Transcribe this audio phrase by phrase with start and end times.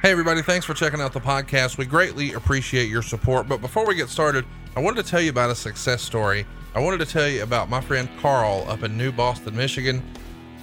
[0.00, 1.76] Hey, everybody, thanks for checking out the podcast.
[1.76, 3.48] We greatly appreciate your support.
[3.48, 4.44] But before we get started,
[4.76, 6.46] I wanted to tell you about a success story.
[6.76, 10.00] I wanted to tell you about my friend Carl up in New Boston, Michigan.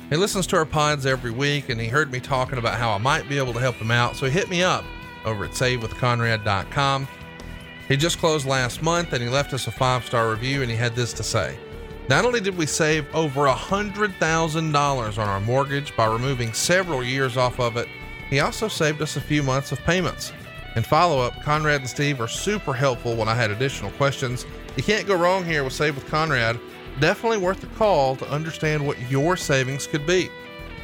[0.09, 2.97] He listens to our pods every week and he heard me talking about how I
[2.97, 4.15] might be able to help him out.
[4.15, 4.85] So he hit me up
[5.25, 7.05] over at savewithconrad.com.
[7.89, 10.77] He just closed last month and he left us a five star review and he
[10.77, 11.57] had this to say.
[12.07, 17.35] Not only did we save over a $100,000 on our mortgage by removing several years
[17.35, 17.89] off of it,
[18.29, 20.33] he also saved us a few months of payments.
[20.75, 24.45] In follow up, Conrad and Steve are super helpful when I had additional questions.
[24.75, 26.59] You can't go wrong here with Save with Conrad.
[26.99, 30.29] Definitely worth the call to understand what your savings could be.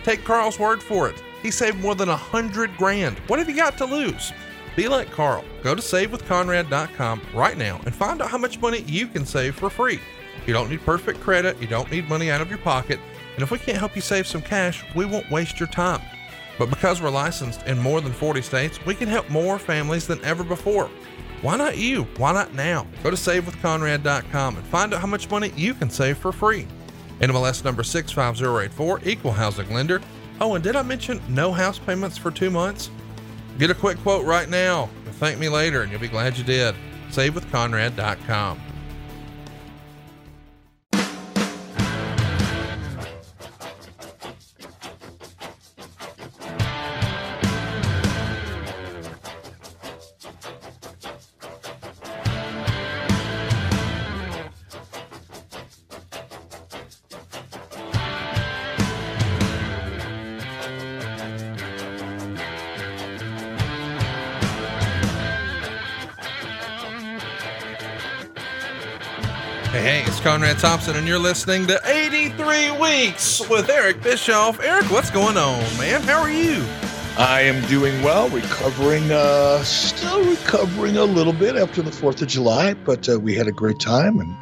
[0.04, 1.22] Take Carl's word for it.
[1.42, 3.18] He saved more than a hundred grand.
[3.28, 4.32] What have you got to lose?
[4.76, 5.44] Be like Carl.
[5.64, 9.70] Go to savewithconrad.com right now and find out how much money you can save for
[9.70, 10.00] free.
[10.48, 13.00] You don't need perfect credit, you don't need money out of your pocket,
[13.36, 16.02] and if we can't help you save some cash, we won't waste your time.
[16.62, 20.24] But because we're licensed in more than 40 states, we can help more families than
[20.24, 20.92] ever before.
[21.42, 22.04] Why not you?
[22.18, 22.86] Why not now?
[23.02, 26.68] Go to savewithconrad.com and find out how much money you can save for free.
[27.20, 30.02] NMLS number 65084, equal housing lender.
[30.40, 32.92] Oh, and did I mention no house payments for two months?
[33.58, 34.88] Get a quick quote right now.
[35.14, 36.76] Thank me later, and you'll be glad you did.
[37.10, 38.62] SaveWithConrad.com.
[70.62, 74.60] Thompson, and you're listening to 83 Weeks with Eric Bischoff.
[74.60, 76.04] Eric, what's going on, man?
[76.04, 76.64] How are you?
[77.18, 82.28] I am doing well, recovering, uh, still recovering a little bit after the 4th of
[82.28, 84.36] July, but uh, we had a great time and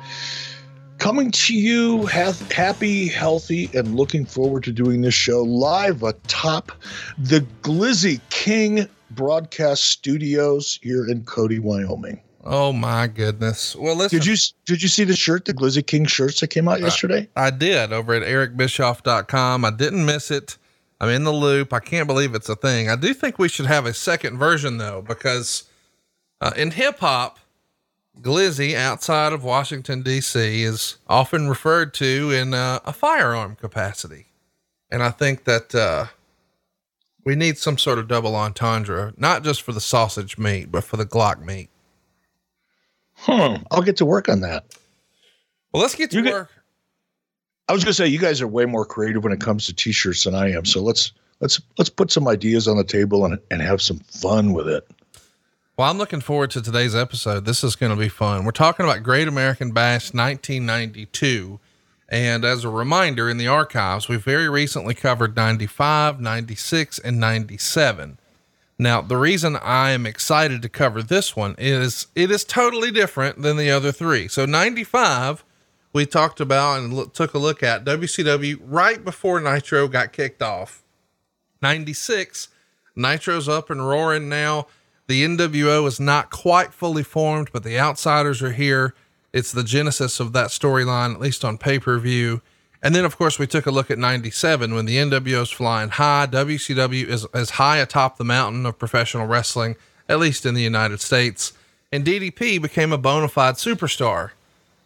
[0.97, 6.73] coming to you ha- happy, healthy, and looking forward to doing this show live atop
[7.17, 12.19] the Glizzy King broadcast studios here in Cody, Wyoming.
[12.43, 13.75] Oh my goodness!
[13.75, 14.19] Well, listen.
[14.19, 14.35] Did you
[14.65, 17.27] did you see the shirt, the Glizzy King shirts that came out yesterday?
[17.35, 19.65] I, I did over at ericbischoff.com.
[19.65, 20.57] I didn't miss it.
[21.01, 21.73] I'm in the loop.
[21.73, 22.89] I can't believe it's a thing.
[22.89, 25.63] I do think we should have a second version though, because
[26.39, 27.39] uh, in hip hop,
[28.21, 30.63] Glizzy outside of Washington D.C.
[30.63, 34.27] is often referred to in uh, a firearm capacity,
[34.89, 36.05] and I think that uh,
[37.25, 40.95] we need some sort of double entendre, not just for the sausage meat, but for
[40.95, 41.69] the Glock meat.
[43.21, 43.63] Hmm.
[43.71, 44.65] I'll get to work on that.
[45.73, 46.49] Well, let's get to You get- work.
[47.67, 49.73] I was going to say you guys are way more creative when it comes to
[49.73, 50.65] t-shirts than I am.
[50.65, 54.53] So let's let's let's put some ideas on the table and and have some fun
[54.53, 54.87] with it.
[55.77, 57.45] Well, I'm looking forward to today's episode.
[57.45, 58.43] This is going to be fun.
[58.43, 61.59] We're talking about Great American Bash 1992.
[62.09, 68.17] And as a reminder, in the archives, we very recently covered 95, 96, and 97.
[68.81, 73.41] Now, the reason I am excited to cover this one is it is totally different
[73.41, 74.29] than the other three.
[74.29, 75.43] So, 95,
[75.91, 80.41] we talked about and look, took a look at WCW right before Nitro got kicked
[80.41, 80.81] off.
[81.61, 82.47] 96,
[82.95, 84.67] Nitro's up and roaring now.
[85.07, 88.93] The NWO is not quite fully formed, but the outsiders are here.
[89.33, 92.41] It's the genesis of that storyline, at least on pay per view.
[92.81, 95.89] And then, of course, we took a look at 97 when the NWO is flying
[95.89, 96.27] high.
[96.27, 99.75] WCW is as high atop the mountain of professional wrestling,
[100.07, 101.53] at least in the United States.
[101.91, 104.31] And DDP became a bona fide superstar.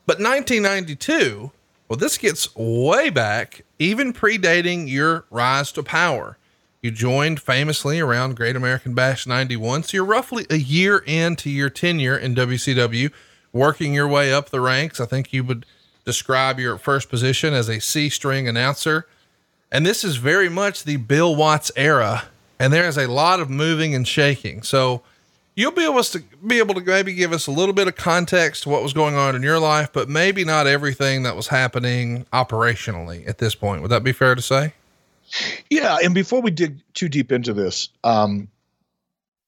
[0.05, 1.51] But 1992,
[1.87, 6.37] well, this gets way back, even predating your rise to power.
[6.81, 9.83] You joined famously around Great American Bash 91.
[9.83, 13.11] So you're roughly a year into your tenure in WCW,
[13.53, 14.99] working your way up the ranks.
[14.99, 15.65] I think you would
[16.05, 19.07] describe your first position as a C string announcer.
[19.71, 22.25] And this is very much the Bill Watts era.
[22.59, 24.63] And there is a lot of moving and shaking.
[24.63, 25.01] So
[25.55, 28.63] you'll be able to be able to maybe give us a little bit of context
[28.63, 32.25] to what was going on in your life, but maybe not everything that was happening
[32.31, 33.81] operationally at this point.
[33.81, 34.73] Would that be fair to say?
[35.69, 38.47] Yeah, and before we dig too deep into this, um,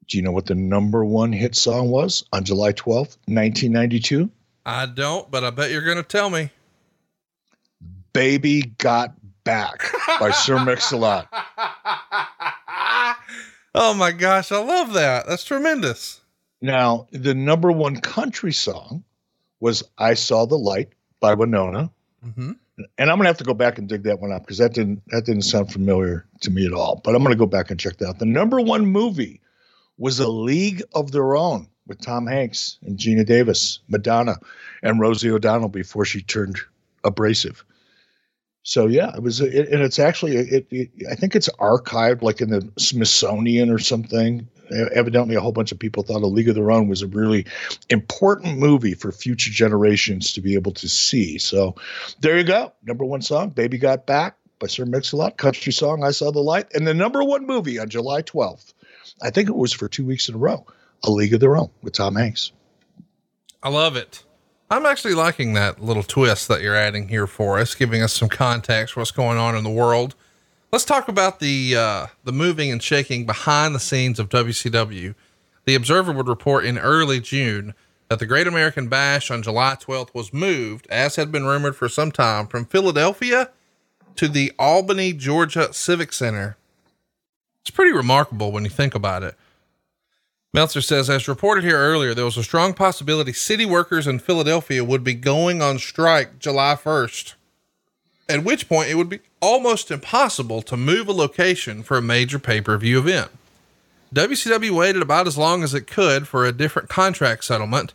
[0.07, 3.99] do you know what the number one hit song was on July twelfth, nineteen ninety
[3.99, 4.29] two?
[4.65, 6.49] I don't, but I bet you're going to tell me.
[8.13, 9.13] "Baby Got
[9.43, 9.83] Back"
[10.19, 11.27] by Sir Mix-a-Lot.
[13.75, 15.27] oh my gosh, I love that.
[15.27, 16.21] That's tremendous.
[16.61, 19.03] Now, the number one country song
[19.59, 20.89] was "I Saw the Light"
[21.19, 21.89] by Wynonna.
[22.25, 22.51] Mm-hmm.
[22.97, 25.03] and I'm gonna have to go back and dig that one up because that didn't
[25.09, 27.01] that didn't sound familiar to me at all.
[27.03, 28.19] But I'm gonna go back and check that out.
[28.19, 29.41] The number one movie
[29.97, 34.37] was A League of Their Own with Tom Hanks and Geena Davis, Madonna,
[34.81, 36.59] and Rosie O'Donnell before she turned
[37.03, 37.63] abrasive.
[38.63, 42.41] So yeah, it was, it, and it's actually, it, it, I think it's archived like
[42.41, 44.47] in the Smithsonian or something.
[44.71, 47.45] Evidently, a whole bunch of people thought A League of Their Own was a really
[47.91, 51.37] important movie for future generations to be able to see.
[51.37, 51.75] So
[52.21, 56.09] there you go, number one song, "Baby Got Back" by Sir Mix-a-Lot, country song "I
[56.09, 58.73] Saw the Light," and the number one movie on July twelfth.
[59.21, 60.65] I think it was for two weeks in a row.
[61.03, 62.51] A League of Their Own with Tom Hanks.
[63.61, 64.23] I love it.
[64.69, 68.29] I'm actually liking that little twist that you're adding here for us, giving us some
[68.29, 70.15] context for what's going on in the world.
[70.71, 75.13] Let's talk about the uh, the moving and shaking behind the scenes of WCW.
[75.65, 77.73] The Observer would report in early June
[78.09, 81.89] that the Great American Bash on July 12th was moved, as had been rumored for
[81.89, 83.49] some time, from Philadelphia
[84.15, 86.57] to the Albany, Georgia Civic Center.
[87.61, 89.35] It's pretty remarkable when you think about it.
[90.55, 94.85] Meltzer says, as reported here earlier, there was a strong possibility city workers in Philadelphia
[94.85, 97.33] would be going on strike July 1st,
[98.29, 102.39] at which point it would be almost impossible to move a location for a major
[102.39, 103.31] pay per view event.
[104.13, 107.93] WCW waited about as long as it could for a different contract settlement,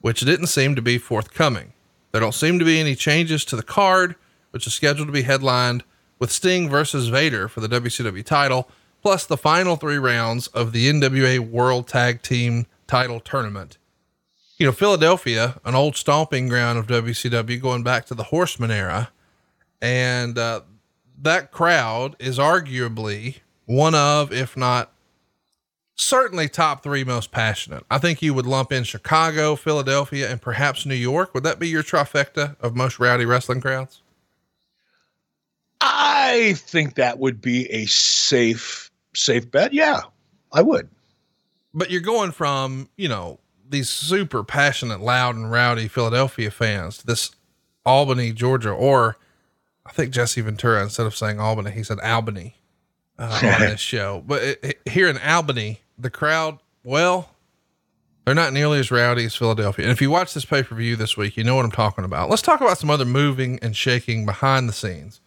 [0.00, 1.74] which didn't seem to be forthcoming.
[2.12, 4.14] There don't seem to be any changes to the card,
[4.50, 5.84] which is scheduled to be headlined
[6.18, 8.66] with Sting versus Vader for the WCW title
[9.08, 13.78] plus the final three rounds of the NWA World Tag Team Title Tournament.
[14.58, 19.08] You know, Philadelphia, an old stomping ground of WCW going back to the Horseman era,
[19.80, 20.60] and uh,
[21.22, 24.92] that crowd is arguably one of, if not
[25.94, 27.86] certainly top three most passionate.
[27.90, 31.32] I think you would lump in Chicago, Philadelphia, and perhaps New York.
[31.32, 34.02] Would that be your trifecta of most rowdy wrestling crowds?
[35.80, 38.87] I think that would be a safe
[39.18, 39.72] safe bet.
[39.72, 40.02] Yeah,
[40.52, 40.88] I would.
[41.74, 43.38] But you're going from, you know,
[43.68, 47.30] these super passionate, loud and rowdy Philadelphia fans to this
[47.84, 49.16] Albany, Georgia, or
[49.84, 52.56] I think Jesse Ventura, instead of saying Albany, he said Albany
[53.18, 54.22] uh, on this show.
[54.26, 57.34] But it, it, here in Albany, the crowd, well,
[58.24, 59.84] they're not nearly as rowdy as Philadelphia.
[59.86, 62.04] And if you watch this pay per view this week, you know what I'm talking
[62.04, 62.28] about.
[62.28, 65.20] Let's talk about some other moving and shaking behind the scenes.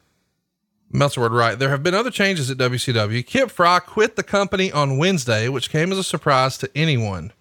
[0.94, 3.26] Meltzer would write, there have been other changes at WCW.
[3.26, 7.32] Kip Frey quit the company on Wednesday, which came as a surprise to anyone.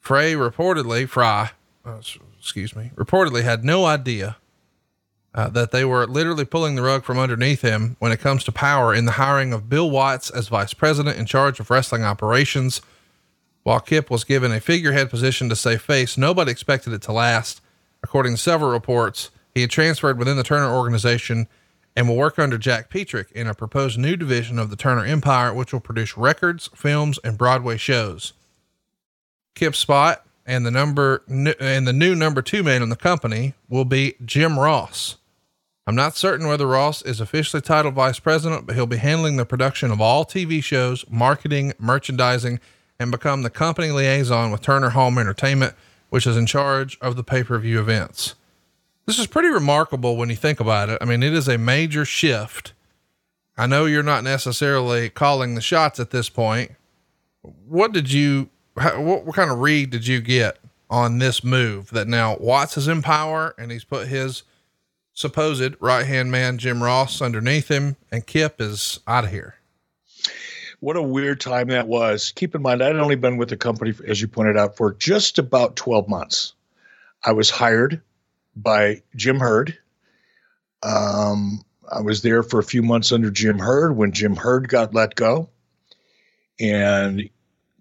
[0.00, 1.52] Frey reportedly, Fry,
[1.84, 2.00] uh,
[2.38, 4.36] excuse me, reportedly had no idea
[5.34, 8.52] uh, that they were literally pulling the rug from underneath him when it comes to
[8.52, 12.80] power in the hiring of Bill Watts as vice president in charge of wrestling operations.
[13.62, 17.60] While Kip was given a figurehead position to save face, nobody expected it to last.
[18.02, 21.48] According to several reports, he had transferred within the Turner organization
[21.96, 25.54] and will work under Jack Petrik in a proposed new division of the Turner Empire,
[25.54, 28.32] which will produce records, films, and Broadway shows.
[29.54, 33.84] Kip Spot and the number and the new number two man in the company will
[33.84, 35.16] be Jim Ross.
[35.86, 39.44] I'm not certain whether Ross is officially titled vice president, but he'll be handling the
[39.44, 42.58] production of all TV shows, marketing, merchandising,
[42.98, 45.74] and become the company liaison with Turner Home Entertainment,
[46.08, 48.34] which is in charge of the pay per view events.
[49.06, 50.98] This is pretty remarkable when you think about it.
[51.00, 52.72] I mean, it is a major shift.
[53.56, 56.72] I know you're not necessarily calling the shots at this point.
[57.42, 62.08] What did you, what, what kind of read did you get on this move that
[62.08, 64.42] now Watts is in power and he's put his
[65.12, 69.56] supposed right hand man, Jim Ross, underneath him, and Kip is out of here?
[70.80, 72.32] What a weird time that was.
[72.34, 75.38] Keep in mind, I'd only been with the company, as you pointed out, for just
[75.38, 76.54] about 12 months.
[77.24, 78.02] I was hired
[78.56, 79.78] by Jim Herd.
[80.82, 84.94] Um, I was there for a few months under Jim Herd when Jim Herd got
[84.94, 85.48] let go.
[86.60, 87.28] And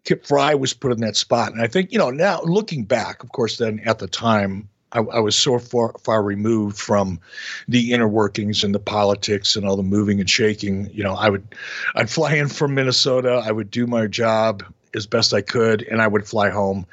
[0.04, 1.52] Kip Frey was put in that spot.
[1.52, 5.00] And I think, you know, now looking back, of course, then at the time, I,
[5.00, 7.20] I, was so far, far removed from
[7.68, 10.90] the inner workings and the politics and all the moving and shaking.
[10.92, 11.56] You know, I would,
[11.96, 13.42] I'd fly in from Minnesota.
[13.44, 14.64] I would do my job
[14.94, 16.86] as best I could, and I would fly home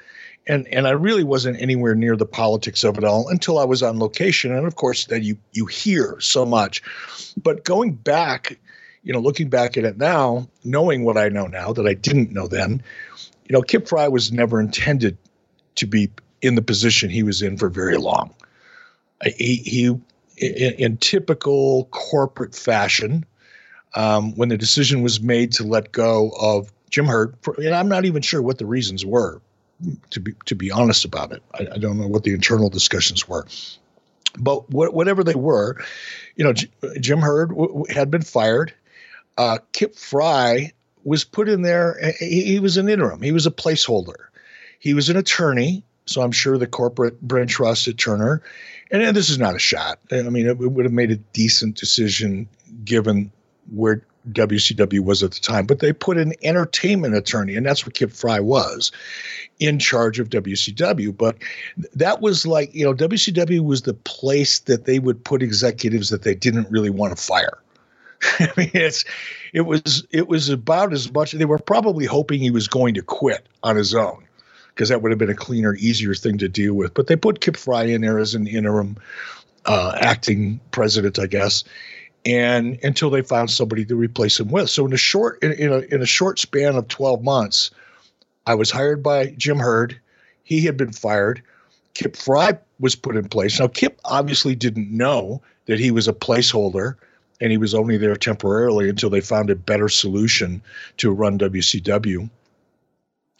[0.51, 3.85] and and I really wasn't anywhere near the politics of it all until I was
[3.85, 6.83] on location, and of course, then you you hear so much.
[7.41, 8.59] But going back,
[9.05, 12.33] you know, looking back at it now, knowing what I know now that I didn't
[12.33, 12.83] know then,
[13.49, 15.17] you know, Kip Frey was never intended
[15.77, 16.11] to be
[16.43, 18.35] in the position he was in for very long.
[19.37, 19.85] He, he
[20.37, 23.25] in, in typical corporate fashion,
[23.95, 28.05] um, when the decision was made to let go of Jim Herd, and I'm not
[28.05, 29.41] even sure what the reasons were
[30.11, 31.43] to be to be honest about it.
[31.55, 33.47] I, I don't know what the internal discussions were,
[34.39, 35.83] but wh- whatever they were,
[36.37, 36.71] you know, J-
[37.01, 38.75] Jim Herd w- had been fired.
[39.37, 40.73] Uh, Kip Frey
[41.05, 41.99] was put in there.
[42.19, 43.23] He, he was an interim.
[43.23, 44.27] He was a placeholder.
[44.79, 47.17] He was an attorney, so I'm sure the corporate
[47.49, 48.43] trust at Turner.
[48.91, 49.99] And, and this is not a shot.
[50.11, 52.49] I mean, it, it would have made a decent decision
[52.85, 53.31] given
[53.73, 57.95] where WCW was at the time, but they put an entertainment attorney, and that's what
[57.95, 58.93] Kip Frey was,
[59.59, 61.17] in charge of WCW.
[61.17, 61.37] But
[61.95, 66.23] that was like, you know, WCW was the place that they would put executives that
[66.23, 67.59] they didn't really want to fire.
[68.39, 69.05] I mean, it's
[69.55, 71.33] it was it was about as much.
[71.33, 74.25] They were probably hoping he was going to quit on his own
[74.69, 76.93] because that would have been a cleaner, easier thing to deal with.
[76.93, 78.99] But they put Kip Frey in there as an interim
[79.65, 81.65] uh, acting president, I guess
[82.25, 84.69] and until they found somebody to replace him with.
[84.71, 87.71] So in a short in, in, a, in a short span of 12 months,
[88.47, 89.99] I was hired by Jim Herd.
[90.43, 91.43] He had been fired.
[91.95, 93.59] Kip Frey was put in place.
[93.59, 96.97] Now Kip obviously didn't know that he was a placeholder
[97.41, 100.63] and he was only there temporarily until they found a better solution
[100.99, 102.29] to run WCW.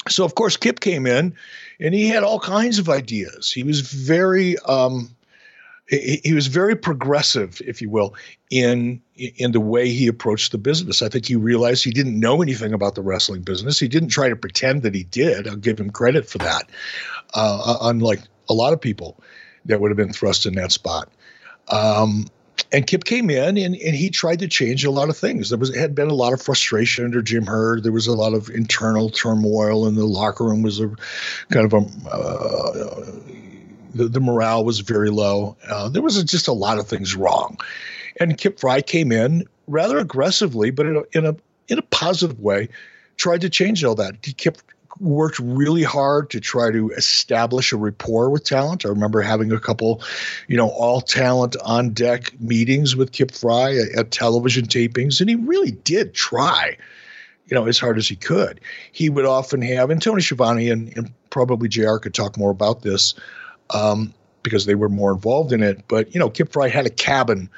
[0.09, 1.35] So of course Kip came in
[1.79, 3.53] and he had all kinds of ideas.
[3.53, 5.15] He was very um,
[5.91, 8.15] he, he was very progressive, if you will,
[8.51, 11.03] in in the way he approached the business.
[11.03, 13.79] I think he realized he didn't know anything about the wrestling business.
[13.79, 15.47] He didn't try to pretend that he did.
[15.47, 16.71] I'll give him credit for that.
[17.35, 19.21] Uh, unlike a lot of people
[19.67, 21.09] that would have been thrust in that spot.
[21.69, 22.27] Um,
[22.73, 25.51] and Kip came in and, and he tried to change a lot of things.
[25.51, 27.83] There was had been a lot of frustration under Jim Herd.
[27.83, 30.63] There was a lot of internal turmoil in the locker room.
[30.63, 30.89] Was a
[31.51, 33.13] kind of a uh,
[33.95, 35.57] the, the morale was very low.
[35.69, 37.59] Uh, there was just a lot of things wrong.
[38.19, 41.37] And Kip Frey came in rather aggressively, but in a, in a,
[41.69, 42.69] in a positive way,
[43.17, 44.17] tried to change all that.
[44.23, 44.63] He kept
[44.99, 48.85] worked really hard to try to establish a rapport with talent.
[48.85, 50.03] I remember having a couple,
[50.49, 55.31] you know, all talent on deck meetings with Kip Frey at, at, television tapings, and
[55.31, 56.77] he really did try,
[57.47, 58.61] you know, as hard as he could.
[58.93, 62.83] He would often have, and Tony Schiavone and, and probably JR could talk more about
[62.83, 63.15] this,
[63.75, 65.85] um, because they were more involved in it.
[65.89, 67.51] But you know, Kip Frey had a cabin,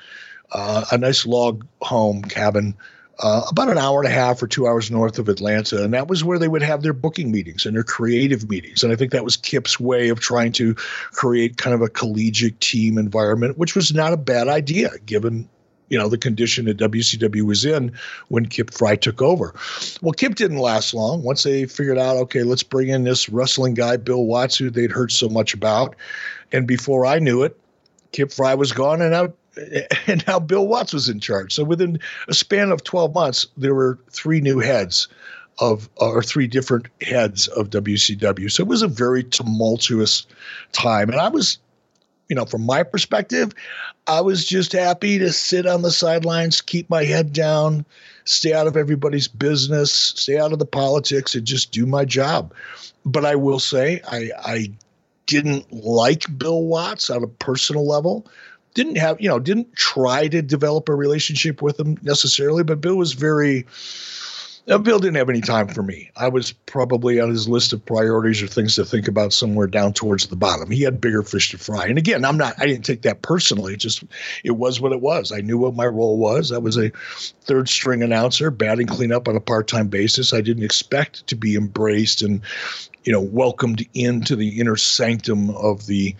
[0.52, 2.76] uh, a nice log home cabin.
[3.18, 5.84] Uh, about an hour and a half or two hours north of Atlanta.
[5.84, 8.82] And that was where they would have their booking meetings and their creative meetings.
[8.82, 10.74] And I think that was Kip's way of trying to
[11.12, 15.48] create kind of a collegiate team environment, which was not a bad idea given
[15.92, 17.92] you know the condition that WCW was in
[18.28, 19.54] when Kip Frey took over.
[20.00, 21.22] Well, Kip didn't last long.
[21.22, 24.90] Once they figured out, okay, let's bring in this wrestling guy, Bill Watts, who they'd
[24.90, 25.94] heard so much about,
[26.50, 27.60] and before I knew it,
[28.12, 29.34] Kip Frey was gone, and now
[30.06, 31.52] and now Bill Watts was in charge.
[31.52, 35.08] So within a span of 12 months, there were three new heads
[35.58, 38.50] of or three different heads of WCW.
[38.50, 40.26] So it was a very tumultuous
[40.72, 41.58] time, and I was
[42.32, 43.52] you know, from my perspective,
[44.06, 47.84] I was just happy to sit on the sidelines, keep my head down,
[48.24, 52.54] stay out of everybody's business, stay out of the politics, and just do my job.
[53.04, 54.72] But I will say, I, I
[55.26, 58.26] didn't like Bill Watts on a personal level.
[58.72, 62.96] Didn't have, you know, didn't try to develop a relationship with him necessarily, but Bill
[62.96, 63.66] was very
[64.66, 66.10] Bill didn't have any time for me.
[66.16, 69.92] I was probably on his list of priorities or things to think about somewhere down
[69.92, 70.70] towards the bottom.
[70.70, 71.86] He had bigger fish to fry.
[71.86, 73.74] And again, I'm not, I didn't take that personally.
[73.74, 74.04] It just,
[74.44, 75.32] it was what it was.
[75.32, 76.52] I knew what my role was.
[76.52, 76.90] I was a
[77.42, 80.32] third string announcer, batting cleanup on a part time basis.
[80.32, 82.40] I didn't expect to be embraced and,
[83.02, 86.14] you know, welcomed into the inner sanctum of the,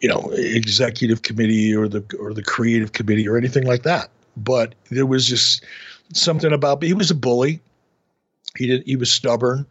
[0.00, 4.08] you know, executive committee or the, or the creative committee or anything like that.
[4.36, 5.64] But there was just,
[6.14, 7.60] something about he was a bully.
[8.56, 9.66] He did he was stubborn.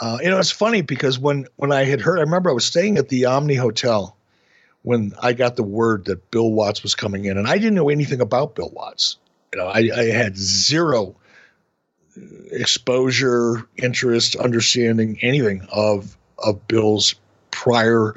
[0.00, 2.64] Uh, you know, it's funny because when when I had heard, I remember I was
[2.64, 4.16] staying at the Omni Hotel
[4.82, 7.88] when I got the word that Bill Watts was coming in, and I didn't know
[7.88, 9.16] anything about Bill Watts.
[9.54, 11.14] You know, I, I had zero
[12.50, 17.14] exposure, interest, understanding, anything of of Bill's
[17.50, 18.16] prior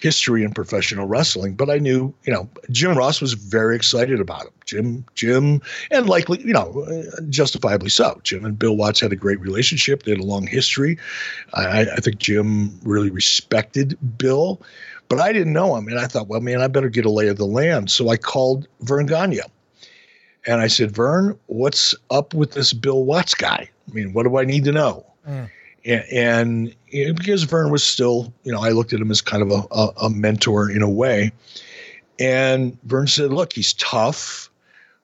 [0.00, 4.46] history in professional wrestling, but I knew, you know, Jim Ross was very excited about
[4.46, 4.52] him.
[4.64, 6.86] Jim, Jim, and likely, you know,
[7.28, 8.18] justifiably so.
[8.24, 10.02] Jim and Bill Watts had a great relationship.
[10.02, 10.98] They had a long history.
[11.54, 14.62] I, I think Jim really respected Bill,
[15.08, 15.88] but I didn't know him.
[15.88, 17.90] And I thought, well, man, I better get a lay of the land.
[17.90, 19.40] So I called Verne Gagne.
[20.46, 23.68] And I said, Vern, what's up with this Bill Watts guy?
[23.88, 25.04] I mean, what do I need to know?
[25.28, 25.50] Mm
[25.84, 29.50] and, and because Vern was still, you know, I looked at him as kind of
[29.50, 31.32] a, a, a mentor in a way.
[32.18, 34.50] And Vern said, "Look, he's tough,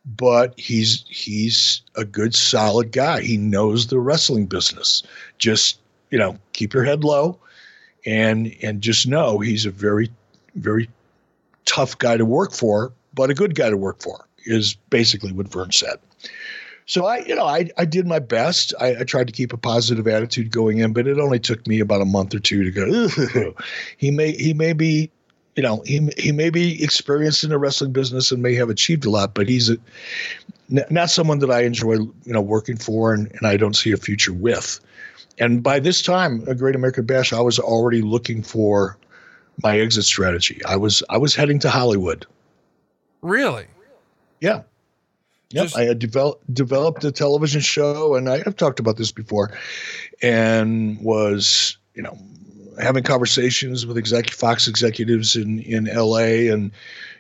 [0.05, 3.23] but he's he's a good, solid guy.
[3.23, 5.03] He knows the wrestling business.
[5.39, 5.79] Just
[6.11, 7.39] you know, keep your head low,
[8.05, 10.11] and and just know he's a very,
[10.57, 10.91] very
[11.65, 15.49] tough guy to work for, but a good guy to work for." Is basically what
[15.49, 15.99] Vern said.
[16.87, 18.73] So I, you know, I, I did my best.
[18.81, 21.81] I, I, tried to keep a positive attitude going in, but it only took me
[21.81, 23.55] about a month or two to go.
[23.97, 25.11] he may he may be,
[25.57, 29.05] you know, he he may be experienced in the wrestling business and may have achieved
[29.05, 29.77] a lot, but he's a,
[30.69, 33.97] not someone that I enjoy, you know, working for, and, and I don't see a
[33.97, 34.81] future with.
[35.39, 38.97] And by this time, a Great American Bash, I was already looking for
[39.63, 40.65] my exit strategy.
[40.65, 42.27] I was I was heading to Hollywood.
[43.23, 43.67] Really?
[44.41, 44.63] Yeah.
[45.51, 49.13] Yep, Just, I had developed developed a television show, and I, have talked about this
[49.13, 49.57] before,
[50.21, 52.19] and was you know
[52.81, 56.49] having conversations with exec Fox executives in in L.A.
[56.49, 56.73] and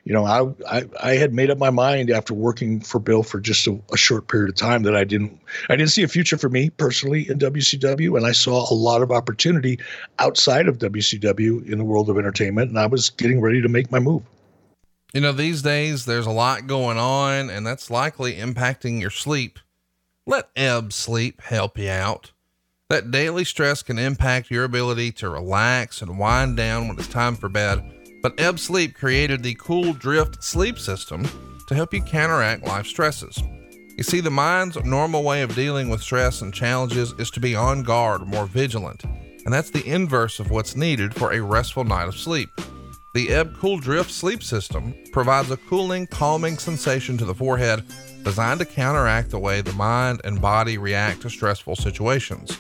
[0.03, 3.39] you know I, I I had made up my mind after working for Bill for
[3.39, 5.39] just a, a short period of time that I didn't
[5.71, 9.03] I didn't see a future for me personally in WCW, and I saw a lot
[9.03, 9.79] of opportunity
[10.19, 13.93] outside of WCW in the world of entertainment, and I was getting ready to make
[13.93, 14.25] my move.
[15.15, 19.59] You know, these days there's a lot going on, and that's likely impacting your sleep.
[20.27, 22.33] Let Ebb Sleep help you out.
[22.89, 27.37] That daily stress can impact your ability to relax and wind down when it's time
[27.37, 27.83] for bed.
[28.23, 31.27] But Ebb Sleep created the Cool Drift sleep system
[31.69, 33.41] to help you counteract life stresses.
[33.97, 37.55] You see, the mind's normal way of dealing with stress and challenges is to be
[37.55, 42.09] on guard, more vigilant, and that's the inverse of what's needed for a restful night
[42.09, 42.51] of sleep.
[43.17, 47.83] The Ebb Cool Drift sleep system provides a cooling, calming sensation to the forehead
[48.23, 52.59] designed to counteract the way the mind and body react to stressful situations.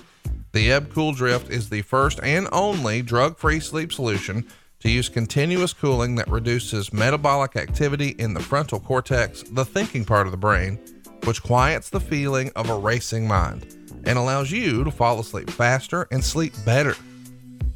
[0.52, 4.46] The Ebb Cool Drift is the first and only drug free sleep solution
[4.80, 10.26] to use continuous cooling that reduces metabolic activity in the frontal cortex, the thinking part
[10.26, 10.78] of the brain,
[11.24, 16.08] which quiets the feeling of a racing mind and allows you to fall asleep faster
[16.10, 16.96] and sleep better.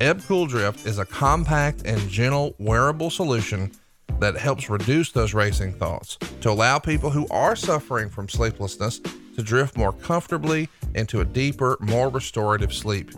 [0.00, 3.70] Ebb Cool Drift is a compact and gentle wearable solution
[4.18, 9.42] that helps reduce those racing thoughts to allow people who are suffering from sleeplessness to
[9.42, 13.10] drift more comfortably into a deeper, more restorative sleep.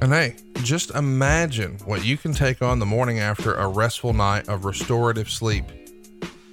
[0.00, 4.48] And hey, just imagine what you can take on the morning after a restful night
[4.48, 5.66] of restorative sleep.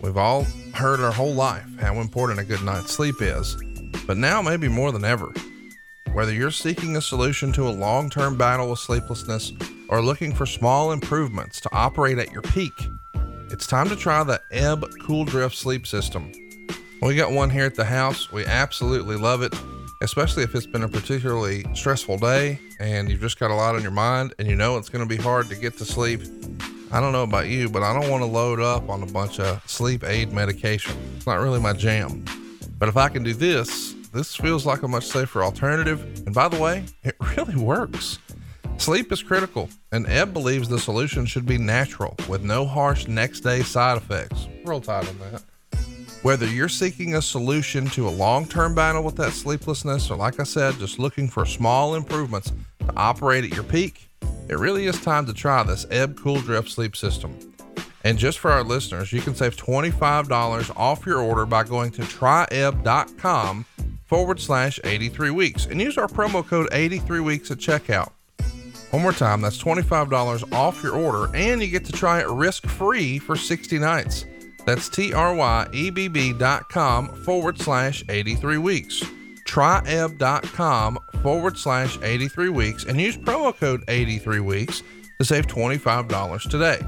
[0.01, 3.55] We've all heard our whole life how important a good night's sleep is,
[4.05, 5.33] but now maybe more than ever.
[6.13, 9.53] Whether you're seeking a solution to a long term battle with sleeplessness
[9.87, 12.73] or looking for small improvements to operate at your peak,
[13.49, 16.29] it's time to try the Ebb Cool Drift sleep system.
[17.01, 18.29] We got one here at the house.
[18.29, 19.55] We absolutely love it,
[20.01, 23.81] especially if it's been a particularly stressful day and you've just got a lot on
[23.81, 26.23] your mind and you know it's going to be hard to get to sleep.
[26.91, 29.39] I don't know about you, but I don't want to load up on a bunch
[29.39, 30.93] of sleep aid medication.
[31.15, 32.25] It's not really my jam.
[32.77, 36.01] But if I can do this, this feels like a much safer alternative.
[36.25, 38.19] And by the way, it really works.
[38.77, 43.41] Sleep is critical, and Ebb believes the solution should be natural with no harsh next
[43.41, 44.47] day side effects.
[44.65, 45.43] Roll tide on that.
[46.23, 50.39] Whether you're seeking a solution to a long term battle with that sleeplessness, or like
[50.39, 54.09] I said, just looking for small improvements to operate at your peak,
[54.49, 57.37] it really is time to try this Ebb Cool Drift sleep system.
[58.03, 62.01] And just for our listeners, you can save $25 off your order by going to
[62.01, 63.65] tryebb.com
[64.11, 68.11] forward slash 83 weeks and use our promo code 83 weeks at checkout.
[68.89, 72.67] One more time, that's $25 off your order and you get to try it risk
[72.67, 74.25] free for 60 nights.
[74.65, 79.01] That's T R Y E B B dot com forward slash 83 weeks.
[79.47, 84.83] Tryebb.com forward slash 83 weeks and use promo code 83 weeks
[85.19, 86.85] to save $25 today.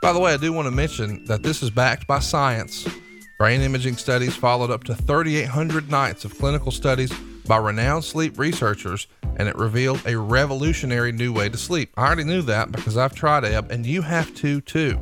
[0.00, 2.86] By the way, I do want to mention that this is backed by science
[3.42, 7.12] Brain imaging studies followed up to 3,800 nights of clinical studies
[7.44, 11.92] by renowned sleep researchers, and it revealed a revolutionary new way to sleep.
[11.96, 14.96] I already knew that because I've tried Ebb, and you have to too.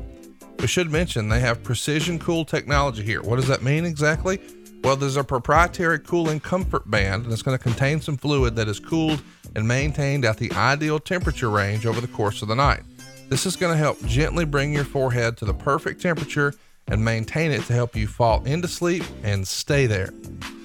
[0.59, 3.21] We should mention they have precision cool technology here.
[3.21, 4.41] What does that mean exactly?
[4.83, 8.69] Well, there's a proprietary cooling comfort band, and it's going to contain some fluid that
[8.69, 9.21] is cooled
[9.55, 12.85] and maintained at the ideal temperature range over the course of the night.
[13.29, 16.55] This is going to help gently bring your forehead to the perfect temperature
[16.91, 20.11] and maintain it to help you fall into sleep and stay there.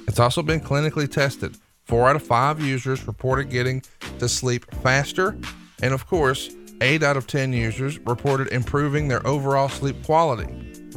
[0.07, 1.57] It's also been clinically tested.
[1.83, 3.83] Four out of five users reported getting
[4.19, 5.37] to sleep faster,
[5.81, 6.49] and of course,
[6.81, 10.51] eight out of 10 users reported improving their overall sleep quality.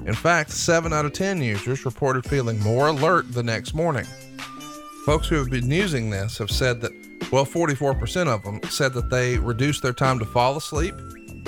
[0.07, 4.07] In fact, seven out of 10 users reported feeling more alert the next morning.
[5.05, 6.93] Folks who have been using this have said that,
[7.31, 10.95] well, 44% of them said that they reduced their time to fall asleep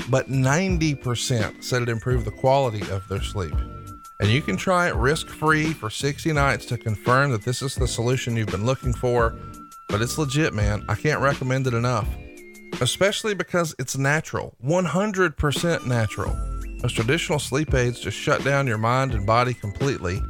[0.08, 3.54] but 90% said it improved the quality of their sleep.
[4.20, 7.74] And you can try it risk free for 60 nights to confirm that this is
[7.74, 9.34] the solution you've been looking for.
[9.88, 10.84] But it's legit, man.
[10.88, 12.08] I can't recommend it enough.
[12.80, 16.36] Especially because it's natural 100% natural.
[16.82, 20.22] Most traditional sleep aids just shut down your mind and body completely.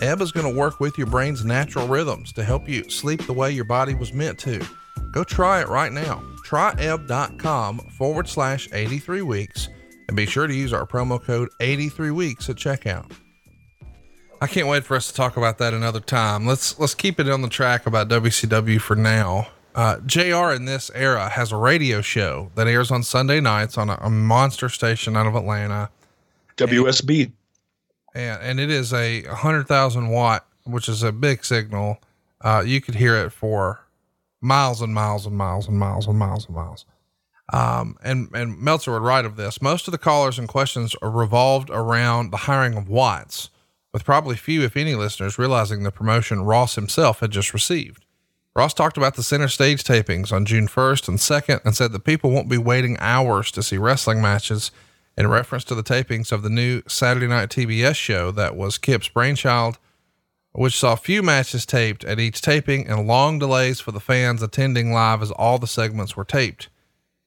[0.00, 3.32] Ebb is going to work with your brain's natural rhythms to help you sleep the
[3.32, 4.64] way your body was meant to.
[5.12, 6.22] Go try it right now.
[6.44, 9.68] Try ebb.com forward slash 83 weeks
[10.06, 13.10] and be sure to use our promo code 83 weeks at checkout.
[14.42, 16.46] I can't wait for us to talk about that another time.
[16.46, 19.48] Let's let's keep it on the track about WCW for now.
[19.74, 23.88] Uh, JR in this era has a radio show that airs on Sunday nights on
[23.88, 25.88] a, a monster station out of Atlanta.
[26.58, 27.32] WSB.
[28.14, 31.98] And, and it is a 100,000 watt, which is a big signal.
[32.42, 33.83] Uh, you could hear it for
[34.44, 36.84] miles and miles and miles and miles and miles and miles.
[37.52, 39.60] Um, and, and Meltzer would write of this.
[39.60, 43.50] Most of the callers and questions are revolved around the hiring of Watts,
[43.92, 48.04] with probably few, if any, listeners realizing the promotion Ross himself had just received.
[48.56, 52.04] Ross talked about the center stage tapings on June 1st and 2nd and said that
[52.04, 54.70] people won't be waiting hours to see wrestling matches
[55.16, 59.08] in reference to the tapings of the new Saturday night TBS show that was Kip's
[59.08, 59.78] brainchild,
[60.54, 64.92] which saw few matches taped at each taping and long delays for the fans attending
[64.92, 66.68] live as all the segments were taped.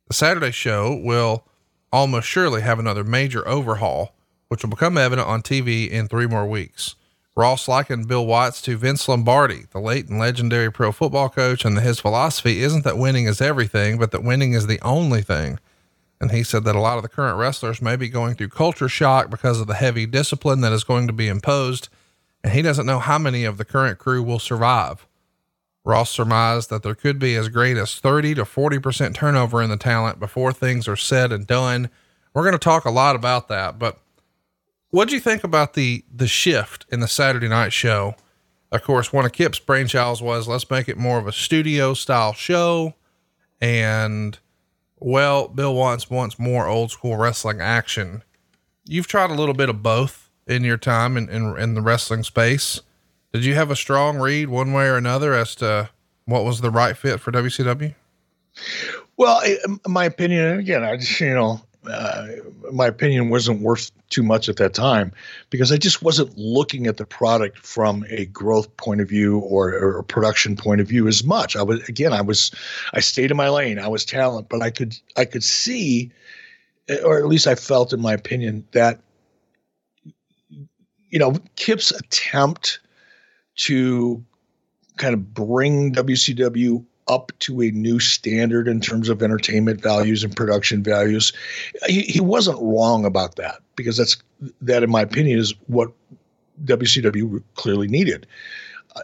[0.08, 1.46] The Saturday show will
[1.92, 4.16] almost surely have another major overhaul,
[4.48, 6.96] which will become evident on TV in three more weeks.
[7.36, 11.78] Ross likened Bill Watts to Vince Lombardi, the late and legendary pro football coach, and
[11.78, 15.60] his philosophy isn't that winning is everything, but that winning is the only thing.
[16.20, 18.90] And he said that a lot of the current wrestlers may be going through culture
[18.90, 21.90] shock because of the heavy discipline that is going to be imposed,
[22.48, 25.06] and he doesn't know how many of the current crew will survive.
[25.84, 29.76] Ross surmised that there could be as great as 30 to 40% turnover in the
[29.76, 31.90] talent before things are said and done.
[32.34, 34.00] We're going to talk a lot about that, but
[34.92, 38.16] what do you think about the the shift in the Saturday night show?
[38.72, 42.32] Of course, one of Kip's brainchilds was let's make it more of a studio style
[42.32, 42.94] show,
[43.60, 44.40] and
[45.00, 48.24] well, Bill wants wants more old school wrestling action.
[48.86, 52.24] You've tried a little bit of both in your time in, in, in the wrestling
[52.24, 52.82] space.
[53.34, 55.90] Did you have a strong read one way or another as to
[56.26, 57.94] what was the right fit for WCW?
[59.18, 59.42] Well,
[59.88, 62.28] my opinion, again, I just, you know, uh,
[62.72, 65.12] my opinion wasn't worth too much at that time
[65.50, 69.70] because I just wasn't looking at the product from a growth point of view or,
[69.70, 71.56] or, a production point of view as much.
[71.56, 72.52] I was again, I was,
[72.94, 73.80] I stayed in my lane.
[73.80, 76.12] I was talent, but I could, I could see,
[77.06, 79.00] or at least I felt, in my opinion, that
[81.10, 82.80] you know Kip's attempt
[83.56, 84.24] to
[84.98, 90.36] kind of bring WCW up to a new standard in terms of entertainment values and
[90.36, 91.32] production values.
[91.88, 94.18] He, he wasn't wrong about that because that's
[94.62, 95.92] that, in my opinion, is what
[96.66, 98.28] WCW clearly needed.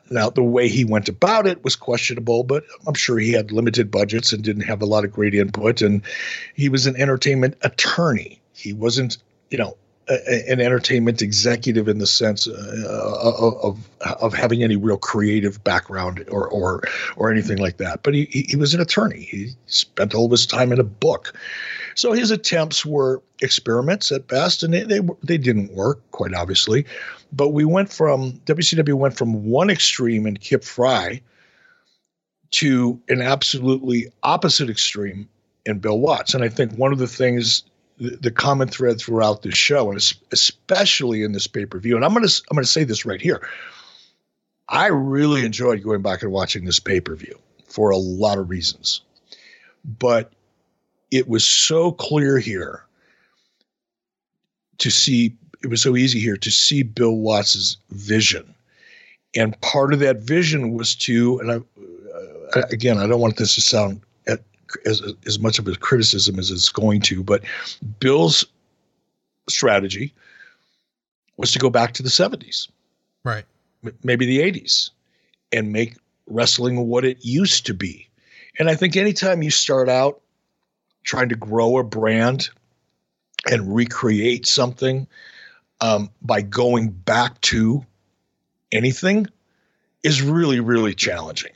[0.09, 3.91] Now, the way he went about it was questionable, but I'm sure he had limited
[3.91, 5.81] budgets and didn't have a lot of great input.
[5.81, 6.01] And
[6.55, 8.41] he was an entertainment attorney.
[8.53, 9.17] He wasn't,
[9.51, 9.77] you know,
[10.09, 13.31] a, an entertainment executive in the sense uh,
[13.63, 13.89] of
[14.21, 16.83] of having any real creative background or or
[17.15, 18.03] or anything like that.
[18.03, 19.21] But he he was an attorney.
[19.21, 21.33] He spent all of his time in a book.
[21.95, 26.85] So his attempts were experiments at best, and they they, they didn't work quite obviously.
[27.31, 31.21] But we went from WCW went from one extreme in Kip Frey
[32.51, 35.27] to an absolutely opposite extreme
[35.65, 36.33] in Bill Watts.
[36.33, 37.63] And I think one of the things
[38.09, 39.97] the, common thread throughout this show, and
[40.31, 41.95] especially in this pay per view.
[41.95, 43.47] And I'm gonna I'm gonna say this right here.
[44.69, 47.37] I really enjoyed going back and watching this pay per view
[47.67, 49.01] for a lot of reasons,
[49.99, 50.33] but
[51.11, 52.83] it was so clear here
[54.79, 55.35] to see.
[55.63, 58.53] It was so easy here to see Bill Watts's vision,
[59.35, 61.39] and part of that vision was to.
[61.39, 61.55] And I,
[62.59, 64.01] uh, again, I don't want this to sound
[64.85, 67.43] as as much of a criticism as it's going to, but
[67.99, 68.45] Bill's
[69.49, 70.13] strategy
[71.37, 72.69] was to go back to the 70s,
[73.23, 73.45] right?
[73.85, 74.91] M- maybe the 80s,
[75.51, 78.07] and make wrestling what it used to be.
[78.59, 80.21] And I think anytime you start out
[81.03, 82.49] trying to grow a brand
[83.49, 85.07] and recreate something
[85.81, 87.85] um, by going back to
[88.71, 89.27] anything
[90.03, 91.51] is really, really challenging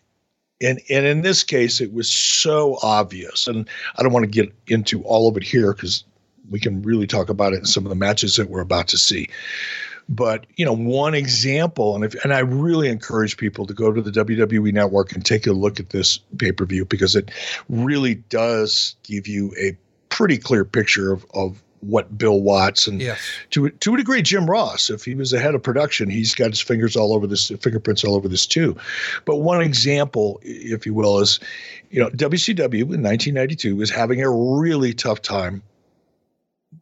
[0.62, 3.68] and and in this case it was so obvious and
[3.98, 6.04] i don't want to get into all of it here because
[6.50, 8.98] we can really talk about it in some of the matches that we're about to
[8.98, 9.30] see.
[10.10, 14.02] But you know one example and if and i really encourage people to go to
[14.02, 17.30] the wwe network and take a look at this pay-per-view because it
[17.68, 23.20] really does give you a pretty clear picture of, of what Bill Watts and yes.
[23.52, 24.90] to to a degree Jim Ross.
[24.90, 28.04] If he was the head of production, he's got his fingers all over this, fingerprints
[28.04, 28.76] all over this too.
[29.26, 31.40] But one example, if you will, is
[31.90, 35.62] you know WCW in 1992 was having a really tough time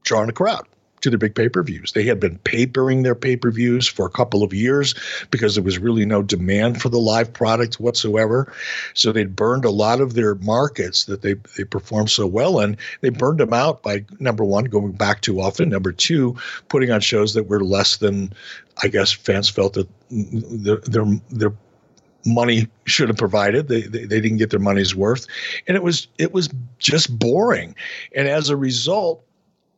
[0.03, 0.65] drawing a crowd
[1.05, 1.91] to their big pay per views.
[1.91, 4.95] They had been papering their pay per views for a couple of years
[5.29, 8.51] because there was really no demand for the live product whatsoever.
[8.95, 12.75] So they'd burned a lot of their markets that they, they performed so well in.
[13.01, 16.35] They burned them out by number one, going back too often, number two,
[16.69, 18.33] putting on shows that were less than,
[18.81, 21.53] I guess, fans felt that their, their, their
[22.25, 23.67] money should have provided.
[23.67, 25.27] They, they, they didn't get their money's worth,
[25.67, 27.75] and it was it was just boring.
[28.15, 29.23] And as a result,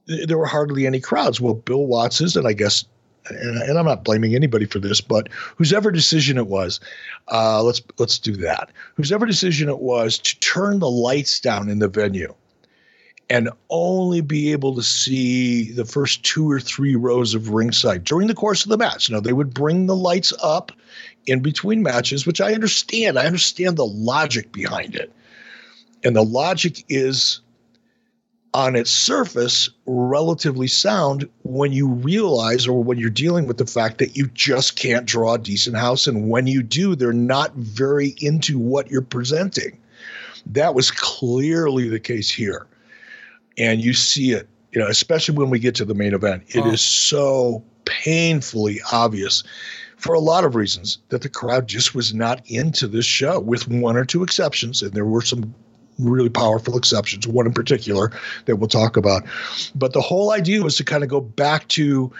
[0.08, 1.41] there were hardly any crowds.
[1.41, 2.86] Well, Bill Watts's, and I guess,
[3.30, 6.80] and, I'm not blaming anybody for this, but whosever decision it was,
[7.32, 8.72] uh, let's let's do that.
[8.96, 12.34] Whosever decision it was to turn the lights down in the venue
[13.30, 18.28] and only be able to see the first two or three rows of ringside during
[18.28, 19.10] the course of the match.
[19.10, 20.72] Now, they would bring the lights up
[21.26, 23.20] in between matches, which I understand.
[23.20, 25.12] I understand the logic behind it.
[26.06, 27.41] And the logic is
[28.58, 34.00] on its surface relatively sound when you realize or when you're dealing with the fact
[34.00, 36.08] that you just can't draw a decent house.
[36.08, 39.78] And when you do, they're not very into what you're presenting.
[40.48, 42.65] That was clearly the case here.
[43.60, 46.46] And you see it, you know, especially when we get to the main event.
[46.48, 46.72] It oh.
[46.72, 49.43] is so painfully obvious
[49.98, 53.67] for a lot of reasons that the crowd just was not into this show, with
[53.67, 54.82] one or two exceptions.
[54.82, 55.54] And there were some
[55.99, 58.12] really powerful exceptions, one in particular
[58.45, 59.23] that we'll talk about.
[59.75, 62.12] But the whole idea was to kind of go back to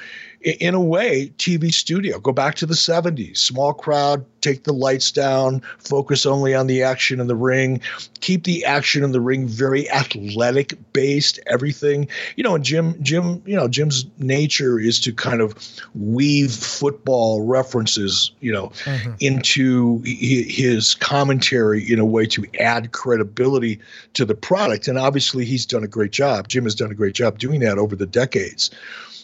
[0.42, 2.20] in a way, TV studio.
[2.20, 3.38] Go back to the 70s.
[3.38, 7.82] Small crowd, take the lights down, focus only on the action in the ring,
[8.22, 12.08] keep the action in the ring very athletic based, everything.
[12.36, 15.56] You know, and Jim, Jim, you know, Jim's nature is to kind of
[15.96, 19.14] weave football references, you know, mm-hmm.
[19.20, 23.80] into his commentary in a way to add credibility
[24.14, 24.88] to the product.
[24.88, 26.48] And obviously, he's done a great job.
[26.48, 28.70] Jim has done a great job doing that over the decades.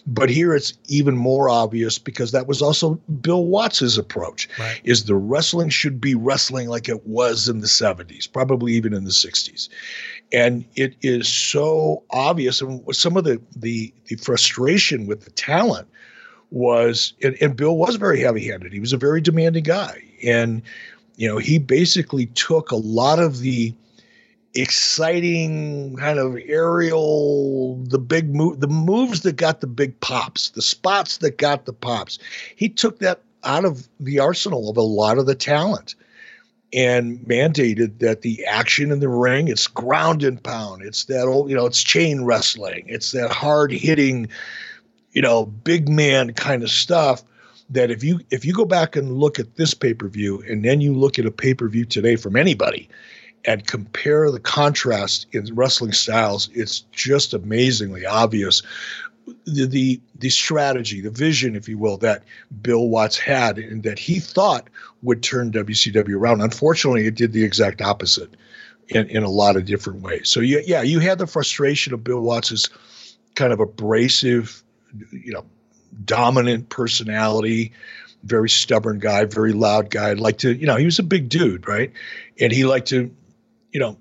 [0.05, 4.81] But here it's even more obvious because that was also Bill Watts's approach right.
[4.83, 9.05] is the wrestling should be wrestling like it was in the 70s, probably even in
[9.05, 9.69] the 60s.
[10.33, 15.87] And it is so obvious and some of the the, the frustration with the talent
[16.51, 18.73] was and, and Bill was very heavy-handed.
[18.73, 20.03] He was a very demanding guy.
[20.23, 20.61] And
[21.15, 23.73] you know, he basically took a lot of the
[24.55, 30.61] exciting kind of aerial the big move the moves that got the big pops the
[30.61, 32.19] spots that got the pops.
[32.55, 35.95] He took that out of the arsenal of a lot of the talent
[36.71, 40.83] and mandated that the action in the ring it's ground and pound.
[40.83, 42.85] It's that old you know it's chain wrestling.
[42.87, 44.27] It's that hard hitting
[45.13, 47.23] you know big man kind of stuff
[47.69, 50.93] that if you if you go back and look at this pay-per-view and then you
[50.93, 52.87] look at a pay-per-view today from anybody
[53.45, 58.61] and compare the contrast in wrestling styles, it's just amazingly obvious.
[59.45, 62.23] The, the, the strategy, the vision, if you will, that
[62.61, 64.69] Bill Watts had and that he thought
[65.01, 66.41] would turn WCW around.
[66.41, 68.35] Unfortunately, it did the exact opposite
[68.89, 70.29] in, in a lot of different ways.
[70.29, 72.69] So yeah, yeah, you had the frustration of Bill Watts's
[73.35, 74.63] kind of abrasive,
[75.11, 75.45] you know,
[76.05, 77.71] dominant personality,
[78.23, 80.13] very stubborn guy, very loud guy.
[80.13, 81.91] Like to, you know, he was a big dude, right?
[82.39, 83.13] And he liked to
[83.73, 83.97] you know,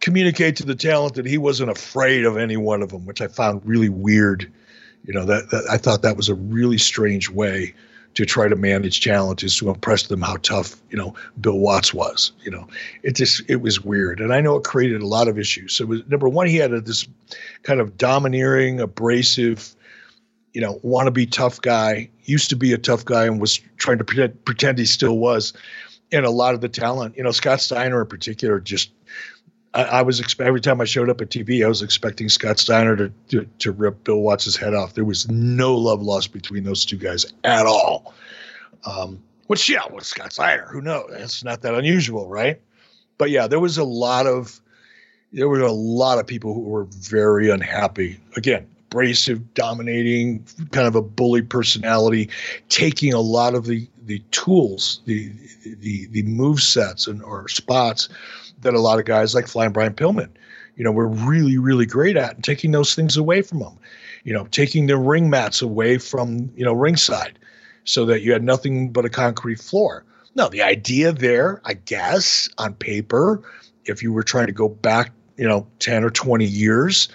[0.00, 3.28] communicate to the talent that he wasn't afraid of any one of them, which I
[3.28, 4.50] found really weird.
[5.04, 7.72] You know, that, that I thought that was a really strange way
[8.14, 12.32] to try to manage challenges to impress them how tough, you know, Bill Watts was.
[12.42, 12.66] You know,
[13.02, 14.20] it just it was weird.
[14.20, 15.74] And I know it created a lot of issues.
[15.74, 17.06] So was, number one, he had a, this
[17.62, 19.74] kind of domineering, abrasive,
[20.52, 23.60] you know, want to be tough guy, used to be a tough guy and was
[23.76, 25.52] trying to pretend, pretend he still was
[26.12, 27.16] and a lot of the talent.
[27.16, 28.90] You know, Scott Steiner in particular, just
[29.74, 32.58] I, I was expect every time I showed up at TV, I was expecting Scott
[32.58, 34.94] Steiner to, to, to rip Bill Watts' head off.
[34.94, 38.14] There was no love lost between those two guys at all.
[38.84, 41.10] Um, which yeah, with Scott Steiner, who knows?
[41.10, 42.60] That's not that unusual, right?
[43.18, 44.60] But yeah, there was a lot of
[45.32, 48.18] there were a lot of people who were very unhappy.
[48.36, 52.28] Again, abrasive, dominating, kind of a bully personality,
[52.68, 55.32] taking a lot of the the tools, the
[55.64, 58.08] the the move sets and or spots
[58.62, 60.30] that a lot of guys like Flying Brian Pillman,
[60.74, 63.78] you know, were really really great at, and taking those things away from them.
[64.24, 67.38] You know, taking the ring mats away from you know ringside,
[67.84, 70.04] so that you had nothing but a concrete floor.
[70.34, 73.42] No, the idea there, I guess, on paper,
[73.84, 77.08] if you were trying to go back you know 10 or 20 years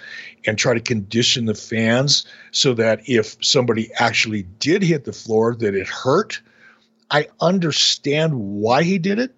[0.46, 5.54] and try to condition the fans so that if somebody actually did hit the floor
[5.56, 6.40] that it hurt
[7.10, 9.34] i understand why he did it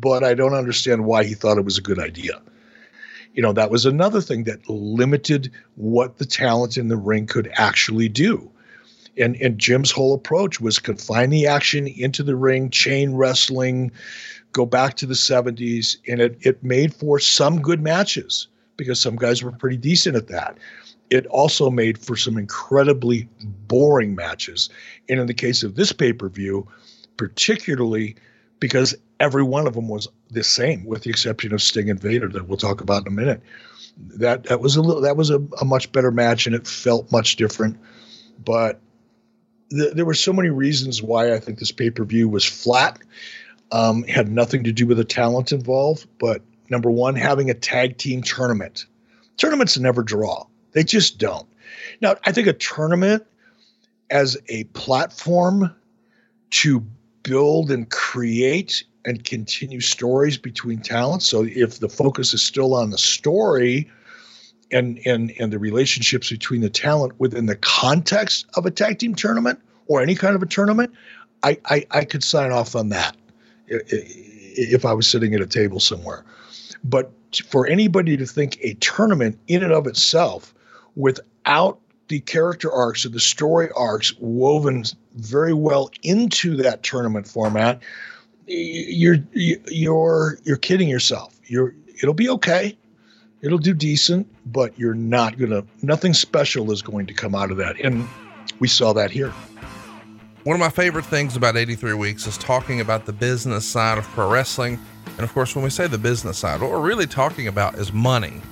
[0.00, 2.40] but i don't understand why he thought it was a good idea
[3.34, 7.50] You know, that was another thing that limited what the talent in the ring could
[7.54, 8.50] actually do.
[9.18, 13.90] And, and Jim's whole approach was confine the action into the ring, chain wrestling,
[14.52, 19.16] go back to the 70s, and it, it made for some good matches because some
[19.16, 20.58] guys were pretty decent at that.
[21.10, 23.28] It also made for some incredibly
[23.68, 24.68] boring matches.
[25.08, 26.66] And in the case of this pay per view,
[27.16, 28.16] particularly
[28.60, 32.28] because every one of them was the same, with the exception of Sting and Vader
[32.28, 33.42] that we'll talk about in a minute.
[34.16, 37.12] That that was a little that was a, a much better match and it felt
[37.12, 37.78] much different.
[38.42, 38.80] But
[39.70, 42.98] th- there were so many reasons why I think this pay per view was flat.
[43.70, 47.96] Um, had nothing to do with the talent involved, but number one, having a tag
[47.96, 48.86] team tournament.
[49.38, 50.46] Tournaments never draw.
[50.72, 51.48] They just don't.
[52.00, 53.26] Now, I think a tournament
[54.10, 55.74] as a platform
[56.50, 56.84] to
[57.22, 61.26] build and create and continue stories between talents.
[61.26, 63.90] So if the focus is still on the story
[64.70, 69.14] and and and the relationships between the talent within the context of a tag team
[69.14, 70.92] tournament or any kind of a tournament,
[71.42, 73.16] I I, I could sign off on that
[73.66, 76.24] if I was sitting at a table somewhere.
[76.84, 77.12] But
[77.46, 80.54] for anybody to think a tournament in and of itself
[80.96, 81.80] without
[82.12, 87.80] the character arcs or the story arcs woven very well into that tournament format,
[88.46, 91.34] you're you're you're kidding yourself.
[91.46, 92.76] You're it'll be okay.
[93.40, 97.56] It'll do decent, but you're not gonna nothing special is going to come out of
[97.56, 97.80] that.
[97.80, 98.06] And
[98.58, 99.32] we saw that here.
[100.44, 104.04] One of my favorite things about 83 Weeks is talking about the business side of
[104.08, 104.78] pro wrestling.
[105.06, 107.90] And of course, when we say the business side, what we're really talking about is
[107.90, 108.42] money.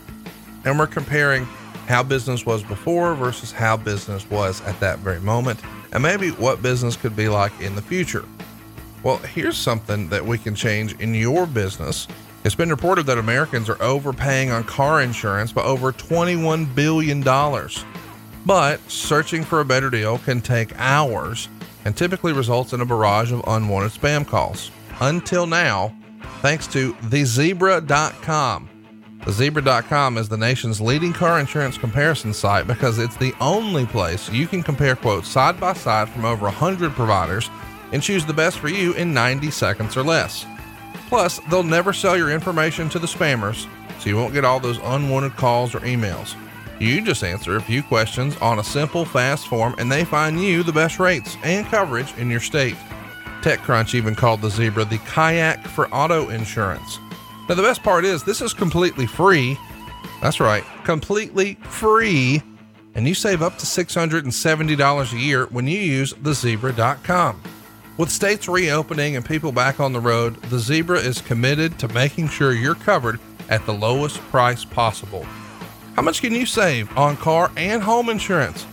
[0.64, 1.46] And we're comparing
[1.90, 5.60] how business was before versus how business was at that very moment,
[5.92, 8.24] and maybe what business could be like in the future.
[9.02, 12.06] Well, here's something that we can change in your business.
[12.44, 17.22] It's been reported that Americans are overpaying on car insurance by over $21 billion.
[18.46, 21.48] But searching for a better deal can take hours
[21.84, 24.70] and typically results in a barrage of unwanted spam calls.
[25.00, 25.94] Until now,
[26.40, 28.70] thanks to thezebra.com.
[29.20, 34.46] TheZebra.com is the nation's leading car insurance comparison site because it's the only place you
[34.46, 37.50] can compare quotes side by side from over 100 providers
[37.92, 40.46] and choose the best for you in 90 seconds or less.
[41.08, 43.66] Plus, they'll never sell your information to the spammers,
[43.98, 46.34] so you won't get all those unwanted calls or emails.
[46.78, 50.62] You just answer a few questions on a simple, fast form, and they find you
[50.62, 52.76] the best rates and coverage in your state.
[53.42, 56.98] TechCrunch even called the Zebra the kayak for auto insurance.
[57.50, 59.58] Now, the best part is this is completely free.
[60.22, 62.44] That's right, completely free.
[62.94, 67.42] And you save up to $670 a year when you use thezebra.com.
[67.96, 72.28] With states reopening and people back on the road, the Zebra is committed to making
[72.28, 75.24] sure you're covered at the lowest price possible.
[75.96, 78.64] How much can you save on car and home insurance?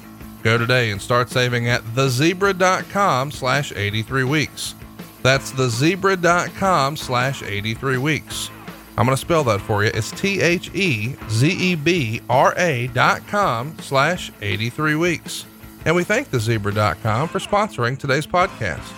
[0.43, 4.75] Go today and start saving at thezebra.com slash 83 weeks.
[5.23, 8.51] That's thezebra.com slash 83 weeks.
[8.97, 9.91] I'm going to spell that for you.
[9.93, 15.45] It's T H E Z E B R A dot com slash 83 weeks.
[15.85, 18.91] And we thank thezebra.com for sponsoring today's podcast.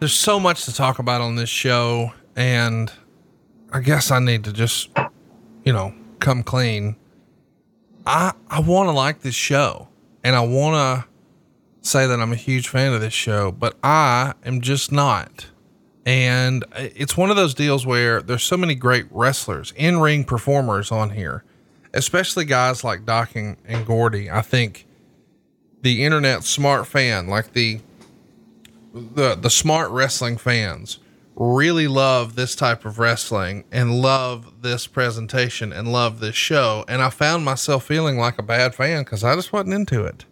[0.00, 2.92] There's so much to talk about on this show, and
[3.72, 4.90] I guess I need to just,
[5.64, 6.96] you know, come clean.
[8.04, 9.88] I I want to like this show,
[10.24, 14.34] and I want to say that I'm a huge fan of this show, but I
[14.44, 15.46] am just not.
[16.06, 20.92] And it's one of those deals where there's so many great wrestlers, in ring performers
[20.92, 21.44] on here,
[21.94, 24.30] especially guys like Doc and, and Gordy.
[24.30, 24.86] I think
[25.80, 27.80] the internet smart fan, like the
[28.92, 30.98] the the smart wrestling fans,
[31.36, 36.84] really love this type of wrestling and love this presentation and love this show.
[36.86, 40.24] And I found myself feeling like a bad fan because I just wasn't into it.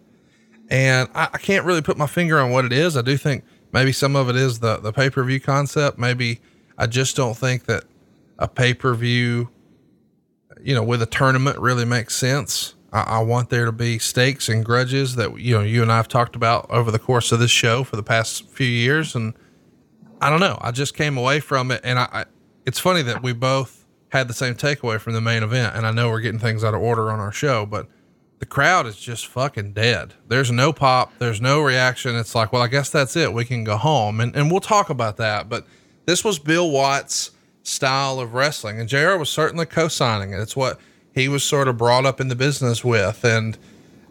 [0.70, 2.96] And I, I, can't really put my finger on what it is.
[2.96, 5.98] I do think maybe some of it is the, the pay per view concept.
[5.98, 6.40] Maybe
[6.78, 7.84] I just don't think that
[8.38, 9.50] a pay per view,
[10.62, 12.74] you know, with a tournament really makes sense.
[12.92, 15.96] I, I want there to be stakes and grudges that, you know, you and I
[15.96, 19.14] have talked about over the course of this show for the past few years.
[19.14, 19.34] And,
[20.22, 20.56] I don't know.
[20.60, 22.24] I just came away from it, and I, I,
[22.64, 25.74] it's funny that we both had the same takeaway from the main event.
[25.74, 27.88] And I know we're getting things out of order on our show, but
[28.42, 30.14] the crowd is just fucking dead.
[30.26, 31.12] There's no pop.
[31.20, 32.16] There's no reaction.
[32.16, 33.32] It's like, well, I guess that's it.
[33.32, 35.48] We can go home, and and we'll talk about that.
[35.48, 35.64] But
[36.06, 37.30] this was Bill Watts'
[37.62, 39.16] style of wrestling, and Jr.
[39.16, 40.40] was certainly co-signing it.
[40.40, 40.80] It's what
[41.14, 43.56] he was sort of brought up in the business with, and.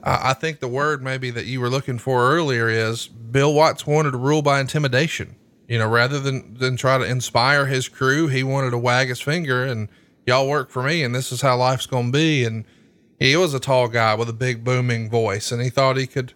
[0.03, 4.13] I think the word maybe that you were looking for earlier is Bill Watts wanted
[4.13, 5.35] to rule by intimidation.
[5.67, 9.21] You know, rather than than try to inspire his crew, he wanted to wag his
[9.21, 9.89] finger and
[10.25, 12.43] y'all work for me and this is how life's going to be.
[12.45, 12.65] And
[13.21, 16.33] he was a tall guy with a big booming voice and he thought he could,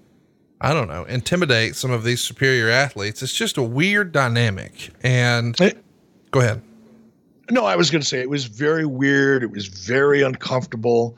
[0.61, 3.23] I don't know, intimidate some of these superior athletes.
[3.23, 4.91] It's just a weird dynamic.
[5.01, 5.83] And it,
[6.29, 6.61] go ahead.
[7.49, 9.41] No, I was going to say it was very weird.
[9.41, 11.17] It was very uncomfortable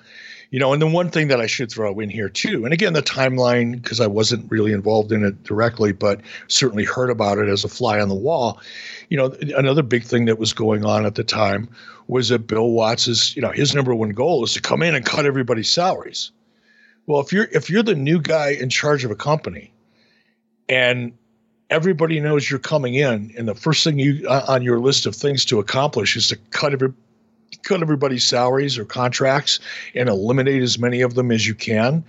[0.51, 2.93] you know and the one thing that i should throw in here too and again
[2.93, 7.49] the timeline because i wasn't really involved in it directly but certainly heard about it
[7.49, 8.59] as a fly on the wall.
[9.09, 11.69] You know another big thing that was going on at the time
[12.07, 15.05] was that bill watts's you know his number one goal is to come in and
[15.05, 16.31] cut everybody's salaries.
[17.05, 19.71] Well if you're if you're the new guy in charge of a company
[20.67, 21.13] and
[21.69, 25.15] everybody knows you're coming in and the first thing you uh, on your list of
[25.15, 26.93] things to accomplish is to cut every
[27.67, 29.59] cut everybody's salaries or contracts
[29.93, 32.03] and eliminate as many of them as you can.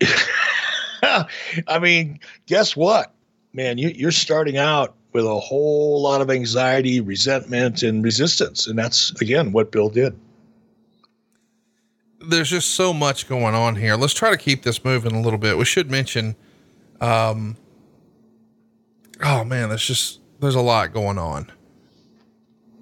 [1.02, 3.12] I mean, guess what,
[3.52, 3.78] man?
[3.78, 8.66] You, you're starting out with a whole lot of anxiety, resentment, and resistance.
[8.66, 10.18] And that's, again, what Bill did.
[12.20, 13.96] There's just so much going on here.
[13.96, 15.58] Let's try to keep this moving a little bit.
[15.58, 16.36] We should mention,
[17.00, 17.56] um,
[19.22, 21.50] oh man, there's just, there's a lot going on.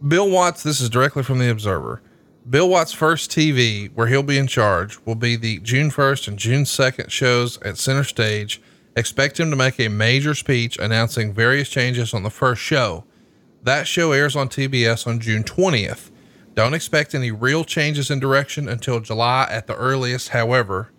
[0.06, 2.00] Bill Watts, this is directly from the Observer.
[2.48, 6.38] Bill Watts' first TV, where he'll be in charge, will be the June 1st and
[6.38, 8.62] June 2nd shows at Center Stage.
[8.96, 13.04] Expect him to make a major speech announcing various changes on the first show.
[13.62, 16.10] That show airs on TBS on June 20th.
[16.54, 20.92] Don't expect any real changes in direction until July at the earliest, however.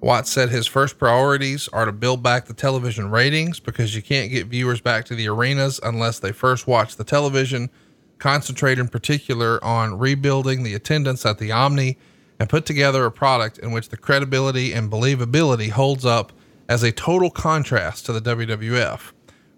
[0.00, 4.30] Watts said his first priorities are to build back the television ratings because you can't
[4.30, 7.70] get viewers back to the arenas unless they first watch the television
[8.18, 11.98] concentrate in particular on rebuilding the attendance at the Omni
[12.38, 16.32] and put together a product in which the credibility and believability holds up
[16.68, 19.12] as a total contrast to the WWF.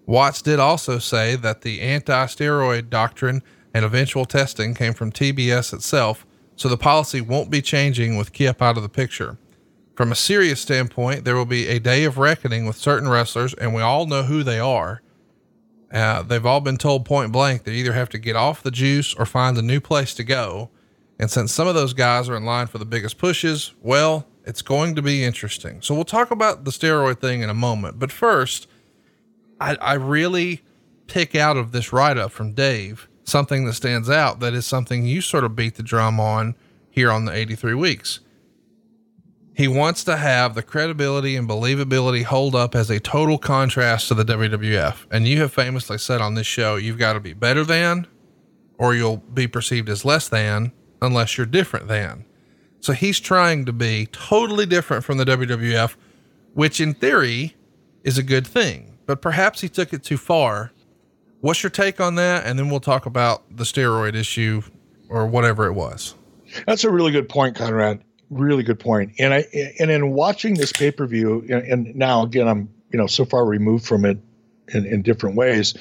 [0.05, 3.43] Watts did also say that the anti steroid doctrine
[3.73, 8.61] and eventual testing came from TBS itself, so the policy won't be changing with Kip
[8.61, 9.37] out of the picture.
[9.95, 13.73] From a serious standpoint, there will be a day of reckoning with certain wrestlers, and
[13.73, 15.01] we all know who they are.
[15.91, 19.13] Uh, they've all been told point blank they either have to get off the juice
[19.15, 20.69] or find a new place to go.
[21.17, 24.61] And since some of those guys are in line for the biggest pushes, well, it's
[24.61, 25.81] going to be interesting.
[25.81, 27.99] So we'll talk about the steroid thing in a moment.
[27.99, 28.67] But first,
[29.59, 30.61] I, I really
[31.07, 35.05] pick out of this write up from Dave something that stands out that is something
[35.05, 36.55] you sort of beat the drum on
[36.89, 38.19] here on the 83 weeks.
[39.55, 44.13] He wants to have the credibility and believability hold up as a total contrast to
[44.13, 45.05] the WWF.
[45.11, 48.07] And you have famously said on this show, you've got to be better than,
[48.77, 50.71] or you'll be perceived as less than,
[51.01, 52.25] unless you're different than.
[52.79, 55.95] So he's trying to be totally different from the WWF,
[56.53, 57.55] which in theory
[58.05, 60.71] is a good thing, but perhaps he took it too far.
[61.41, 62.45] What's your take on that?
[62.45, 64.61] And then we'll talk about the steroid issue
[65.09, 66.15] or whatever it was.
[66.65, 69.13] That's a really good point, Conrad really good point.
[69.19, 69.45] And I
[69.79, 73.25] and in watching this pay per view, and, and, now again, I'm you know so
[73.25, 74.17] far removed from it
[74.69, 75.75] in, in different ways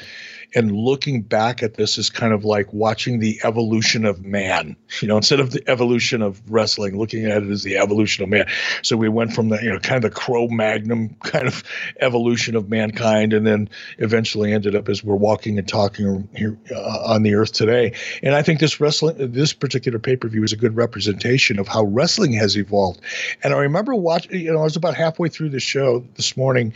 [0.55, 5.09] and looking back at this is kind of like watching the evolution of man you
[5.09, 8.47] know instead of the evolution of wrestling looking at it as the evolution of man.
[8.83, 11.63] So we went from the you know kind of the Cro-Magnon kind of
[12.01, 13.69] evolution of mankind and then
[13.99, 17.93] eventually ended up as we're walking and talking here uh, on the earth today.
[18.23, 22.33] And i think this wrestling this particular pay-per-view is a good representation of how wrestling
[22.33, 23.01] has evolved.
[23.43, 26.75] And i remember watching you know i was about halfway through the show this morning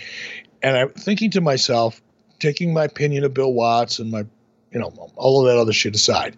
[0.62, 2.00] and i'm thinking to myself
[2.42, 4.26] taking my opinion of Bill Watts and my,
[4.72, 6.36] you know, all of that other shit aside.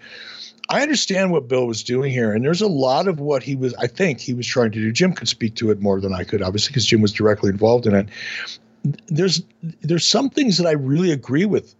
[0.69, 3.75] I understand what Bill was doing here, and there's a lot of what he was.
[3.75, 4.93] I think he was trying to do.
[4.93, 7.87] Jim could speak to it more than I could, obviously, because Jim was directly involved
[7.87, 8.09] in it.
[9.09, 9.43] There's
[9.81, 11.75] there's some things that I really agree with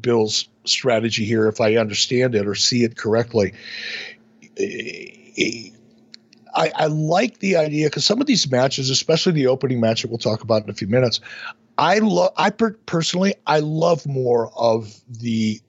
[0.00, 3.52] Bill's strategy here, if I understand it or see it correctly.
[6.54, 10.08] I, I like the idea because some of these matches, especially the opening match that
[10.08, 11.20] we'll talk about in a few minutes,
[11.78, 12.32] I love.
[12.36, 15.60] I per- personally, I love more of the.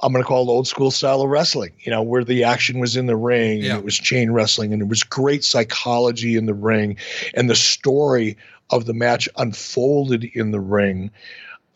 [0.00, 1.72] I'm going to call it old school style of wrestling.
[1.80, 3.70] You know, where the action was in the ring, yeah.
[3.70, 6.96] and it was chain wrestling, and it was great psychology in the ring,
[7.34, 8.36] and the story
[8.70, 11.10] of the match unfolded in the ring.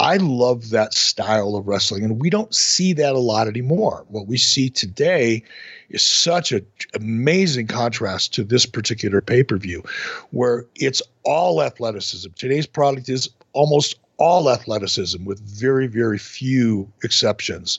[0.03, 4.05] I love that style of wrestling, and we don't see that a lot anymore.
[4.09, 5.44] What we see today
[5.90, 9.84] is such an amazing contrast to this particular pay per view,
[10.30, 12.30] where it's all athleticism.
[12.34, 17.78] Today's product is almost all athleticism, with very, very few exceptions,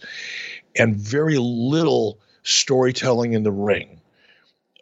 [0.78, 4.00] and very little storytelling in the ring.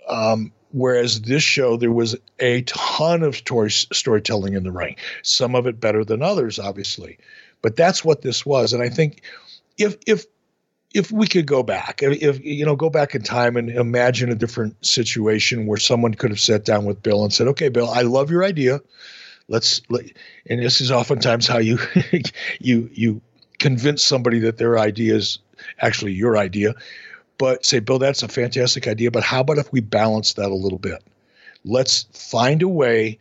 [0.08, 5.56] Um, whereas this show there was a ton of story, storytelling in the ring some
[5.56, 7.18] of it better than others obviously
[7.62, 9.22] but that's what this was and i think
[9.78, 10.26] if if
[10.94, 14.36] if we could go back, if you know, go back in time and imagine a
[14.36, 18.02] different situation where someone could have sat down with Bill and said, "Okay, Bill, I
[18.02, 18.82] love your idea.
[19.48, 21.80] Let's," and this is oftentimes how you
[22.60, 23.22] you you
[23.60, 25.40] convince somebody that their idea is
[25.80, 26.76] actually your idea.
[27.42, 29.10] But say, Bill, that's a fantastic idea.
[29.10, 31.04] But how about if we balance that a little bit?
[31.66, 33.18] Let's find a way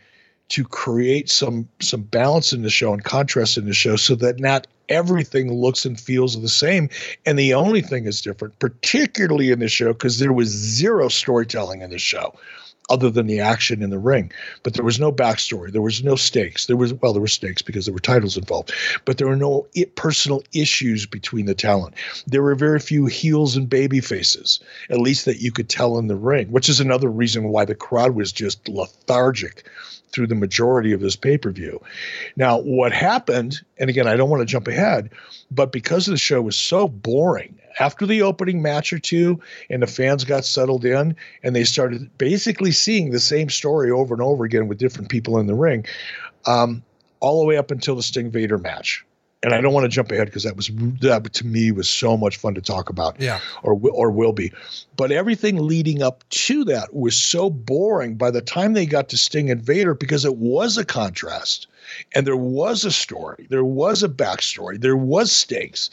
[0.50, 4.38] to create some some balance in the show and contrast in the show so that
[4.38, 6.90] not everything looks and feels the same
[7.24, 11.80] and the only thing is different particularly in the show because there was zero storytelling
[11.80, 12.34] in the show
[12.90, 14.32] other than the action in the ring.
[14.62, 15.72] But there was no backstory.
[15.72, 16.66] There was no stakes.
[16.66, 18.72] There was well, there were stakes because there were titles involved,
[19.04, 21.94] but there were no personal issues between the talent.
[22.26, 24.60] There were very few heels and baby faces,
[24.90, 27.74] at least that you could tell in the ring, which is another reason why the
[27.74, 29.64] crowd was just lethargic
[30.12, 31.80] through the majority of this pay per view.
[32.36, 35.10] Now, what happened, and again, I don't want to jump ahead,
[35.50, 39.86] but because the show was so boring, after the opening match or two, and the
[39.86, 44.44] fans got settled in, and they started basically seeing the same story over and over
[44.44, 45.86] again with different people in the ring,
[46.46, 46.82] um,
[47.20, 49.04] all the way up until the Sting Vader match
[49.42, 50.70] and I don't want to jump ahead because that was
[51.00, 53.20] that to me was so much fun to talk about.
[53.20, 53.40] Yeah.
[53.62, 54.52] Or or will be,
[54.96, 58.16] but everything leading up to that was so boring.
[58.16, 61.66] By the time they got to Sting and Vader, because it was a contrast,
[62.14, 65.90] and there was a story, there was a backstory, there was stakes,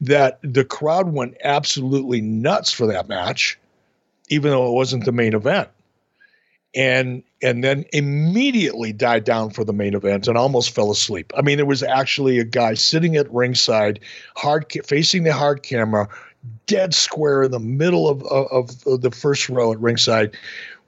[0.00, 3.58] that the crowd went absolutely nuts for that match,
[4.28, 5.68] even though it wasn't the main event
[6.74, 11.32] and and then immediately died down for the main event and almost fell asleep.
[11.36, 14.00] I mean, there was actually a guy sitting at ringside,
[14.36, 16.08] hard facing the hard camera,
[16.66, 20.36] dead square in the middle of, of, of the first row at ringside,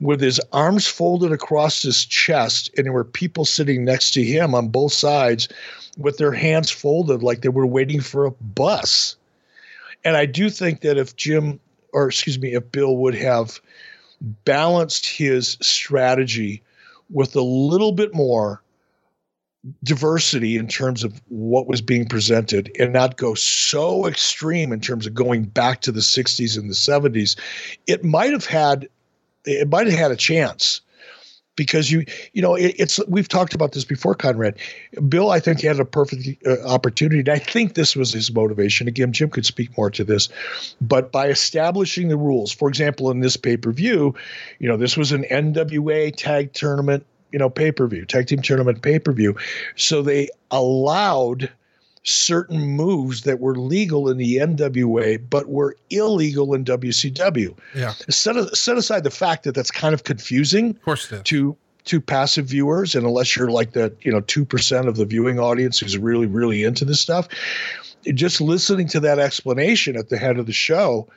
[0.01, 4.55] with his arms folded across his chest, and there were people sitting next to him
[4.55, 5.49] on both sides
[5.97, 9.17] with their hands folded like they were waiting for a bus.
[10.05, 11.61] And I do think that if Jim,
[11.93, 13.61] or excuse me, if Bill would have
[14.21, 16.63] balanced his strategy
[17.11, 18.63] with a little bit more
[19.83, 25.07] diversity in terms of what was being presented and not go so extreme in terms
[25.07, 27.39] of going back to the 60s and the 70s
[27.87, 28.89] it might have had
[29.47, 30.83] it might have had a chance
[31.57, 34.57] because you you know it, it's we've talked about this before conrad.
[35.09, 38.89] Bill i think had a perfect uh, opportunity and i think this was his motivation.
[38.89, 40.29] Again jim could speak more to this
[40.81, 44.15] but by establishing the rules for example in this pay-per-view
[44.59, 49.37] you know this was an nwa tag tournament you know pay-per-view tag team tournament pay-per-view.
[49.75, 51.51] So they allowed
[52.05, 57.57] certain moves that were legal in the NWA but were illegal in WCW.
[57.75, 57.93] Yeah.
[58.11, 62.47] Set, set aside the fact that that's kind of confusing of course to to passive
[62.47, 66.27] viewers and unless you're like the, you know, 2% of the viewing audience who's really
[66.27, 67.27] really into this stuff,
[68.13, 71.09] just listening to that explanation at the head of the show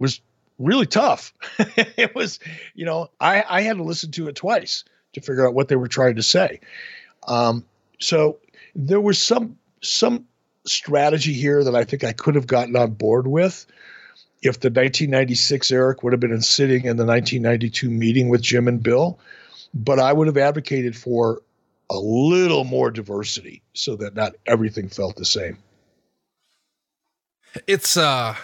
[0.00, 0.20] was
[0.58, 1.32] really tough.
[1.58, 2.40] it was,
[2.74, 5.76] you know, I I had to listen to it twice to figure out what they
[5.76, 6.60] were trying to say.
[7.28, 7.64] Um,
[8.00, 8.38] so
[8.74, 10.26] there was some some
[10.66, 13.66] strategy here that I think I could have gotten on board with
[14.42, 18.82] if the 1996 Eric would have been sitting in the 1992 meeting with Jim and
[18.82, 19.18] Bill,
[19.74, 21.42] but I would have advocated for
[21.90, 25.58] a little more diversity so that not everything felt the same.
[27.66, 28.36] It's uh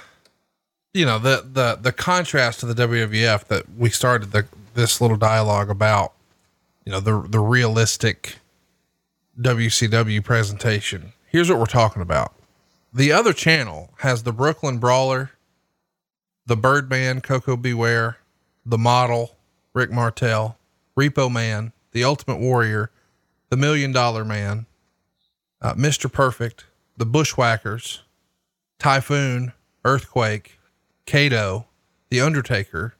[0.94, 5.16] you know the the the contrast to the WWF that we started the this little
[5.16, 6.14] dialogue about
[6.84, 8.38] you know the the realistic
[9.40, 12.32] WCW presentation here's what we're talking about.
[12.92, 15.32] The other channel has the Brooklyn Brawler,
[16.46, 17.74] the Birdman, Koko B.
[17.74, 18.18] Ware,
[18.64, 19.34] the model,
[19.72, 20.56] Rick Martel,
[20.96, 22.92] Repo Man, the Ultimate Warrior,
[23.48, 24.66] the Million Dollar Man,
[25.60, 26.10] uh, Mr.
[26.10, 26.66] Perfect,
[26.96, 28.04] the Bushwhackers,
[28.78, 29.52] Typhoon,
[29.84, 30.60] Earthquake,
[31.04, 31.66] Kato,
[32.10, 32.94] the Undertaker,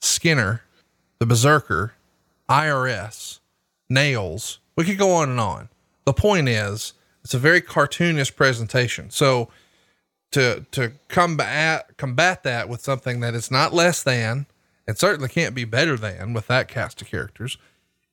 [0.00, 0.62] Skinner,
[1.18, 1.94] the Berserker,
[2.48, 3.40] IRS,
[3.90, 4.60] Nails.
[4.76, 5.68] We could go on and on.
[6.04, 6.92] The point is,
[7.24, 9.10] it's a very cartoonish presentation.
[9.10, 9.48] So
[10.32, 14.46] to to combat combat that with something that is not less than,
[14.86, 17.58] and certainly can't be better than with that cast of characters.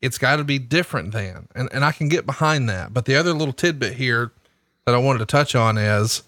[0.02, 2.94] It's got to be different than, and and I can get behind that.
[2.94, 4.32] But the other little tidbit here
[4.86, 6.24] that I wanted to touch on is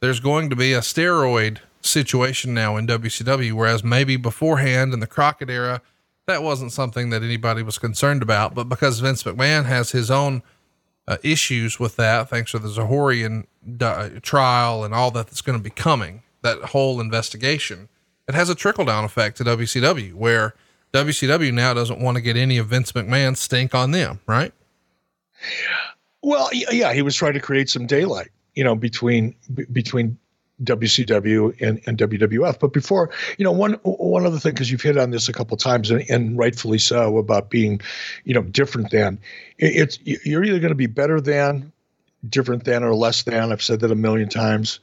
[0.00, 5.06] there's going to be a steroid situation now in WCW, whereas maybe beforehand in the
[5.06, 5.80] Crockett era,
[6.26, 8.54] that wasn't something that anybody was concerned about.
[8.54, 10.42] But because Vince McMahon has his own
[11.08, 13.46] uh, issues with that, thanks to the Zahorian
[13.80, 17.88] uh, trial and all that that's going to be coming, that whole investigation,
[18.28, 20.54] it has a trickle down effect to WCW, where
[20.92, 24.52] WCW now doesn't want to get any of Vince McMahon's stink on them, right?
[26.22, 30.18] Well, yeah, he was trying to create some daylight, you know, between b- between
[30.64, 32.58] WCW and, and WWF.
[32.58, 35.56] But before, you know, one one other thing, because you've hit on this a couple
[35.56, 37.80] times, and, and rightfully so, about being,
[38.24, 39.18] you know, different than.
[39.58, 41.72] It's you're either going to be better than,
[42.28, 43.52] different than, or less than.
[43.52, 44.80] I've said that a million times,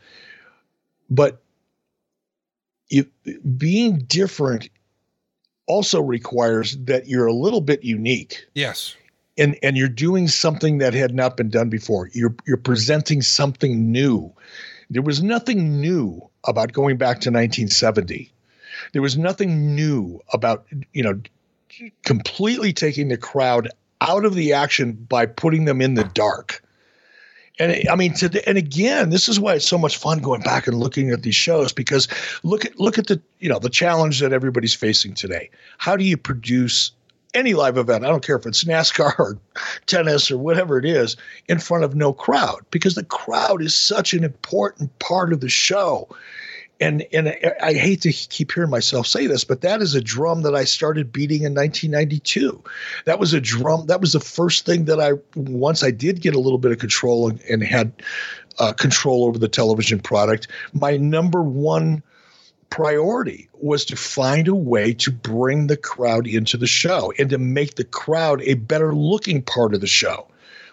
[1.09, 1.41] but
[2.89, 3.05] you,
[3.57, 4.69] being different
[5.67, 8.45] also requires that you're a little bit unique.
[8.53, 8.95] Yes.
[9.38, 12.09] And and you're doing something that had not been done before.
[12.13, 14.32] You're you're presenting something new.
[14.89, 18.31] There was nothing new about going back to 1970.
[18.93, 21.19] There was nothing new about, you know,
[22.03, 23.69] completely taking the crowd
[24.01, 26.61] out of the action by putting them in the dark.
[27.57, 28.13] And I mean,
[28.45, 31.36] and again, this is why it's so much fun going back and looking at these
[31.36, 32.09] shows because
[32.43, 35.49] look at look at the you know the challenge that everybody's facing today.
[35.77, 36.91] How do you produce
[37.36, 38.05] any live event?
[38.05, 39.38] I don't care if it's NASCAR or
[39.86, 41.17] tennis or whatever it is
[41.47, 45.49] in front of no crowd because the crowd is such an important part of the
[45.49, 46.07] show
[46.79, 50.41] and and I hate to keep hearing myself say this, but that is a drum
[50.41, 52.61] that I started beating in 1992.
[53.05, 53.86] That was a drum.
[53.88, 56.79] That was the first thing that I once I did get a little bit of
[56.79, 57.93] control and, and had
[58.59, 60.47] uh, control over the television product.
[60.73, 62.03] My number one
[62.70, 67.38] priority was to find a way to bring the crowd into the show and to
[67.38, 70.28] make the crowd a better looking part of the show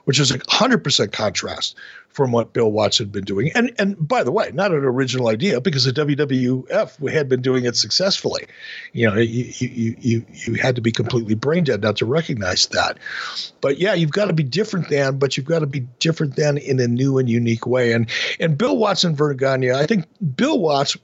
[0.04, 1.76] which is a 100% contrast
[2.12, 3.50] from what Bill Watts had been doing.
[3.54, 7.64] And and by the way, not an original idea because the WWF had been doing
[7.64, 8.46] it successfully.
[8.92, 12.66] You know, you you you you had to be completely brain dead not to recognize
[12.68, 12.98] that.
[13.60, 16.58] But yeah, you've got to be different than, but you've got to be different than
[16.58, 17.92] in a new and unique way.
[17.92, 20.96] And and Bill Watts and Verne Gagne, I think Bill Watts,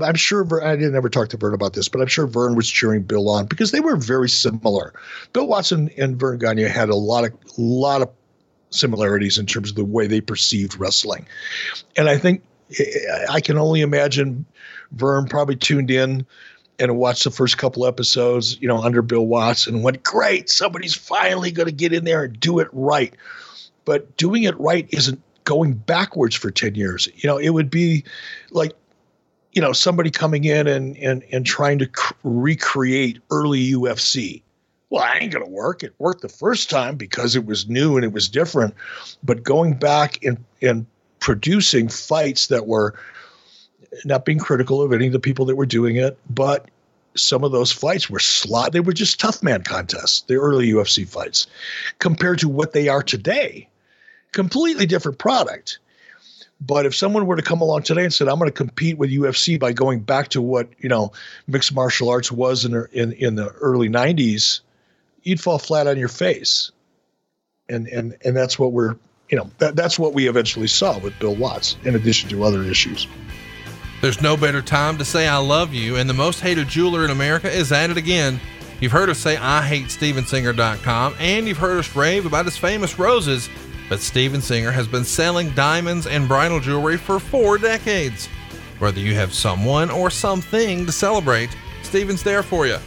[0.00, 2.70] I'm sure I didn't ever talk to Verne about this, but I'm sure Verne was
[2.70, 4.94] cheering Bill on because they were very similar.
[5.32, 8.10] Bill Watts and, Verne Gagne had a lot of lot of
[8.74, 11.26] similarities in terms of the way they perceived wrestling.
[11.96, 12.42] And I think
[13.28, 14.44] I can only imagine
[14.92, 16.26] Verne probably tuned in
[16.78, 20.94] and watched the first couple episodes, you know, under Bill Watts and went, great, somebody's
[20.94, 23.14] finally going to get in there and do it right.
[23.84, 27.08] But doing it right isn't going backwards for 10 years.
[27.16, 28.04] You know, it would be
[28.50, 28.72] like,
[29.52, 34.42] you know, somebody coming in and, and, and trying to cr- recreate early UFC
[34.92, 35.82] well, I ain't going to work.
[35.82, 38.74] It worked the first time because it was new and it was different.
[39.24, 40.84] But going back and, and
[41.18, 42.94] producing fights that were
[44.04, 46.68] not being critical of any of the people that were doing it, but
[47.14, 48.72] some of those fights were slot.
[48.72, 51.46] They were just tough man contests, the early UFC fights,
[51.98, 53.70] compared to what they are today.
[54.32, 55.78] Completely different product.
[56.60, 59.10] But if someone were to come along today and said, "I'm going to compete with
[59.10, 61.12] UFC by going back to what you know
[61.46, 64.60] mixed martial arts was in in, in the early '90s,"
[65.22, 66.70] you'd fall flat on your face.
[67.68, 68.96] And and and that's what we're
[69.30, 72.62] you know that, that's what we eventually saw with Bill Watts, in addition to other
[72.62, 73.06] issues.
[74.02, 77.10] There's no better time to say I love you, and the most hated jeweler in
[77.10, 78.40] America is at it again.
[78.80, 82.98] You've heard us say I hate StevenSinger.com, and you've heard us rave about his famous
[82.98, 83.48] roses,
[83.88, 88.26] but Steven Singer has been selling diamonds and bridal jewelry for four decades.
[88.80, 91.50] Whether you have someone or something to celebrate,
[91.84, 92.78] Steven's there for you.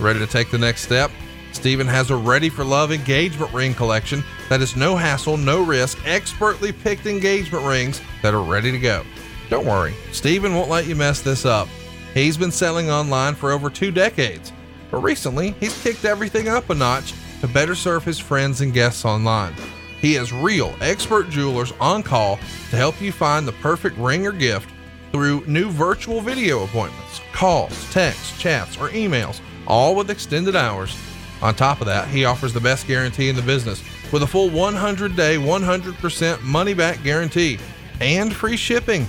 [0.00, 1.10] Ready to take the next step?
[1.52, 5.98] Steven has a ready for love engagement ring collection that is no hassle, no risk,
[6.06, 9.04] expertly picked engagement rings that are ready to go.
[9.48, 11.68] Don't worry, Steven won't let you mess this up.
[12.14, 14.52] He's been selling online for over two decades,
[14.90, 19.04] but recently he's kicked everything up a notch to better serve his friends and guests
[19.04, 19.54] online.
[20.00, 22.36] He has real expert jewelers on call
[22.70, 24.68] to help you find the perfect ring or gift
[25.12, 30.96] through new virtual video appointments, calls, texts, chats, or emails, all with extended hours
[31.42, 33.82] on top of that, he offers the best guarantee in the business
[34.12, 37.58] with a full 100 day, 100% money back guarantee
[38.00, 39.06] and free shipping.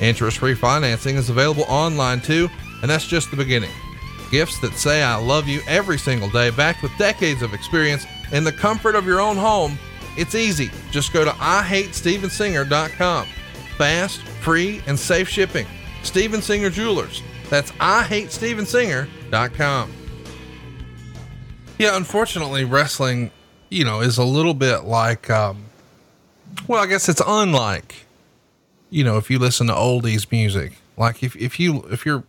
[0.00, 2.48] Interest free financing is available online too,
[2.82, 3.70] and that's just the beginning.
[4.30, 8.44] Gifts that say I love you every single day, backed with decades of experience in
[8.44, 9.78] the comfort of your own home.
[10.16, 10.70] It's easy.
[10.90, 13.26] Just go to IHateStevenSinger.com.
[13.76, 15.66] Fast, free, and safe shipping.
[16.02, 17.22] Steven Singer Jewelers.
[17.50, 19.92] That's IHateStevenSinger.com.
[21.78, 23.30] Yeah, unfortunately, wrestling,
[23.68, 25.64] you know, is a little bit like, um,
[26.68, 28.06] well, I guess it's unlike,
[28.90, 30.74] you know, if you listen to oldies music.
[30.96, 32.22] Like if, if you if you're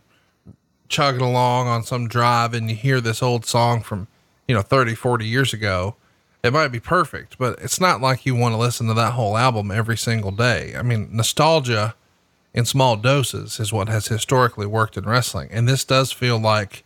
[0.90, 4.08] chugging along on some drive and you hear this old song from,
[4.48, 5.96] you know, 30, 40 years ago,
[6.44, 9.38] it might be perfect, but it's not like you want to listen to that whole
[9.38, 10.76] album every single day.
[10.76, 11.96] I mean, nostalgia
[12.54, 15.50] in small doses is what has historically worked in wrestling.
[15.52, 16.84] And this does feel like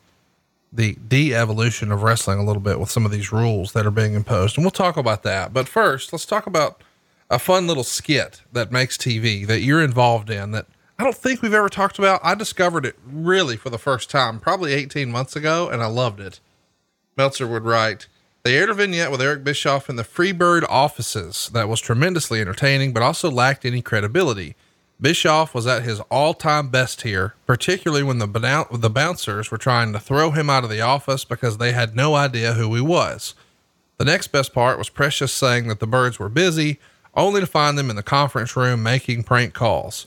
[0.71, 4.13] the de-evolution of wrestling a little bit with some of these rules that are being
[4.13, 4.57] imposed.
[4.57, 5.53] And we'll talk about that.
[5.53, 6.83] But first, let's talk about
[7.29, 10.67] a fun little skit that makes TV that you're involved in that
[10.97, 12.19] I don't think we've ever talked about.
[12.23, 16.19] I discovered it really for the first time, probably 18 months ago, and I loved
[16.19, 16.41] it.
[17.15, 18.07] Meltzer would write,
[18.43, 22.93] they aired a vignette with Eric Bischoff in the Freebird offices that was tremendously entertaining,
[22.93, 24.55] but also lacked any credibility.
[25.01, 29.93] Bischoff was at his all time best here, particularly when the, the bouncers were trying
[29.93, 33.33] to throw him out of the office because they had no idea who he was.
[33.97, 36.79] The next best part was Precious saying that the birds were busy,
[37.15, 40.05] only to find them in the conference room making prank calls.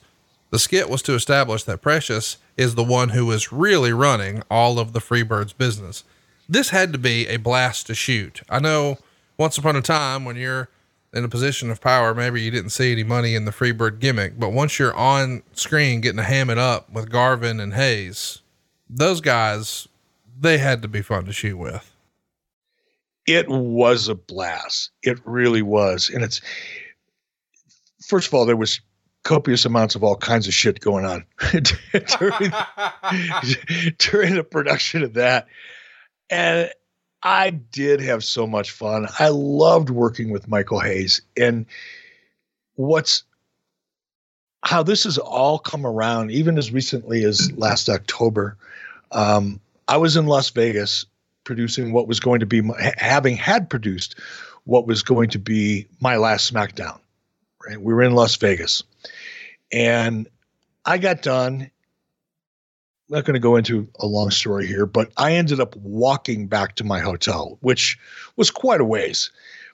[0.50, 4.78] The skit was to establish that Precious is the one who is really running all
[4.78, 6.04] of the Freebirds business.
[6.46, 8.42] This had to be a blast to shoot.
[8.50, 8.98] I know
[9.38, 10.68] once upon a time when you're
[11.12, 14.38] in a position of power, maybe you didn't see any money in the Freebird gimmick,
[14.38, 18.40] but once you're on screen getting to ham it up with Garvin and Hayes,
[18.88, 19.88] those guys,
[20.38, 21.90] they had to be fun to shoot with.
[23.26, 24.90] It was a blast.
[25.02, 26.10] It really was.
[26.10, 26.40] And it's,
[28.06, 28.80] first of all, there was
[29.22, 31.24] copious amounts of all kinds of shit going on
[32.18, 32.52] during,
[33.98, 35.46] during the production of that.
[36.30, 36.70] And
[37.22, 39.06] I did have so much fun.
[39.18, 41.22] I loved working with Michael Hayes.
[41.36, 41.66] And
[42.74, 43.24] what's
[44.64, 48.56] how this has all come around, even as recently as last October.
[49.10, 51.04] Um, I was in Las Vegas
[51.44, 52.62] producing what was going to be,
[52.96, 54.18] having had produced
[54.64, 56.98] what was going to be my last SmackDown.
[57.66, 58.82] Right, we were in Las Vegas,
[59.72, 60.28] and
[60.84, 61.70] I got done,
[63.12, 66.76] not going to go into a long story here, but I ended up walking back
[66.76, 67.98] to my hotel, which
[68.36, 69.30] was quite a ways.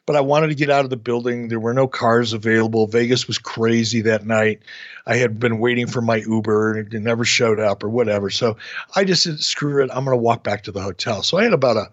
[0.07, 1.49] But I wanted to get out of the building.
[1.49, 2.86] There were no cars available.
[2.86, 4.62] Vegas was crazy that night.
[5.07, 8.30] I had been waiting for my Uber and it never showed up or whatever.
[8.30, 8.57] So
[8.97, 9.91] I just said, screw it.
[9.93, 11.22] I'm going to walk back to the hotel.
[11.22, 11.91] So I had about a,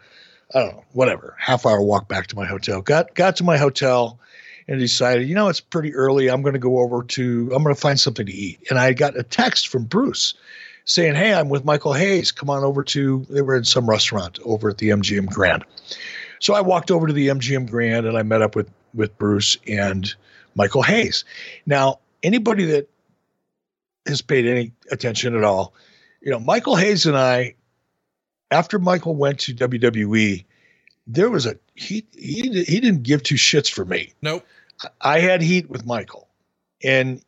[0.55, 2.81] I don't know, whatever, half hour walk back to my hotel.
[2.81, 4.17] Got got to my hotel
[4.67, 6.29] and decided, you know, it's pretty early.
[6.29, 8.65] I'm going to go over to, I'm going to find something to eat.
[8.69, 10.33] And I got a text from Bruce
[10.85, 12.31] saying, Hey, I'm with Michael Hayes.
[12.31, 15.65] Come on over to, they were in some restaurant over at the MGM Grand.
[16.39, 19.57] So I walked over to the MGM Grand and I met up with, with Bruce
[19.67, 20.13] and
[20.55, 21.25] Michael Hayes.
[21.65, 22.89] Now, anybody that
[24.07, 25.73] has paid any attention at all,
[26.21, 27.55] you know, Michael Hayes and I,
[28.51, 30.45] after Michael went to WWE,
[31.07, 34.13] there was a he he he didn't give two shits for me.
[34.21, 34.45] Nope.
[35.01, 36.27] I had heat with Michael,
[36.83, 37.21] and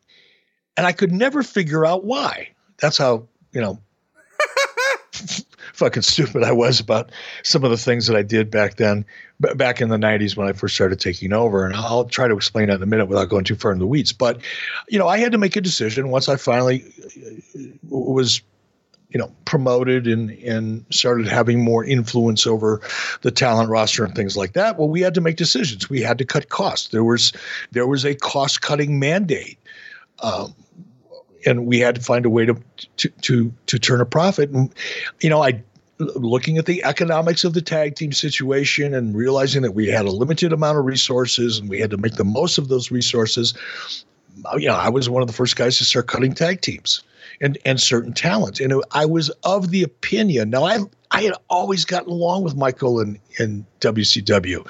[0.76, 2.48] and I could never figure out why.
[2.80, 3.28] That's how
[3.58, 3.80] you know
[5.72, 7.10] fucking stupid I was about
[7.42, 9.04] some of the things that I did back then,
[9.40, 11.66] back in the 90s when I first started taking over.
[11.66, 13.86] And I'll try to explain that in a minute without going too far in the
[13.86, 14.12] weeds.
[14.12, 14.40] But,
[14.88, 16.84] you know, I had to make a decision once I finally
[17.56, 18.42] uh, was
[19.10, 22.80] you know promoted and and started having more influence over
[23.22, 26.18] the talent roster and things like that well we had to make decisions we had
[26.18, 27.32] to cut costs there was
[27.70, 29.58] there was a cost cutting mandate
[30.20, 30.54] um,
[31.48, 32.56] and we had to find a way to
[32.98, 34.50] to to to turn a profit.
[34.50, 34.72] And
[35.20, 35.62] you know, I
[35.98, 40.10] looking at the economics of the tag team situation and realizing that we had a
[40.10, 43.52] limited amount of resources and we had to make the most of those resources.
[44.44, 47.02] Uh, you know, I was one of the first guys to start cutting tag teams
[47.40, 48.60] and and certain talent.
[48.60, 50.50] And I was of the opinion.
[50.50, 50.78] Now I
[51.10, 54.66] I had always gotten along with Michael and and WCW.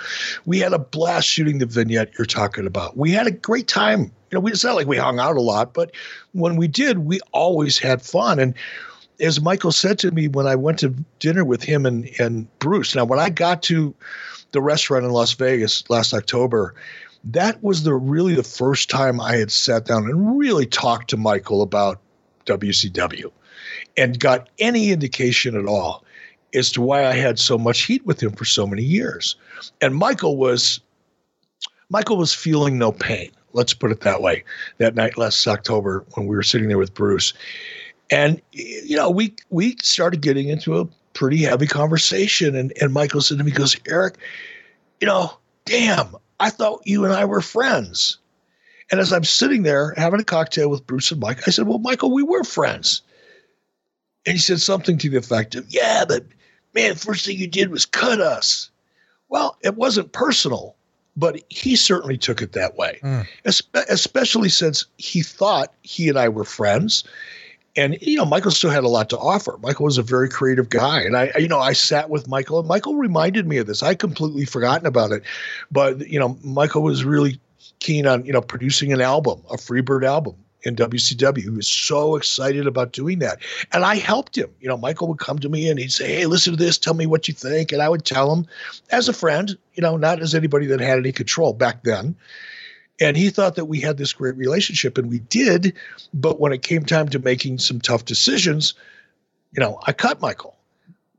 [0.47, 2.97] We had a blast shooting the vignette you're talking about.
[2.97, 4.13] We had a great time.
[4.31, 5.93] You know, we, it's not like we hung out a lot, but
[6.33, 8.39] when we did, we always had fun.
[8.39, 8.55] And
[9.21, 12.95] as Michael said to me when I went to dinner with him and and Bruce.
[12.95, 13.95] Now, when I got to
[14.53, 16.75] the restaurant in Las Vegas last October,
[17.25, 21.17] that was the really the first time I had sat down and really talked to
[21.17, 22.01] Michael about
[22.47, 23.31] WCW
[23.97, 26.05] and got any indication at all
[26.55, 29.37] as to why I had so much heat with him for so many years.
[29.81, 30.81] And Michael was
[31.91, 33.31] Michael was feeling no pain.
[33.53, 34.45] Let's put it that way.
[34.79, 37.33] That night last October when we were sitting there with Bruce.
[38.11, 43.21] And you know, we we started getting into a pretty heavy conversation and and Michael
[43.21, 44.17] said to me goes, "Eric,
[45.01, 48.19] you know, damn, I thought you and I were friends."
[48.91, 51.79] And as I'm sitting there having a cocktail with Bruce and Mike, I said, Well,
[51.79, 53.03] Michael, we were friends.
[54.27, 56.25] And he said something to the effect of, Yeah, but
[56.79, 58.71] man, first thing you did was cut us.
[59.29, 60.77] Well, it wasn't personal,
[61.17, 63.27] but he certainly took it that way, mm.
[63.89, 67.05] especially since he thought he and I were friends.
[67.77, 69.59] And you know, Michael still had a lot to offer.
[69.63, 72.67] Michael was a very creative guy, and I, you know, I sat with Michael, and
[72.67, 73.83] Michael reminded me of this.
[73.83, 75.23] I completely forgotten about it,
[75.71, 77.41] but you know, Michael was really
[77.81, 81.43] keen on you know producing an album, a Freebird album in WCW.
[81.43, 83.39] He was so excited about doing that,
[83.73, 84.51] and I helped him.
[84.61, 86.79] You know, Michael would come to me and he'd say, "Hey, listen to this.
[86.79, 88.47] Tell me what you think," and I would tell him
[88.91, 89.57] as a friend.
[89.75, 92.17] You know, not as anybody that had any control back then.
[93.01, 95.75] And he thought that we had this great relationship, and we did.
[96.13, 98.75] But when it came time to making some tough decisions,
[99.53, 100.57] you know, I cut Michael.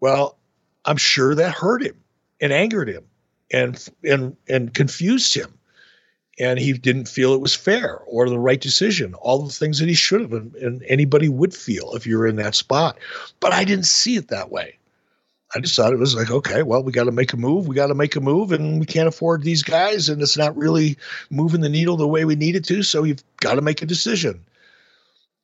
[0.01, 0.37] Well,
[0.85, 1.95] I'm sure that hurt him
[2.41, 3.05] and angered him
[3.51, 5.53] and and and confused him.
[6.39, 9.89] And he didn't feel it was fair or the right decision, all the things that
[9.89, 12.97] he should have, and, and anybody would feel if you're in that spot.
[13.39, 14.77] But I didn't see it that way.
[15.53, 17.67] I just thought it was like, okay, well, we got to make a move.
[17.67, 20.55] We got to make a move, and we can't afford these guys, and it's not
[20.55, 20.95] really
[21.31, 22.83] moving the needle the way we need it to.
[22.83, 24.45] So you've got to make a decision,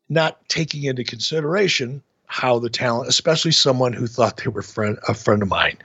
[0.08, 5.14] not taking into consideration how the talent, especially someone who thought they were friend a
[5.14, 5.78] friend of mine.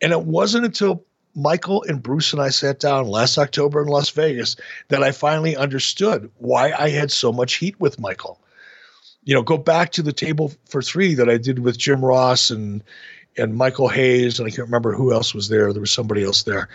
[0.00, 1.04] And it wasn't until
[1.34, 4.56] Michael and Bruce and I sat down last October in Las Vegas
[4.88, 8.40] that I finally understood why I had so much heat with Michael.
[9.24, 12.50] You know, go back to the table for three that I did with Jim Ross
[12.50, 12.82] and
[13.36, 15.72] and Michael Hayes, and I can't remember who else was there.
[15.72, 16.68] There was somebody else there.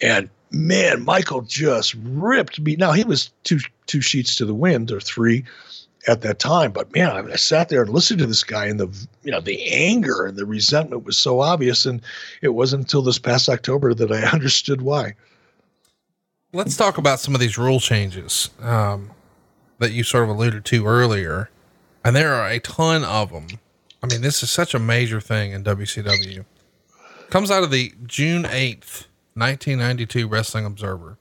[0.00, 2.76] And man, Michael just ripped me.
[2.76, 5.44] Now he was two two sheets to the wind or three
[6.06, 8.80] at that time, but man, I, I sat there and listened to this guy, and
[8.80, 12.00] the you know the anger and the resentment was so obvious, and
[12.42, 15.14] it wasn't until this past October that I understood why.
[16.52, 19.10] Let's talk about some of these rule changes um,
[19.78, 21.50] that you sort of alluded to earlier,
[22.04, 23.46] and there are a ton of them
[24.02, 26.44] I mean, this is such a major thing in WCW.
[27.28, 31.18] Comes out of the June 8th, 1992 Wrestling Observer.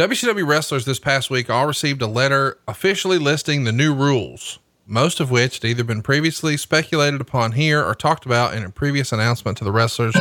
[0.00, 5.20] WCW wrestlers this past week all received a letter officially listing the new rules, most
[5.20, 9.12] of which had either been previously speculated upon here or talked about in a previous
[9.12, 10.16] announcement to the wrestlers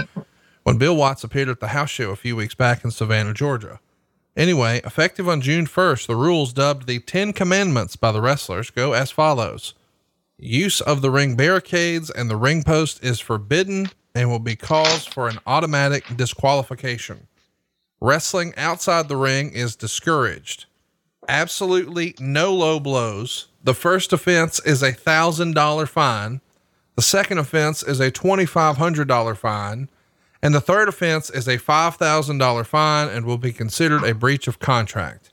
[0.63, 3.79] when Bill Watts appeared at the house show a few weeks back in Savannah, Georgia.
[4.35, 8.91] Anyway, effective on June 1st, the rules dubbed the Ten Commandments by the wrestlers go
[8.91, 9.75] as follows.
[10.37, 15.05] Use of the ring barricades and the ring post is forbidden and will be cause
[15.05, 17.28] for an automatic disqualification.
[18.01, 20.65] Wrestling outside the ring is discouraged.
[21.27, 23.49] Absolutely no low blows.
[23.63, 26.39] The first offense is a thousand dollar fine.
[26.95, 29.89] The second offense is a twenty five hundred dollar fine.
[30.41, 34.15] And the third offense is a five thousand dollar fine and will be considered a
[34.15, 35.31] breach of contract.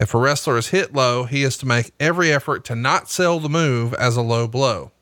[0.00, 3.38] If a wrestler is hit low, he is to make every effort to not sell
[3.38, 4.92] the move as a low blow.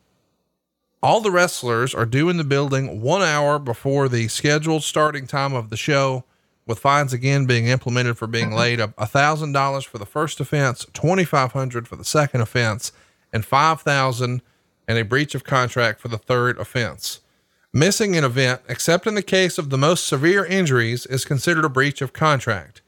[1.03, 5.55] All the wrestlers are due in the building one hour before the scheduled starting time
[5.55, 6.25] of the show,
[6.67, 8.59] with fines again being implemented for being mm-hmm.
[8.59, 12.93] late of thousand dollars for the first offense, twenty five hundred for the second offense,
[13.33, 14.43] and five thousand
[14.89, 17.21] and a breach of contract for the third offense.
[17.73, 21.69] Missing an event, except in the case of the most severe injuries, is considered a
[21.69, 22.81] breach of contract.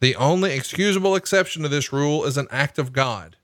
[0.00, 3.36] The only excusable exception to this rule is an act of God.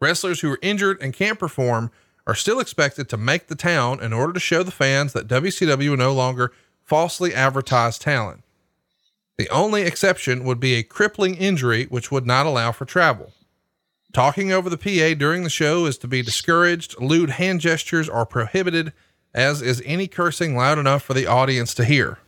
[0.00, 1.90] Wrestlers who are injured and can't perform
[2.26, 5.96] are still expected to make the town in order to show the fans that WCW
[5.96, 8.42] no longer falsely advertise talent.
[9.40, 13.32] The only exception would be a crippling injury, which would not allow for travel.
[14.12, 17.00] Talking over the PA during the show is to be discouraged.
[17.00, 18.92] Lewd hand gestures are prohibited,
[19.32, 22.18] as is any cursing loud enough for the audience to hear.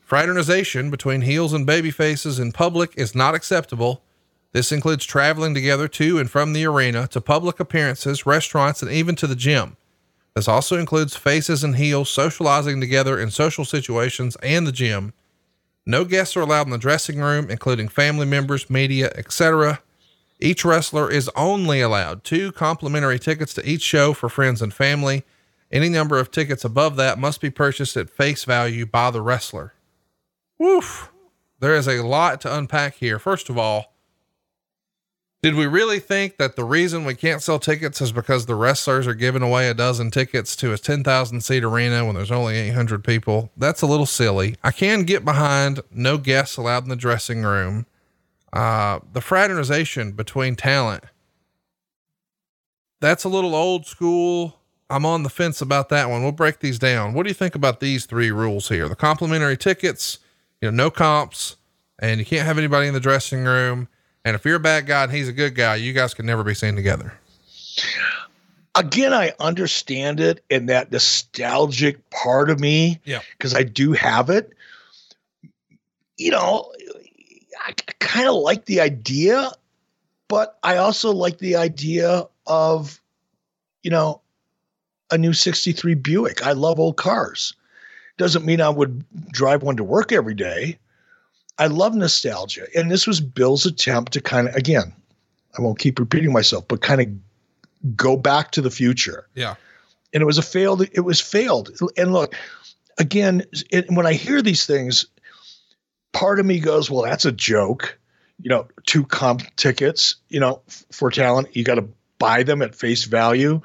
[0.00, 4.02] Fraternization between heels and baby faces in public is not acceptable.
[4.50, 9.14] This includes traveling together to and from the arena, to public appearances, restaurants, and even
[9.14, 9.76] to the gym.
[10.34, 15.12] This also includes faces and heels socializing together in social situations and the gym.
[15.86, 19.80] No guests are allowed in the dressing room, including family members, media, etc.
[20.40, 25.24] Each wrestler is only allowed two complimentary tickets to each show for friends and family.
[25.70, 29.74] Any number of tickets above that must be purchased at face value by the wrestler.
[30.58, 31.10] Woof.
[31.60, 33.18] There is a lot to unpack here.
[33.18, 33.95] First of all,
[35.42, 39.06] did we really think that the reason we can't sell tickets is because the wrestlers
[39.06, 43.04] are giving away a dozen tickets to a 10,000 seat arena when there's only 800
[43.04, 43.52] people?
[43.56, 44.56] That's a little silly.
[44.64, 47.86] I can get behind no guests allowed in the dressing room.
[48.52, 51.04] Uh, the fraternization between talent.
[53.00, 54.60] That's a little old school.
[54.88, 56.22] I'm on the fence about that one.
[56.22, 57.12] We'll break these down.
[57.12, 58.88] What do you think about these three rules here?
[58.88, 60.18] The complimentary tickets,
[60.60, 61.56] you know, no comps,
[61.98, 63.88] and you can't have anybody in the dressing room.
[64.26, 66.42] And if you're a bad guy and he's a good guy, you guys can never
[66.42, 67.12] be seen together.
[68.74, 73.00] Again, I understand it in that nostalgic part of me.
[73.04, 73.20] Yeah.
[73.38, 74.52] Because I do have it.
[76.18, 76.72] You know,
[77.64, 79.52] I kind of like the idea,
[80.26, 83.00] but I also like the idea of,
[83.84, 84.22] you know,
[85.12, 86.44] a new 63 Buick.
[86.44, 87.54] I love old cars.
[88.18, 90.80] Doesn't mean I would drive one to work every day.
[91.58, 92.66] I love nostalgia.
[92.76, 94.92] And this was Bill's attempt to kind of, again,
[95.56, 99.26] I won't keep repeating myself, but kind of go back to the future.
[99.34, 99.54] Yeah.
[100.12, 101.70] And it was a failed, it was failed.
[101.96, 102.34] And look,
[102.98, 105.06] again, it, when I hear these things,
[106.12, 107.98] part of me goes, well, that's a joke.
[108.42, 110.60] You know, two comp tickets, you know,
[110.92, 111.88] for talent, you got to
[112.18, 113.62] buy them at face value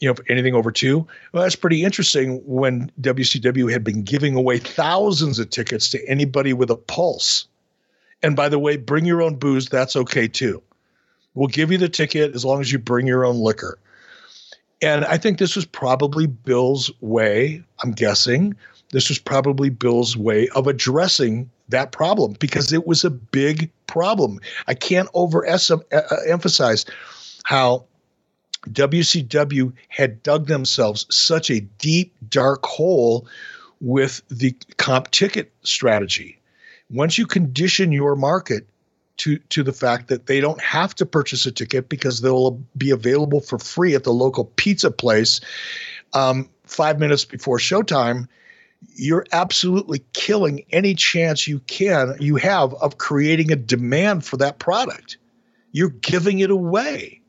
[0.00, 1.06] you know, anything over two.
[1.32, 6.52] Well, that's pretty interesting when WCW had been giving away thousands of tickets to anybody
[6.52, 7.46] with a pulse.
[8.22, 9.68] And by the way, bring your own booze.
[9.68, 10.62] That's okay too.
[11.34, 13.78] We'll give you the ticket as long as you bring your own liquor.
[14.82, 18.54] And I think this was probably Bill's way, I'm guessing.
[18.92, 24.38] This was probably Bill's way of addressing that problem because it was a big problem.
[24.66, 26.88] I can't overemphasize
[27.44, 27.84] how
[28.70, 33.26] WCW had dug themselves such a deep, dark hole
[33.80, 36.40] with the comp ticket strategy.
[36.90, 38.66] Once you condition your market
[39.18, 42.90] to, to the fact that they don't have to purchase a ticket because they'll be
[42.90, 45.40] available for free at the local pizza place
[46.12, 48.28] um, five minutes before showtime,
[48.94, 54.58] you're absolutely killing any chance you can you have of creating a demand for that
[54.58, 55.16] product.
[55.72, 57.20] You're giving it away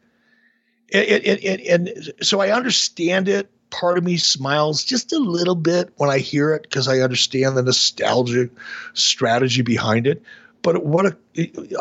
[0.94, 3.50] and, and, and, so I understand it.
[3.70, 7.58] Part of me smiles just a little bit when I hear it because I understand
[7.58, 8.50] the nostalgic
[8.94, 10.24] strategy behind it.
[10.62, 11.18] But what a,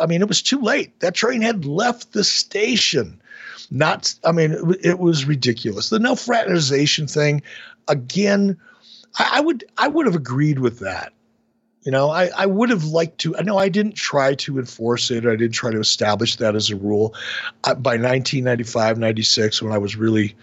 [0.00, 0.98] I mean, it was too late.
[1.00, 3.20] That train had left the station.
[3.70, 5.90] Not, I mean, it, it was ridiculous.
[5.90, 7.42] The no fraternization thing,
[7.88, 8.58] again,
[9.18, 11.12] I, I would, I would have agreed with that.
[11.86, 13.36] You know, I, I would have liked to.
[13.36, 15.24] I know I didn't try to enforce it.
[15.24, 17.14] I didn't try to establish that as a rule.
[17.62, 20.34] Uh, by 1995, 96, when I was really,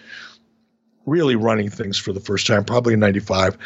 [1.06, 3.58] really running things for the first time, probably in 95,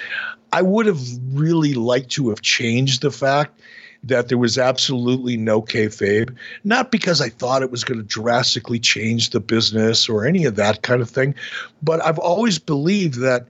[0.52, 1.00] I would have
[1.34, 3.62] really liked to have changed the fact
[4.06, 8.80] that there was absolutely no kayfabe, not because I thought it was going to drastically
[8.80, 11.36] change the business or any of that kind of thing,
[11.84, 13.46] but I've always believed that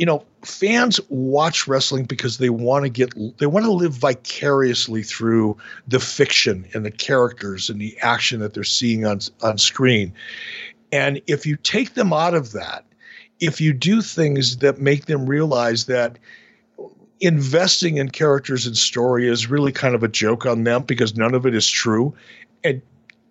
[0.00, 5.02] you know, fans watch wrestling because they want to get they want to live vicariously
[5.02, 10.12] through the fiction and the characters and the action that they're seeing on on screen.
[10.92, 12.84] And if you take them out of that,
[13.38, 16.18] if you do things that make them realize that
[17.20, 21.34] investing in characters and story is really kind of a joke on them because none
[21.34, 22.14] of it is true
[22.64, 22.80] and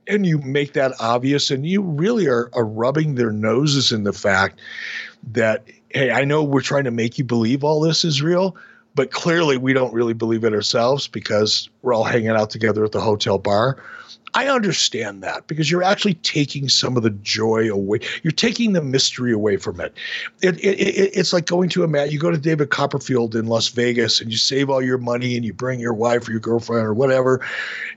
[0.07, 4.13] and you make that obvious and you really are, are rubbing their noses in the
[4.13, 4.59] fact
[5.31, 8.55] that hey, I know we're trying to make you believe all this is real,
[8.95, 12.91] but clearly we don't really believe it ourselves because we're all hanging out together at
[12.91, 13.77] the hotel bar.
[14.33, 17.99] I understand that because you're actually taking some of the joy away.
[18.23, 19.93] You're taking the mystery away from it.
[20.41, 22.11] it, it, it it's like going to a mat.
[22.11, 25.45] You go to David Copperfield in Las Vegas and you save all your money and
[25.45, 27.45] you bring your wife or your girlfriend or whatever,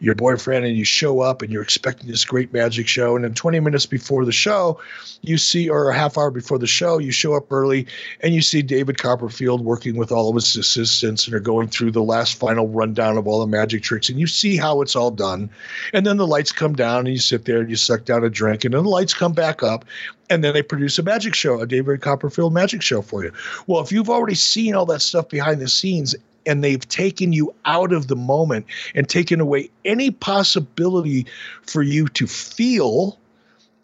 [0.00, 3.14] your boyfriend, and you show up and you're expecting this great magic show.
[3.14, 4.80] And then 20 minutes before the show,
[5.20, 7.86] you see, or a half hour before the show, you show up early
[8.20, 11.92] and you see David Copperfield working with all of his assistants and are going through
[11.92, 14.08] the last final rundown of all the magic tricks.
[14.08, 15.50] And you see how it's all done.
[15.92, 18.30] And then the lights come down and you sit there and you suck down a
[18.30, 19.84] drink and then the lights come back up
[20.30, 23.32] and then they produce a magic show, a David Copperfield magic show for you.
[23.66, 26.14] Well, if you've already seen all that stuff behind the scenes
[26.46, 31.26] and they've taken you out of the moment and taken away any possibility
[31.62, 33.18] for you to feel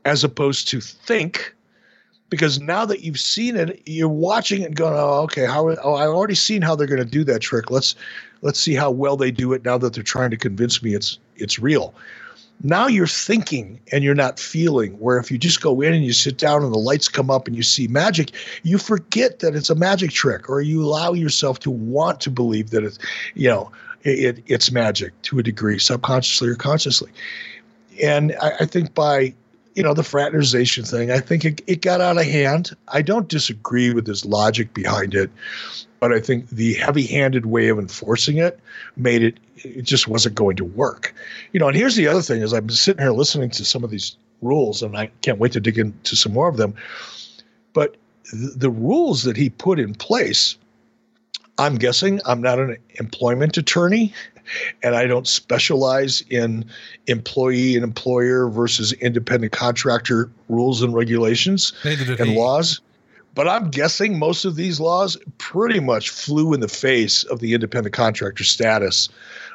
[0.04, 1.54] as opposed to think
[2.30, 5.70] because now that you've seen it, you're watching it going, "Oh, okay, how?
[5.82, 7.70] Oh, I've already seen how they're going to do that trick.
[7.70, 7.94] Let's
[8.42, 11.18] let's see how well they do it now that they're trying to convince me it's
[11.36, 11.94] it's real."
[12.62, 16.12] Now you're thinking and you're not feeling where if you just go in and you
[16.12, 18.32] sit down and the lights come up and you see magic
[18.62, 22.70] you forget that it's a magic trick or you allow yourself to want to believe
[22.70, 22.98] that it's
[23.34, 23.70] you know
[24.04, 27.10] it, it's magic to a degree subconsciously or consciously.
[28.02, 29.34] And I, I think by
[29.74, 32.74] you know the fraternization thing i think it, it got out of hand.
[32.88, 35.30] I don't disagree with his logic behind it
[36.00, 38.60] but I think the heavy-handed way of enforcing it
[38.96, 41.14] made it it just wasn't going to work.
[41.52, 43.90] You know, and here's the other thing: is I'm sitting here listening to some of
[43.90, 46.74] these rules, and I can't wait to dig into some more of them.
[47.72, 47.96] But
[48.30, 50.56] th- the rules that he put in place,
[51.58, 54.12] I'm guessing I'm not an employment attorney,
[54.82, 56.64] and I don't specialize in
[57.06, 62.36] employee and employer versus independent contractor rules and regulations and he.
[62.36, 62.80] laws.
[63.38, 67.54] But I'm guessing most of these laws pretty much flew in the face of the
[67.54, 69.08] independent contractor status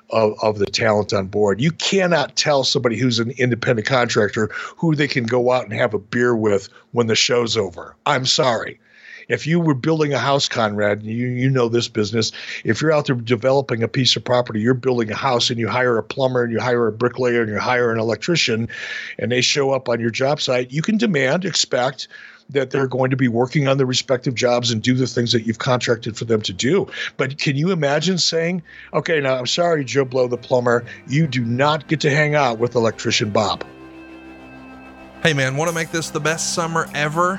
[0.10, 1.60] of, of the talent on board.
[1.60, 5.94] You cannot tell somebody who's an independent contractor who they can go out and have
[5.94, 7.94] a beer with when the show's over.
[8.06, 8.80] I'm sorry.
[9.28, 12.32] If you were building a house, Conrad, you you know this business.
[12.64, 15.68] If you're out there developing a piece of property, you're building a house, and you
[15.68, 18.70] hire a plumber, and you hire a bricklayer, and you hire an electrician,
[19.20, 20.72] and they show up on your job site.
[20.72, 22.08] You can demand, expect
[22.50, 25.46] that they're going to be working on their respective jobs and do the things that
[25.46, 26.88] you've contracted for them to do.
[27.18, 28.64] But can you imagine saying,
[28.94, 32.60] okay, now I'm sorry, Joe Blow the plumber, you do not get to hang out
[32.60, 33.66] with electrician Bob?
[35.24, 37.38] Hey man, want to make this the best summer ever?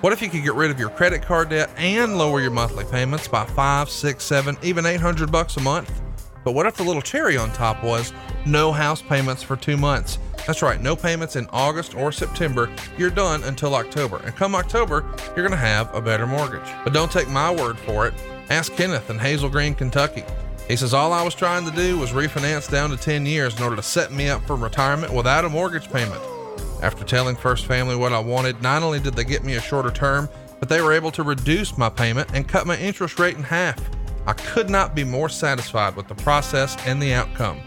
[0.00, 2.84] What if you could get rid of your credit card debt and lower your monthly
[2.84, 5.90] payments by five, six, seven, even 800 bucks a month?
[6.44, 8.12] But what if the little cherry on top was
[8.46, 10.18] no house payments for two months?
[10.46, 12.70] That's right, no payments in August or September.
[12.98, 14.20] You're done until October.
[14.24, 16.68] And come October, you're going to have a better mortgage.
[16.84, 18.14] But don't take my word for it.
[18.50, 20.22] Ask Kenneth in Hazel Green, Kentucky.
[20.68, 23.62] He says, All I was trying to do was refinance down to 10 years in
[23.62, 26.22] order to set me up for retirement without a mortgage payment.
[26.82, 29.90] After telling First Family what I wanted, not only did they get me a shorter
[29.90, 30.28] term,
[30.60, 33.78] but they were able to reduce my payment and cut my interest rate in half.
[34.26, 37.60] I could not be more satisfied with the process and the outcome.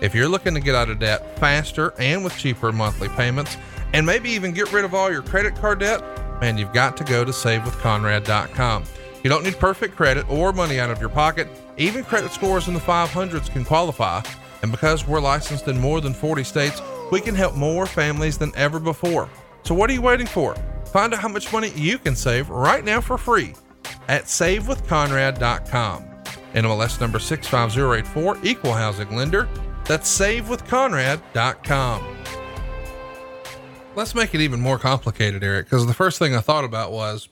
[0.00, 3.56] If you're looking to get out of debt faster and with cheaper monthly payments,
[3.92, 6.02] and maybe even get rid of all your credit card debt,
[6.40, 8.84] man, you've got to go to savewithconrad.com.
[9.22, 11.48] You don't need perfect credit or money out of your pocket.
[11.76, 14.22] Even credit scores in the 500s can qualify.
[14.62, 18.52] And because we're licensed in more than 40 states, we can help more families than
[18.56, 19.28] ever before.
[19.62, 20.56] So what are you waiting for?
[20.86, 23.54] Find out how much money you can save right now for free
[24.08, 26.04] at savewithconrad.com.
[26.54, 29.48] NMLS number 65084, equal housing lender.
[29.84, 32.16] That's savewithconrad.com.
[33.94, 37.28] Let's make it even more complicated, Eric, because the first thing I thought about was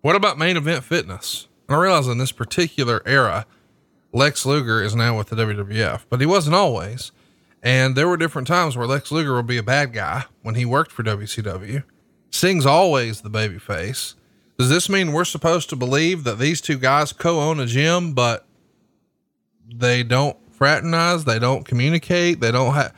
[0.00, 1.48] what about main event fitness?
[1.68, 3.46] And I realize in this particular era,
[4.12, 7.12] Lex Luger is now with the WWF, but he wasn't always.
[7.62, 10.64] And there were different times where Lex Luger would be a bad guy when he
[10.64, 11.82] worked for WCW.
[12.30, 14.14] Sting's always the baby face.
[14.58, 18.12] Does this mean we're supposed to believe that these two guys co own a gym,
[18.12, 18.46] but
[19.66, 21.24] they don't fraternize?
[21.24, 22.40] They don't communicate?
[22.40, 22.94] They don't have.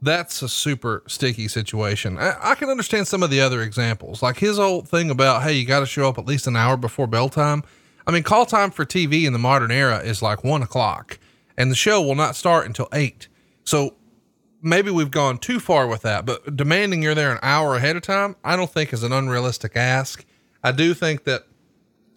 [0.00, 2.18] That's a super sticky situation.
[2.18, 5.54] I, I, can understand some of the other examples, like his old thing about, hey,
[5.54, 7.64] you got to show up at least an hour before bell time.
[8.06, 11.18] I mean, call time for TV in the modern era is like one o'clock,
[11.56, 13.26] and the show will not start until eight.
[13.64, 13.96] So
[14.62, 18.02] maybe we've gone too far with that, but demanding you're there an hour ahead of
[18.02, 20.24] time, I don't think is an unrealistic ask.
[20.62, 21.44] I do think that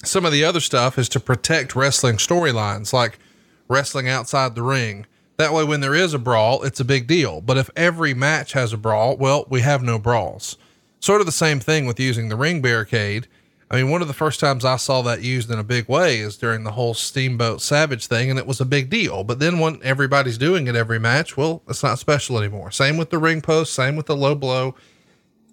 [0.04, 3.20] some of the other stuff is to protect wrestling storylines, like
[3.68, 5.06] wrestling outside the ring.
[5.38, 7.42] That way, when there is a brawl, it's a big deal.
[7.42, 10.58] But if every match has a brawl, well, we have no brawls.
[11.00, 13.28] Sort of the same thing with using the ring barricade.
[13.72, 16.20] I mean, one of the first times I saw that used in a big way
[16.20, 19.24] is during the whole Steamboat Savage thing, and it was a big deal.
[19.24, 22.70] But then when everybody's doing it every match, well, it's not special anymore.
[22.72, 24.76] Same with the ring post, same with the low blow.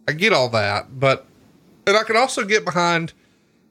[0.08, 1.26] I get all that, but
[1.86, 3.12] and I can also get behind,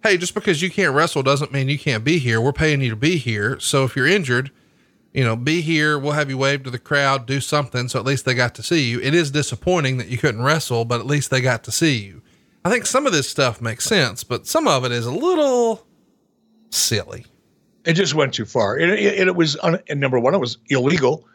[0.02, 2.40] hey, just because you can't wrestle doesn't mean you can't be here.
[2.40, 3.60] We're paying you to be here.
[3.60, 4.52] So if you're injured,
[5.14, 6.00] you know, be here.
[6.00, 7.90] We'll have you wave to the crowd, do something.
[7.90, 9.02] So at least they got to see you.
[9.02, 12.22] It is disappointing that you couldn't wrestle, but at least they got to see you.
[12.68, 15.88] I think some of this stuff makes sense, but some of it is a little
[16.70, 17.26] silly.
[17.86, 18.78] It just went too far.
[18.78, 21.26] It, it, it was, un, number one, it was illegal.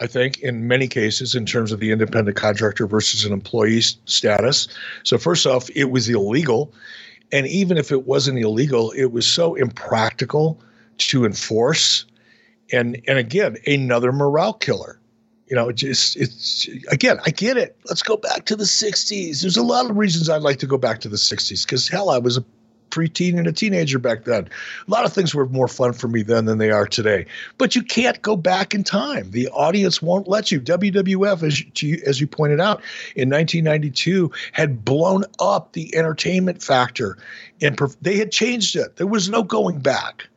[0.00, 4.66] I think, in many cases, in terms of the independent contractor versus an employee status.
[5.04, 6.74] So, first off, it was illegal.
[7.30, 10.60] And even if it wasn't illegal, it was so impractical
[10.98, 12.04] to enforce.
[12.72, 14.98] And, and again, another morale killer.
[15.48, 17.76] You know, just, it's, again, I get it.
[17.86, 19.42] Let's go back to the 60s.
[19.42, 22.08] There's a lot of reasons I'd like to go back to the 60s because, hell,
[22.10, 22.44] I was a
[22.94, 24.48] preteen and a teenager back then.
[24.86, 27.26] A lot of things were more fun for me then than they are today.
[27.58, 29.32] But you can't go back in time.
[29.32, 30.60] The audience won't let you.
[30.60, 32.80] WWF, as you, as you pointed out,
[33.16, 37.18] in 1992 had blown up the entertainment factor,
[37.60, 38.96] and they had changed it.
[38.96, 40.28] There was no going back.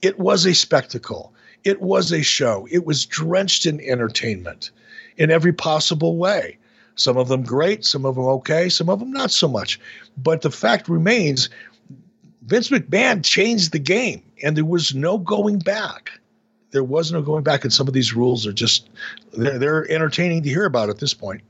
[0.00, 1.32] It was a spectacle.
[1.66, 2.68] It was a show.
[2.70, 4.70] It was drenched in entertainment
[5.16, 6.58] in every possible way.
[6.94, 9.80] Some of them great, some of them okay, some of them not so much.
[10.16, 11.50] But the fact remains
[12.42, 16.12] Vince McMahon changed the game, and there was no going back.
[16.70, 18.88] There was no going back, and some of these rules are just
[19.32, 21.42] they're, they're entertaining to hear about at this point.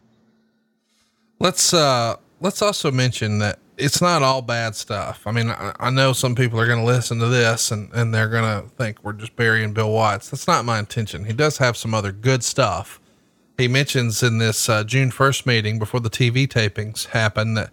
[1.41, 5.27] Let's uh let's also mention that it's not all bad stuff.
[5.27, 8.15] I mean, I, I know some people are going to listen to this and, and
[8.15, 10.31] they're going to think we're just burying Bill Watts.
[10.31, 11.24] That's not my intention.
[11.24, 13.01] He does have some other good stuff.
[13.59, 17.70] He mentions in this uh, June 1st meeting before the TV tapings happen that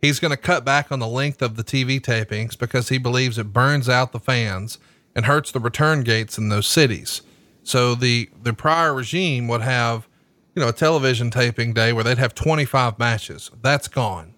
[0.00, 3.38] He's going to cut back on the length of the TV tapings because he believes
[3.38, 4.78] it burns out the fans
[5.16, 7.22] and hurts the return gates in those cities.
[7.64, 10.06] So the the prior regime would have,
[10.54, 13.50] you know, a television taping day where they'd have 25 matches.
[13.62, 14.34] That's gone.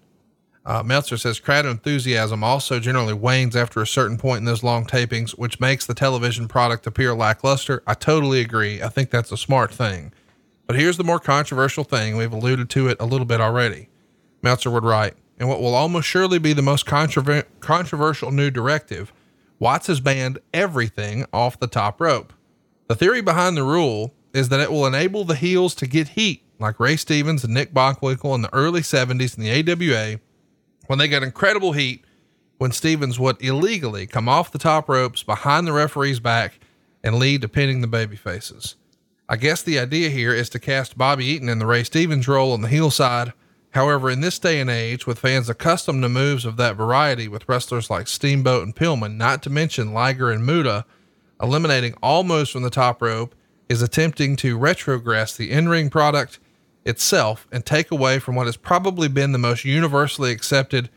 [0.69, 4.85] Uh, Meltzer says crowd enthusiasm also generally wanes after a certain point in those long
[4.85, 7.81] tapings, which makes the television product appear lackluster.
[7.87, 8.79] I totally agree.
[8.81, 10.13] I think that's a smart thing.
[10.67, 12.15] But here's the more controversial thing.
[12.15, 13.89] We've alluded to it a little bit already.
[14.43, 19.13] Meltzer would write and what will almost surely be the most controver- controversial new directive,
[19.57, 22.31] Watts has banned everything off the top rope.
[22.87, 26.43] The theory behind the rule is that it will enable the heels to get heat,
[26.59, 30.19] like Ray Stevens and Nick Bockwinkel in the early 70s in the AWA,
[30.89, 32.03] when they got incredible heat
[32.57, 36.59] when Stevens would illegally come off the top ropes behind the referee's back
[37.03, 38.75] and lead to pinning the baby faces.
[39.29, 42.53] I guess the idea here is to cast Bobby Eaton in the Ray Stevens role
[42.53, 43.33] on the heel side.
[43.75, 47.47] However, in this day and age, with fans accustomed to moves of that variety with
[47.47, 50.85] wrestlers like Steamboat and Pillman, not to mention Liger and Muta,
[51.39, 53.35] eliminating all moves from the top rope
[53.69, 56.39] is attempting to retrogress the in ring product
[56.89, 60.89] itself and take away from what has probably been the most universally accepted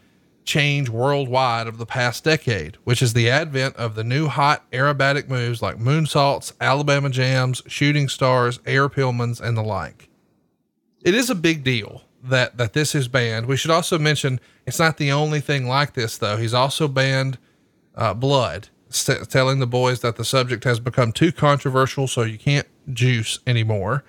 [0.45, 5.29] change worldwide of the past decade, which is the advent of the new hot aerobatic
[5.29, 10.09] moves like moonsaults, Alabama jams, shooting stars, air Pillmans, and the like.
[11.05, 13.47] It is a big deal that that this is banned.
[13.47, 16.37] We should also mention it's not the only thing like this though.
[16.37, 17.39] He's also banned
[17.95, 18.69] uh, blood,
[19.29, 24.05] telling the boys that the subject has become too controversial, so you can't juice anymore.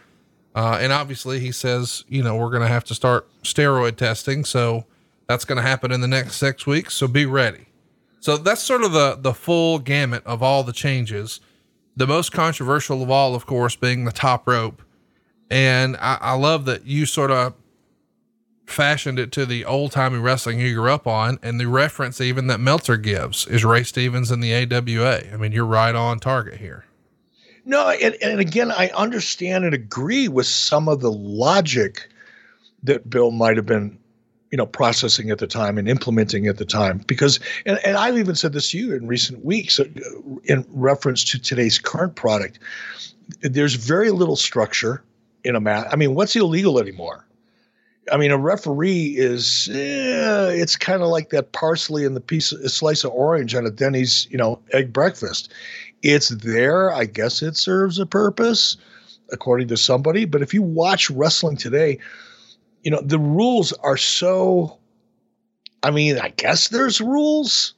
[0.55, 4.45] Uh, and obviously, he says, you know, we're going to have to start steroid testing.
[4.45, 4.85] So
[5.27, 6.93] that's going to happen in the next six weeks.
[6.93, 7.67] So be ready.
[8.19, 11.39] So that's sort of the, the full gamut of all the changes.
[11.95, 14.81] The most controversial of all, of course, being the top rope.
[15.49, 17.53] And I, I love that you sort of
[18.65, 21.37] fashioned it to the old timey wrestling you grew up on.
[21.43, 25.33] And the reference, even that Meltzer gives, is Ray Stevens in the AWA.
[25.33, 26.85] I mean, you're right on target here.
[27.65, 32.09] No, and, and again, I understand and agree with some of the logic
[32.83, 33.97] that Bill might have been,
[34.51, 37.01] you know, processing at the time and implementing at the time.
[37.07, 39.85] Because, and, and I've even said this to you in recent weeks uh,
[40.43, 42.59] in reference to today's current product.
[43.41, 45.01] There's very little structure
[45.45, 45.87] in a match.
[45.89, 47.25] I mean, what's illegal anymore?
[48.11, 52.51] I mean, a referee is, eh, it's kind of like that parsley and the piece,
[52.51, 55.53] a slice of orange on a Denny's, you know, egg breakfast
[56.03, 56.91] it's there.
[56.93, 58.77] I guess it serves a purpose,
[59.31, 60.25] according to somebody.
[60.25, 61.97] But if you watch wrestling today,
[62.83, 64.77] you know, the rules are so.
[65.81, 67.73] I mean, I guess there's rules,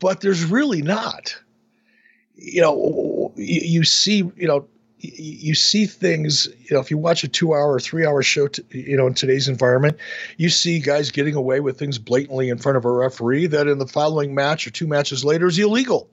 [0.00, 1.36] but there's really not.
[2.34, 4.66] You know, you, see, you know,
[4.98, 8.48] you see things, you know, if you watch a two hour or three hour show,
[8.48, 9.96] to, you know, in today's environment,
[10.36, 13.78] you see guys getting away with things blatantly in front of a referee that in
[13.78, 16.10] the following match or two matches later is illegal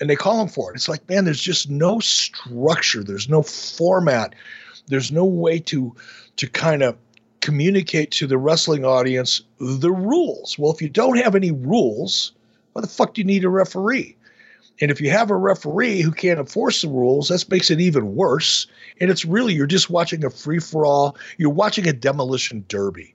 [0.00, 0.76] and they call them for it.
[0.76, 3.02] It's like, man, there's just no structure.
[3.02, 4.34] There's no format.
[4.86, 5.94] There's no way to
[6.36, 6.96] to kind of
[7.40, 10.58] communicate to the wrestling audience the rules.
[10.58, 12.32] Well, if you don't have any rules,
[12.72, 14.16] why the fuck do you need a referee?
[14.80, 18.14] And if you have a referee who can't enforce the rules, that makes it even
[18.14, 18.66] worse.
[19.00, 21.16] And it's really you're just watching a free for all.
[21.38, 23.14] You're watching a demolition derby.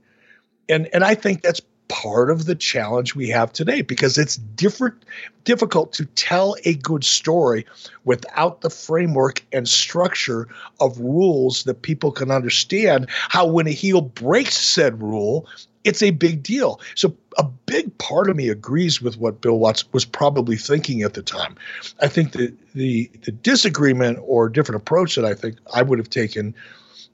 [0.67, 1.61] And and I think that's
[1.91, 4.95] part of the challenge we have today because it's different
[5.43, 7.65] difficult to tell a good story
[8.05, 10.47] without the framework and structure
[10.79, 15.45] of rules that people can understand how when a heel breaks said rule
[15.83, 16.79] it's a big deal.
[16.93, 21.15] So a big part of me agrees with what bill watts was probably thinking at
[21.15, 21.55] the time.
[21.99, 23.09] I think the the
[23.41, 26.55] disagreement or different approach that i think i would have taken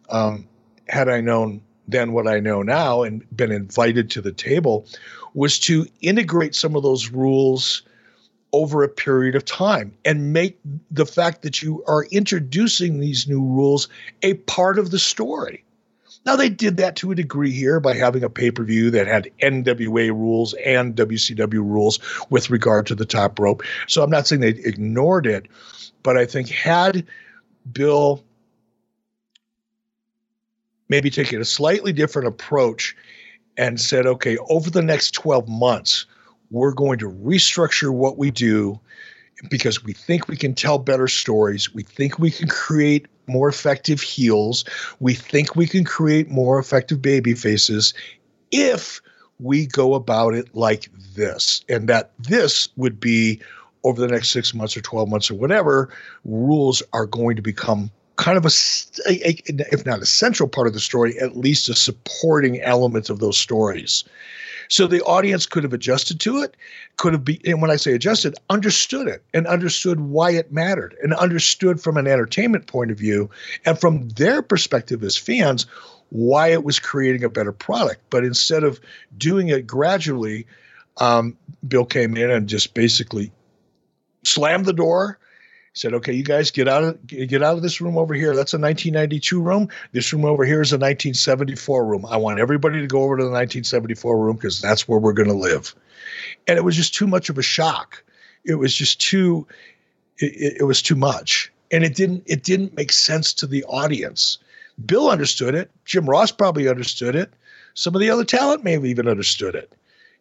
[0.10, 0.48] um,
[0.88, 4.86] had i known than what I know now and been invited to the table
[5.34, 7.84] was to integrate some of those rules
[8.54, 10.58] over a period of time and make
[10.90, 13.88] the fact that you are introducing these new rules
[14.24, 15.64] a part of the story.
[16.26, 19.08] Now, they did that to a degree here by having a pay per view that
[19.08, 22.00] had NWA rules and WCW rules
[22.30, 23.64] with regard to the top rope.
[23.88, 25.46] So I'm not saying they ignored it,
[26.04, 27.06] but I think had
[27.72, 28.24] Bill
[30.90, 32.96] maybe taken a slightly different approach
[33.58, 36.06] and said, okay, over the next 12 months,
[36.52, 38.80] we're going to restructure what we do
[39.50, 41.74] because we think we can tell better stories.
[41.74, 44.64] We think we can create more effective heels.
[45.00, 47.94] We think we can create more effective baby faces
[48.52, 49.02] if
[49.40, 51.64] we go about it like this.
[51.70, 53.42] And that this would be
[53.84, 55.90] over the next six months or 12 months or whatever,
[56.26, 58.52] rules are going to become kind of a,
[59.10, 59.42] a,
[59.72, 63.38] if not a central part of the story, at least a supporting element of those
[63.38, 64.04] stories.
[64.70, 66.58] So the audience could have adjusted to it,
[66.98, 70.96] could have be, and when I say adjusted, understood it and understood why it mattered
[71.02, 73.30] and understood from an entertainment point of view
[73.66, 75.66] and from their perspective as fans
[76.10, 78.02] why it was creating a better product.
[78.10, 78.80] But instead of
[79.18, 80.46] doing it gradually,
[80.98, 81.38] um,
[81.68, 83.32] Bill came in and just basically
[84.24, 85.20] slammed the door
[85.78, 88.36] said, "Okay, you guys get out of get out of this room over here.
[88.36, 89.70] That's a 1992 room.
[89.92, 92.06] This room over here is a 1974 room.
[92.06, 95.30] I want everybody to go over to the 1974 room because that's where we're going
[95.30, 95.76] to live."
[96.48, 98.04] And it was just too much of a shock.
[98.44, 99.48] It was just too
[100.18, 101.52] it, it was too much.
[101.72, 104.38] And it didn't it didn't make sense to the audience.
[104.86, 105.72] Bill understood it.
[105.86, 107.32] Jim Ross probably understood it.
[107.74, 109.72] Some of the other talent may have even understood it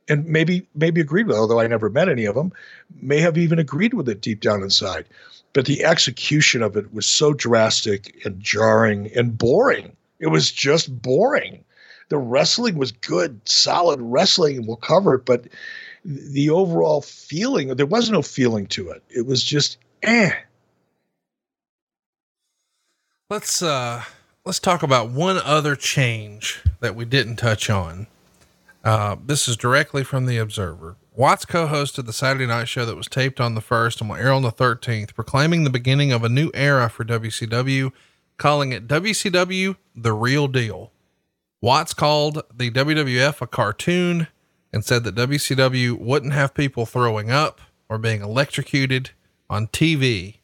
[0.09, 2.53] and maybe maybe agreed with although I never met any of them,
[3.01, 5.07] may have even agreed with it deep down inside.
[5.53, 9.97] But the execution of it was so drastic and jarring and boring.
[10.21, 11.65] It was just boring.
[12.09, 15.47] The wrestling was good, solid wrestling, and we'll cover it, but
[16.05, 19.03] the overall feeling, there was no feeling to it.
[19.09, 20.31] It was just eh.
[23.29, 24.05] Let's uh
[24.45, 28.07] let's talk about one other change that we didn't touch on.
[28.87, 30.95] Uh, this is directly from the Observer.
[31.13, 34.31] Watts co-hosted the Saturday night show that was taped on the first and will air
[34.31, 37.91] on the 13th, proclaiming the beginning of a new era for WCW,
[38.37, 40.93] calling it WCW the real deal.
[41.61, 44.29] Watts called the WWF a cartoon
[44.73, 49.11] and said that WCW wouldn't have people throwing up or being electrocuted
[49.51, 50.37] on TV.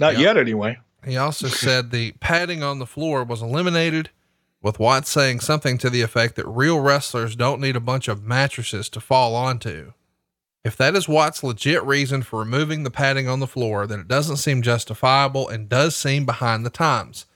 [0.00, 0.78] Not yet, anyway.
[1.04, 4.10] He also said the padding on the floor was eliminated
[4.62, 8.24] with Watts saying something to the effect that real wrestlers don't need a bunch of
[8.24, 9.92] mattresses to fall onto.
[10.64, 14.08] If that is Watts' legit reason for removing the padding on the floor, then it
[14.08, 17.26] doesn't seem justifiable and does seem behind the times.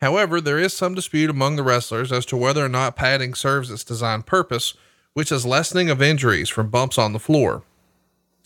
[0.00, 3.70] However, there is some dispute among the wrestlers as to whether or not padding serves
[3.70, 4.74] its designed purpose,
[5.14, 7.64] which is lessening of injuries from bumps on the floor.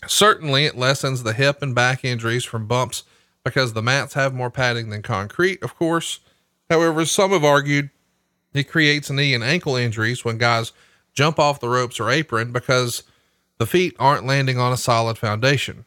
[0.07, 3.03] Certainly, it lessens the hip and back injuries from bumps
[3.43, 6.21] because the mats have more padding than concrete, of course.
[6.69, 7.91] However, some have argued
[8.53, 10.71] it creates knee and ankle injuries when guys
[11.13, 13.03] jump off the ropes or apron because
[13.57, 15.85] the feet aren't landing on a solid foundation.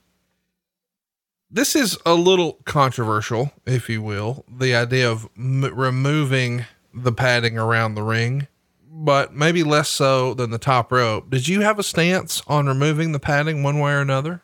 [1.50, 7.56] This is a little controversial, if you will, the idea of m- removing the padding
[7.56, 8.48] around the ring,
[8.90, 11.30] but maybe less so than the top rope.
[11.30, 14.42] Did you have a stance on removing the padding one way or another?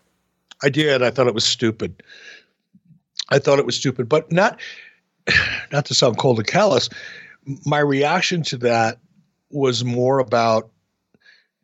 [0.63, 1.03] I did.
[1.03, 2.03] I thought it was stupid.
[3.31, 4.61] I thought it was stupid, but not
[5.73, 6.89] not to sound cold and callous
[7.67, 8.99] my reaction to that
[9.51, 10.71] was more about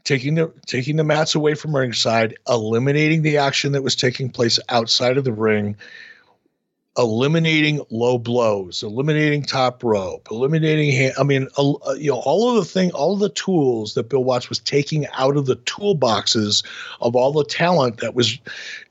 [0.05, 4.59] taking the taking the mats away from ringside, eliminating the action that was taking place
[4.69, 5.77] outside of the ring,
[6.97, 12.57] eliminating low blows, eliminating top rope, eliminating hand, I mean, uh, you know, all of
[12.57, 16.65] the thing, all of the tools that Bill Watts was taking out of the toolboxes
[17.01, 18.39] of all the talent that was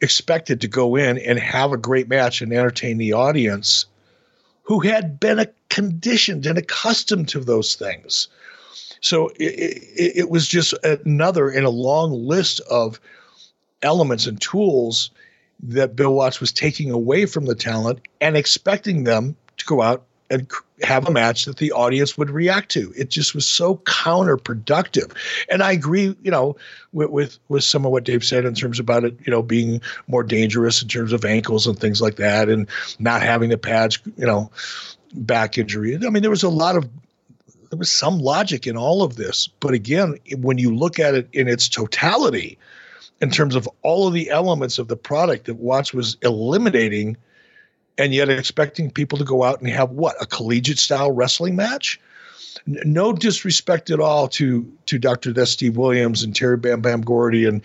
[0.01, 3.87] expected to go in and have a great match and entertain the audience
[4.67, 8.27] who had been conditioned and accustomed to those things.
[8.99, 9.53] So it,
[9.95, 12.99] it, it, was just another in a long list of
[13.81, 15.09] elements and tools
[15.63, 20.03] that Bill Watts was taking away from the talent and expecting them to go out
[20.29, 20.49] and
[20.83, 22.93] have a match that the audience would react to.
[22.95, 25.15] It just was so counterproductive.
[25.49, 26.55] And I agree, you know,
[26.91, 29.81] with, with, with some of what Dave said in terms about it, you know, being
[30.07, 32.67] more dangerous in terms of ankles and things like that, and
[32.99, 34.51] not having the pads, you know,
[35.13, 35.95] back injury.
[35.95, 36.87] I mean, there was a lot of
[37.69, 41.27] there was some logic in all of this, but again, when you look at it
[41.33, 42.57] in its totality,
[43.19, 47.17] in terms of all of the elements of the product that Watts was eliminating
[47.97, 51.99] and yet expecting people to go out and have what a collegiate style wrestling match
[52.65, 55.45] no disrespect at all to to Dr.
[55.45, 57.61] Steve Williams and Terry Bam Bam Gordy and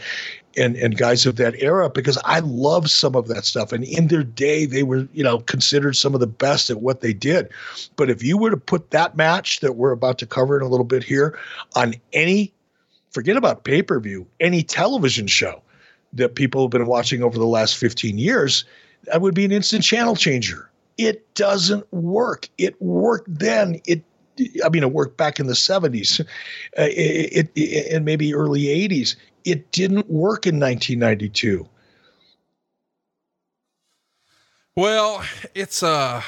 [0.57, 4.09] and and guys of that era because I love some of that stuff and in
[4.09, 7.49] their day they were you know considered some of the best at what they did.
[7.97, 10.69] But if you were to put that match that we're about to cover in a
[10.69, 11.39] little bit here
[11.75, 12.53] on any
[13.11, 15.63] forget about pay-per-view, any television show
[16.15, 18.65] that people have been watching over the last 15 years,
[19.05, 20.71] that would be an instant channel changer.
[20.99, 22.49] It doesn't work.
[22.59, 23.81] It worked then.
[23.87, 24.05] It,
[24.65, 26.25] I mean, it worked back in the 70s uh,
[26.77, 29.17] it, it, and maybe early 80s.
[29.45, 31.69] It didn't work in 1992.
[34.75, 35.23] Well,
[35.55, 36.25] it's a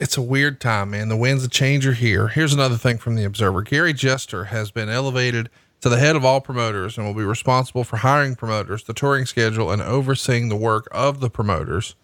[0.00, 1.08] it's a weird time, man.
[1.08, 2.28] The winds of change are here.
[2.28, 5.50] Here's another thing from the Observer: Gary Juster has been elevated
[5.80, 9.26] to the head of all promoters and will be responsible for hiring promoters, the touring
[9.26, 11.94] schedule, and overseeing the work of the promoters.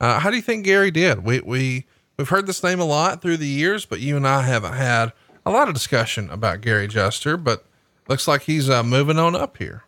[0.00, 1.24] Uh, how do you think Gary did?
[1.24, 1.86] We, we,
[2.16, 5.12] we've heard this name a lot through the years, but you and I haven't had
[5.44, 7.66] a lot of discussion about Gary Juster, but
[8.08, 9.84] looks like he's uh, moving on up here.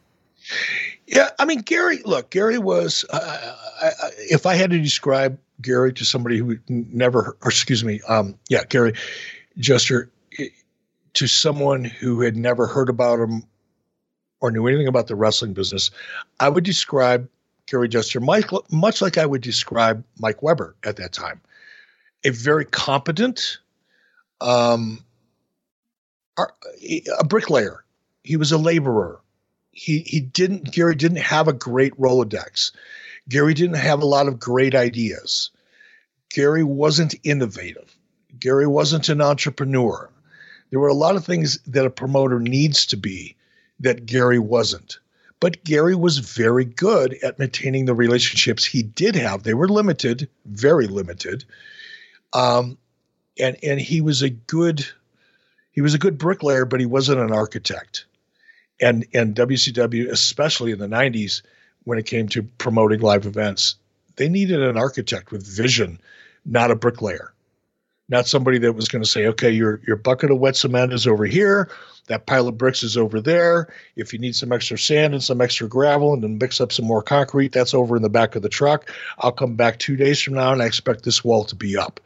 [1.06, 1.30] Yeah.
[1.38, 5.92] I mean, Gary, look, Gary was, uh, I, I, if I had to describe Gary
[5.94, 8.92] to somebody who never, or excuse me, um, yeah, Gary
[9.58, 10.10] Juster,
[11.14, 13.44] to someone who had never heard about him
[14.40, 15.90] or knew anything about the wrestling business,
[16.40, 17.28] I would describe
[17.66, 21.40] Gary Juster, Mike, much like I would describe Mike Weber at that time,
[22.24, 23.58] a very competent,
[24.40, 25.04] um,
[26.38, 27.84] a bricklayer.
[28.24, 29.20] He was a laborer.
[29.70, 32.72] He he didn't Gary didn't have a great Rolodex.
[33.28, 35.50] Gary didn't have a lot of great ideas.
[36.28, 37.96] Gary wasn't innovative.
[38.38, 40.10] Gary wasn't an entrepreneur.
[40.72, 43.36] There were a lot of things that a promoter needs to be
[43.80, 44.98] that Gary wasn't.
[45.38, 49.42] But Gary was very good at maintaining the relationships he did have.
[49.42, 51.44] They were limited, very limited.
[52.32, 52.78] Um,
[53.38, 54.86] and and he was a good
[55.72, 58.06] he was a good bricklayer, but he wasn't an architect.
[58.80, 61.42] And and WCW, especially in the 90s,
[61.84, 63.76] when it came to promoting live events,
[64.16, 66.00] they needed an architect with vision,
[66.46, 67.34] not a bricklayer
[68.12, 71.06] not somebody that was going to say, okay, your your bucket of wet cement is
[71.06, 71.68] over here,
[72.06, 73.74] that pile of bricks is over there.
[73.96, 76.84] If you need some extra sand and some extra gravel and then mix up some
[76.84, 78.90] more concrete, that's over in the back of the truck.
[79.18, 81.98] I'll come back two days from now and I expect this wall to be up.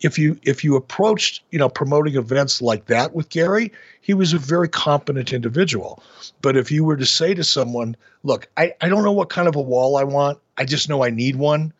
[0.00, 4.32] If you if you approached you know promoting events like that with Gary, he was
[4.32, 6.02] a very competent individual.
[6.42, 9.48] But if you were to say to someone, look, I, I don't know what kind
[9.48, 11.72] of a wall I want, I just know I need one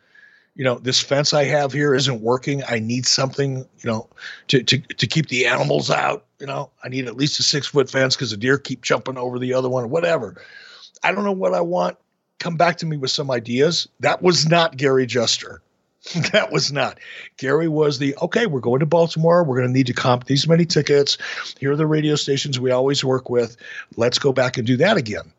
[0.59, 2.63] you know, this fence I have here isn't working.
[2.67, 4.09] I need something, you know,
[4.49, 6.25] to to to keep the animals out.
[6.37, 9.17] You know, I need at least a six foot fence because the deer keep jumping
[9.17, 9.85] over the other one.
[9.85, 10.35] or Whatever.
[11.01, 11.95] I don't know what I want.
[12.39, 13.87] Come back to me with some ideas.
[14.01, 15.61] That was not Gary Juster.
[16.33, 16.99] that was not.
[17.37, 19.45] Gary was the okay, we're going to Baltimore.
[19.45, 21.17] We're going to need to comp these many tickets.
[21.57, 23.55] Here are the radio stations we always work with.
[23.95, 25.31] Let's go back and do that again.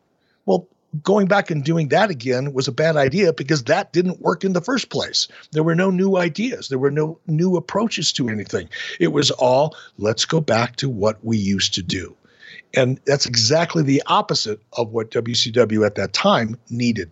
[0.47, 0.67] Well,
[1.03, 4.53] going back and doing that again was a bad idea because that didn't work in
[4.53, 5.27] the first place.
[5.51, 8.69] There were no new ideas, there were no new approaches to anything.
[8.99, 12.15] It was all let's go back to what we used to do.
[12.73, 17.11] And that's exactly the opposite of what WCW at that time needed.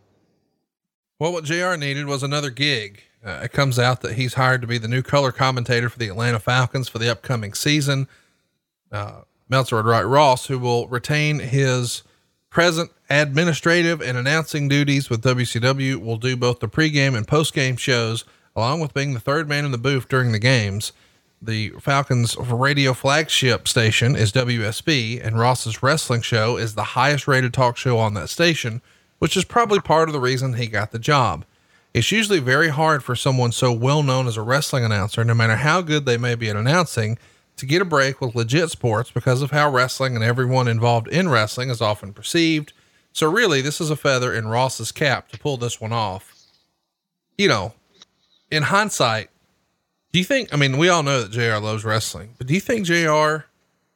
[1.19, 3.03] Well, what JR needed was another gig.
[3.25, 6.07] Uh, it comes out that he's hired to be the new color commentator for the
[6.07, 8.07] Atlanta Falcons for the upcoming season.
[8.89, 12.03] Uh, Meltzer would write Ross, who will retain his
[12.49, 18.25] present administrative and announcing duties with WCW will do both the pregame and postgame shows,
[18.55, 20.91] along with being the third man in the booth during the games.
[21.41, 27.53] The Falcons radio flagship station is WSB, and Ross's wrestling show is the highest rated
[27.53, 28.81] talk show on that station,
[29.19, 31.45] which is probably part of the reason he got the job.
[31.93, 35.55] It's usually very hard for someone so well known as a wrestling announcer, no matter
[35.55, 37.17] how good they may be at announcing,
[37.59, 41.29] to get a break with legit sports because of how wrestling and everyone involved in
[41.29, 42.73] wrestling is often perceived.
[43.13, 46.35] So really, this is a feather in Ross's cap to pull this one off.
[47.37, 47.73] You know,
[48.51, 49.29] in hindsight,
[50.11, 52.59] do you think, I mean, we all know that JR loves wrestling, but do you
[52.59, 53.45] think JR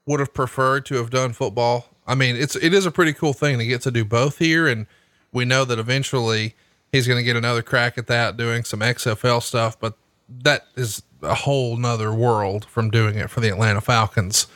[0.06, 1.88] would have preferred to have done football?
[2.06, 4.68] I mean, it's, it is a pretty cool thing to get to do both here.
[4.68, 4.86] And
[5.32, 6.56] we know that eventually
[6.92, 9.96] he's going to get another crack at that doing some XFL stuff, but
[10.30, 14.48] that is a whole nother world from doing it for the Atlanta Falcons.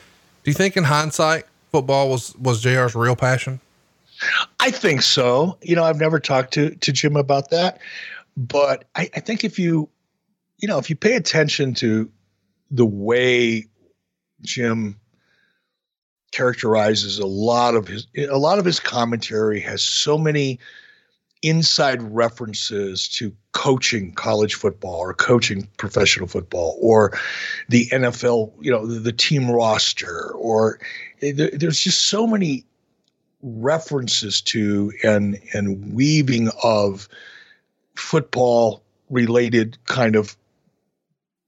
[0.44, 3.60] Do you think in hindsight, football was, was JR's real passion?
[4.60, 5.58] I think so.
[5.62, 7.80] You know, I've never talked to, to Jim about that,
[8.36, 9.88] but I, I think if you,
[10.58, 12.10] you know, if you pay attention to
[12.70, 13.66] the way
[14.42, 14.98] Jim
[16.32, 20.58] characterizes a lot of his a lot of his commentary has so many
[21.42, 27.18] inside references to coaching college football or coaching professional football or
[27.68, 30.78] the NFL, you know, the, the team roster or
[31.22, 32.64] eh, there, there's just so many
[33.42, 37.08] references to and and weaving of
[37.96, 38.80] football
[39.10, 40.36] related kind of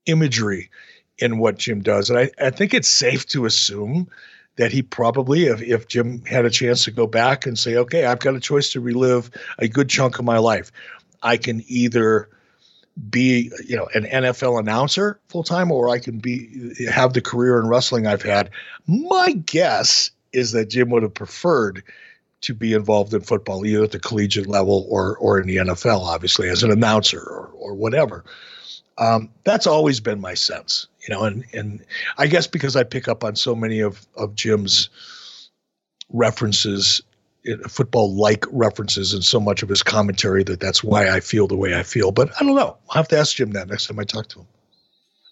[0.05, 0.69] imagery
[1.17, 2.09] in what Jim does.
[2.09, 4.09] And I, I think it's safe to assume
[4.57, 8.05] that he probably, if, if Jim had a chance to go back and say, okay,
[8.05, 10.73] I've got a choice to relive a good chunk of my life,
[11.23, 12.29] I can either
[13.09, 17.59] be you know an NFL announcer full time or I can be have the career
[17.59, 18.49] in wrestling I've had.
[18.87, 21.83] My guess is that Jim would have preferred
[22.41, 26.01] to be involved in football either at the collegiate level or or in the NFL
[26.01, 28.23] obviously as an announcer or or whatever.
[28.97, 31.83] Um, that's always been my sense, you know, and and
[32.17, 34.89] I guess because I pick up on so many of of Jim's
[36.09, 37.01] references,
[37.67, 41.57] football like references, and so much of his commentary that that's why I feel the
[41.57, 42.11] way I feel.
[42.11, 42.77] But I don't know.
[42.89, 44.47] I'll have to ask Jim that next time I talk to him.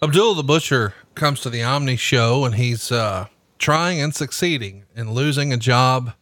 [0.01, 3.27] Abdul the Butcher comes to the Omni show and he's uh,
[3.57, 6.13] trying and succeeding in losing a job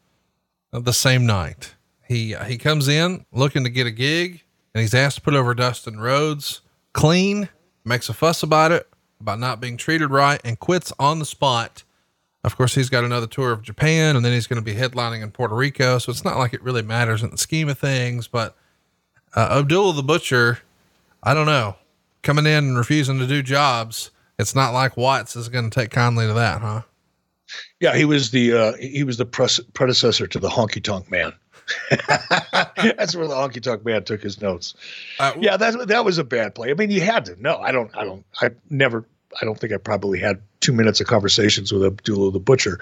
[0.71, 1.75] the same night.
[2.07, 4.43] He he comes in looking to get a gig
[4.73, 6.61] and he's asked to put over Dustin Rhodes
[6.93, 7.49] clean,
[7.85, 8.87] makes a fuss about it,
[9.21, 11.83] about not being treated right, and quits on the spot.
[12.43, 15.21] Of course, he's got another tour of Japan and then he's going to be headlining
[15.21, 15.97] in Puerto Rico.
[15.97, 18.55] So it's not like it really matters in the scheme of things, but
[19.35, 20.59] Uh, Abdullah the Butcher,
[21.21, 21.75] I don't know,
[22.23, 24.11] coming in and refusing to do jobs.
[24.39, 26.81] It's not like Watts is going to take kindly to that, huh?
[27.79, 31.33] Yeah, he was the uh, he was the pres- predecessor to the honky tonk man.
[31.89, 34.73] That's where the honky tonk man took his notes.
[35.19, 36.71] Uh, yeah, that that was a bad play.
[36.71, 37.35] I mean, you had to.
[37.41, 37.95] No, I don't.
[37.95, 38.25] I don't.
[38.41, 39.05] I never.
[39.41, 42.79] I don't think I probably had two minutes of conversations with Abdullah the butcher.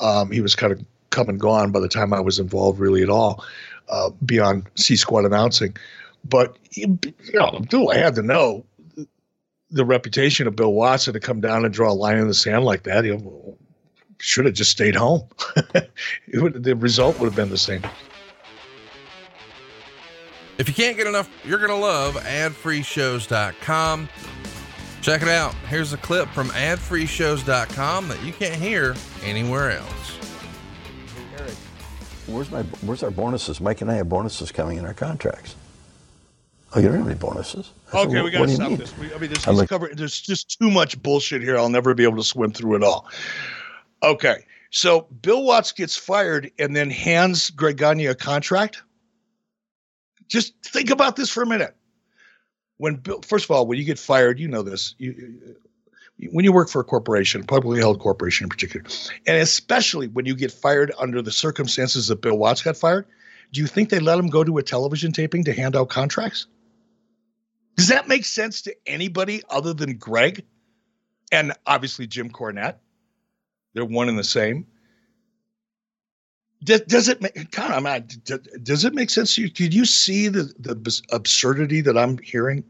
[0.00, 3.02] Um, he was kind of come and gone by the time I was involved, really
[3.02, 3.44] at all,
[3.88, 5.76] uh, beyond C squad announcing.
[6.24, 6.98] But you
[7.34, 8.64] know, Abdullah had to know
[9.70, 12.64] the reputation of Bill Watson to come down and draw a line in the sand
[12.64, 13.04] like that.
[13.04, 13.18] He
[14.18, 15.28] should have just stayed home.
[16.34, 17.82] would, the result would have been the same.
[20.58, 24.08] If you can't get enough, you're going to love adfreeshows.com.
[25.02, 25.54] Check it out.
[25.68, 30.18] Here's a clip from adfreeshows.com that you can't hear anywhere else.
[31.38, 31.54] Eric,
[32.26, 33.60] where's my where's our bonuses?
[33.60, 35.54] Mike and I have bonuses coming in our contracts.
[36.74, 37.70] Oh, you don't have any bonuses.
[37.94, 38.78] okay, said, we got to stop mean?
[38.78, 38.96] this.
[38.98, 41.56] We, I mean, there's, like, cover, there's just too much bullshit here.
[41.56, 43.08] I'll never be able to swim through it all.
[44.02, 48.82] Okay, so Bill Watts gets fired and then hands Greg Gagne a contract
[50.28, 51.74] just think about this for a minute.
[52.78, 54.94] When first of all, when you get fired, you know this.
[54.98, 55.56] You,
[56.32, 58.86] when you work for a corporation, publicly held corporation in particular,
[59.26, 63.06] and especially when you get fired under the circumstances that Bill Watts got fired,
[63.52, 66.46] do you think they let him go to a television taping to hand out contracts?
[67.76, 70.44] Does that make sense to anybody other than Greg
[71.30, 72.76] and obviously Jim Cornette?
[73.74, 74.66] They're one and the same.
[76.64, 78.08] Does, does it make kind of I mean,
[78.62, 79.48] does it make sense to you?
[79.48, 82.64] Did you see the the absurdity that I'm hearing?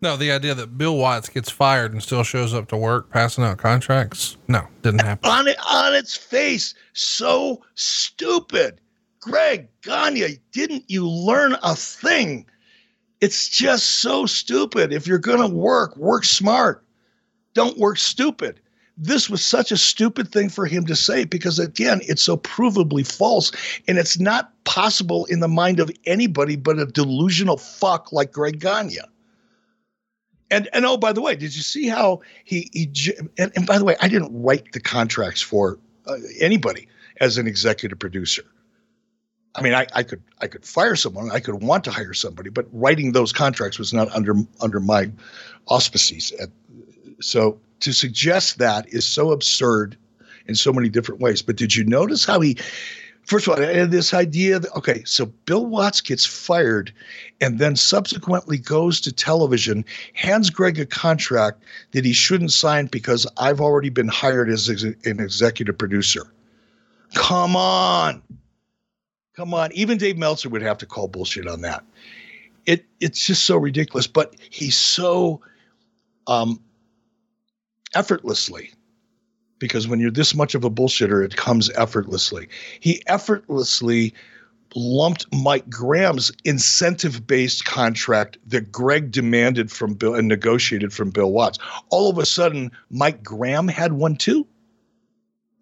[0.00, 3.44] No, the idea that Bill Watts gets fired and still shows up to work passing
[3.44, 4.36] out contracts.
[4.48, 5.30] No, didn't happen.
[5.30, 8.80] On it on its face, so stupid.
[9.20, 12.46] Greg Gagne, didn't you learn a thing?
[13.20, 14.92] It's just so stupid.
[14.92, 16.84] If you're gonna work, work smart.
[17.54, 18.60] Don't work stupid
[18.96, 23.06] this was such a stupid thing for him to say because again it's so provably
[23.06, 23.50] false
[23.88, 28.60] and it's not possible in the mind of anybody but a delusional fuck like greg
[28.60, 28.98] gagne
[30.50, 32.90] and and oh by the way did you see how he he
[33.38, 36.88] and, and by the way i didn't write the contracts for uh, anybody
[37.20, 38.44] as an executive producer
[39.56, 42.50] I mean, I, I could I could fire someone, I could want to hire somebody,
[42.50, 45.12] but writing those contracts was not under under my
[45.68, 46.32] auspices.
[46.40, 46.48] At,
[47.20, 49.96] so to suggest that is so absurd
[50.46, 51.42] in so many different ways.
[51.42, 52.56] But did you notice how he,
[53.26, 56.92] first of all, had this idea that, okay, so Bill Watts gets fired
[57.40, 61.62] and then subsequently goes to television, hands Greg a contract
[61.92, 66.26] that he shouldn't sign because I've already been hired as an executive producer.
[67.14, 68.22] Come on.
[69.36, 69.72] Come on.
[69.72, 71.84] Even Dave Meltzer would have to call bullshit on that.
[72.66, 74.06] It it's just so ridiculous.
[74.06, 75.40] But he's so
[76.26, 76.60] um,
[77.94, 78.70] effortlessly
[79.58, 82.48] because when you're this much of a bullshitter, it comes effortlessly.
[82.80, 84.12] He effortlessly
[84.74, 91.30] lumped Mike Graham's incentive based contract that Greg demanded from Bill and negotiated from Bill
[91.30, 91.58] Watts.
[91.90, 94.46] All of a sudden, Mike Graham had one too.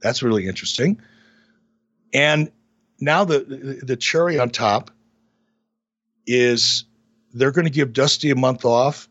[0.01, 1.01] That's really interesting.
[2.13, 2.51] And
[3.01, 4.91] now the, the, the cherry on top
[6.27, 6.85] is
[7.33, 9.09] they're going to give Dusty a month off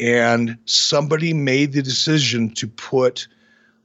[0.00, 3.28] and somebody made the decision to put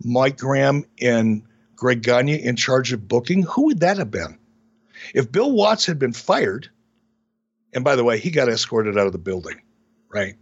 [0.03, 1.43] Mike Graham and
[1.75, 4.37] Greg Gagne in charge of booking, who would that have been?
[5.13, 6.69] If Bill Watts had been fired,
[7.73, 9.61] and by the way, he got escorted out of the building,
[10.09, 10.35] right?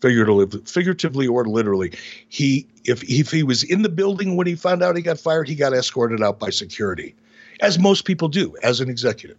[0.00, 1.92] Figuratively, figuratively or literally,
[2.28, 5.48] he if if he was in the building when he found out he got fired,
[5.48, 7.16] he got escorted out by security,
[7.60, 9.38] as most people do as an executive,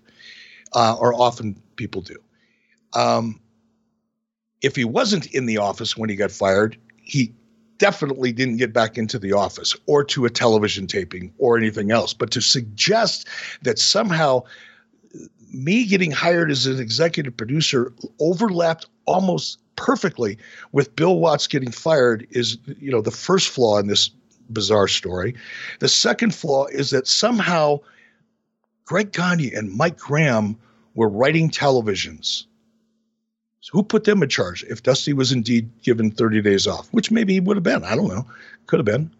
[0.73, 2.17] uh, or often people do.
[2.93, 3.39] Um,
[4.61, 7.33] if he wasn't in the office when he got fired, he
[7.77, 12.13] definitely didn't get back into the office or to a television taping or anything else.
[12.13, 13.27] But to suggest
[13.61, 14.43] that somehow
[15.51, 20.37] me getting hired as an executive producer overlapped almost perfectly
[20.73, 24.09] with Bill Watts getting fired is, you know, the first flaw in this
[24.49, 25.33] bizarre story.
[25.79, 27.79] The second flaw is that somehow
[28.85, 30.57] Greg Gagne and Mike Graham
[30.95, 32.45] were writing televisions
[33.61, 37.11] so who put them in charge if Dusty was indeed given 30 days off, which
[37.11, 37.83] maybe he would have been.
[37.83, 38.25] I don't know.
[38.67, 39.11] Could have been.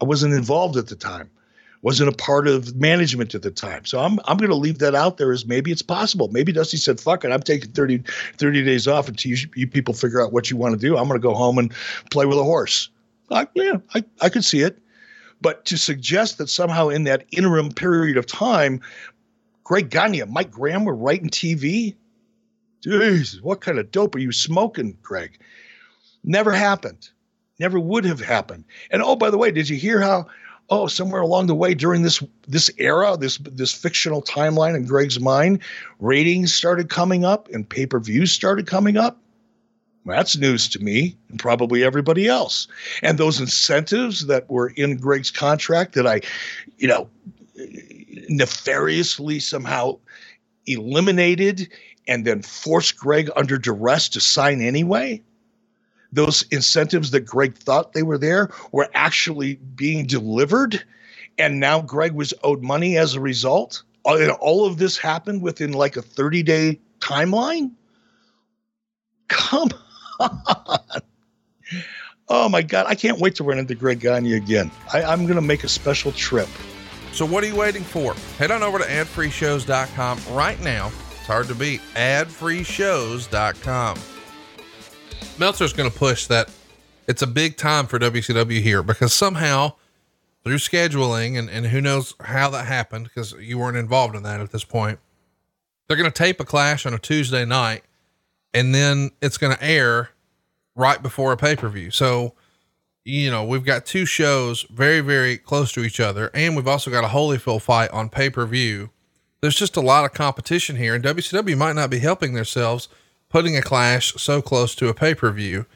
[0.00, 1.30] I wasn't involved at the time.
[1.82, 3.86] Wasn't a part of management at the time.
[3.86, 6.28] So I'm I'm going to leave that out there as maybe it's possible.
[6.28, 8.02] Maybe Dusty said, fuck it, I'm taking 30,
[8.36, 10.96] 30 days off until you, you people figure out what you want to do.
[10.96, 11.72] I'm going to go home and
[12.10, 12.90] play with a horse.
[13.30, 14.78] I, yeah, I, I could see it.
[15.40, 18.82] But to suggest that somehow in that interim period of time,
[19.64, 21.94] Greg Gagne, Mike Graham were writing TV,
[22.82, 25.38] Jesus, what kind of dope are you smoking, Greg?
[26.24, 27.10] Never happened.
[27.58, 28.64] Never would have happened.
[28.90, 30.26] And oh, by the way, did you hear how?
[30.70, 35.18] Oh, somewhere along the way during this this era, this this fictional timeline in Greg's
[35.18, 35.60] mind,
[35.98, 39.20] ratings started coming up and pay per views started coming up.
[40.06, 42.66] That's news to me and probably everybody else.
[43.02, 46.20] And those incentives that were in Greg's contract that I,
[46.78, 47.08] you know,
[48.28, 49.98] nefariously somehow
[50.66, 51.68] eliminated
[52.06, 55.22] and then forced Greg under duress to sign anyway.
[56.12, 60.82] Those incentives that Greg thought they were there were actually being delivered.
[61.38, 63.82] And now Greg was owed money as a result.
[64.04, 67.70] Uh, all of this happened within like a 30 day timeline.
[69.28, 69.70] Come
[70.18, 70.78] on.
[72.32, 72.86] Oh my God.
[72.88, 74.70] I can't wait to run into Greg Gagne again.
[74.92, 76.48] I, I'm going to make a special trip.
[77.12, 78.14] So, what are you waiting for?
[78.38, 80.92] Head on over to adfreeshows.com right now.
[81.30, 81.80] Hard to beat.
[81.94, 83.98] Adfreeshows.com.
[85.38, 86.50] Meltzer's going to push that
[87.06, 89.74] it's a big time for WCW here because somehow
[90.42, 94.40] through scheduling and, and who knows how that happened because you weren't involved in that
[94.40, 94.98] at this point.
[95.86, 97.84] They're going to tape a clash on a Tuesday night
[98.52, 100.10] and then it's going to air
[100.74, 101.92] right before a pay per view.
[101.92, 102.34] So,
[103.04, 106.90] you know, we've got two shows very, very close to each other, and we've also
[106.90, 108.90] got a Holyfield fight on pay per view.
[109.40, 112.88] There's just a lot of competition here, and WCW might not be helping themselves
[113.30, 115.66] putting a clash so close to a pay per view.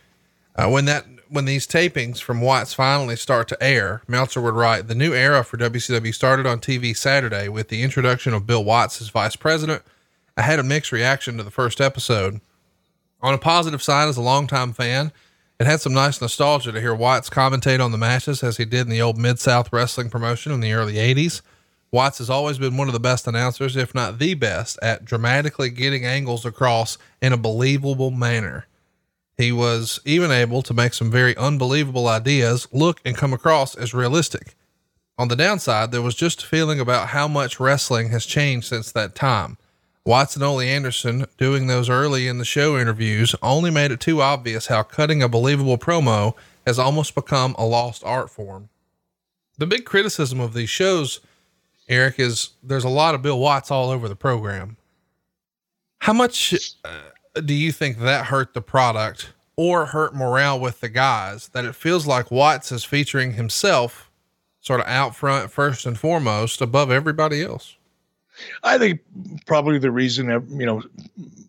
[0.56, 4.86] Uh, when that when these tapings from Watts finally start to air, Meltzer would write,
[4.86, 9.00] "The new era for WCW started on TV Saturday with the introduction of Bill Watts
[9.00, 9.82] as vice president.
[10.36, 12.40] I had a mixed reaction to the first episode."
[13.22, 15.10] On a positive side, as a longtime fan,
[15.58, 18.82] it had some nice nostalgia to hear Watts commentate on the matches as he did
[18.82, 21.40] in the old Mid South wrestling promotion in the early 80s.
[21.94, 25.70] Watts has always been one of the best announcers, if not the best, at dramatically
[25.70, 28.66] getting angles across in a believable manner.
[29.38, 33.94] He was even able to make some very unbelievable ideas look and come across as
[33.94, 34.56] realistic.
[35.18, 38.90] On the downside, there was just a feeling about how much wrestling has changed since
[38.90, 39.56] that time.
[40.04, 44.20] Watts and Ole Anderson doing those early in the show interviews only made it too
[44.20, 46.34] obvious how cutting a believable promo
[46.66, 48.68] has almost become a lost art form.
[49.58, 51.20] The big criticism of these shows,
[51.88, 54.76] Eric, is there's a lot of Bill Watts all over the program.
[55.98, 56.54] How much
[56.84, 61.64] uh, do you think that hurt the product or hurt morale with the guys that
[61.64, 64.10] it feels like Watts is featuring himself
[64.60, 67.76] sort of out front, first and foremost, above everybody else?
[68.64, 69.00] I think
[69.46, 70.82] probably the reason that, you know,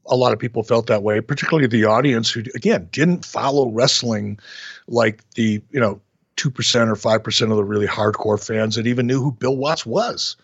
[0.06, 4.40] a lot of people felt that way, particularly the audience who, again, didn't follow wrestling
[4.88, 6.00] like the, you know,
[6.38, 10.36] 2% or 5% of the really hardcore fans that even knew who Bill Watts was.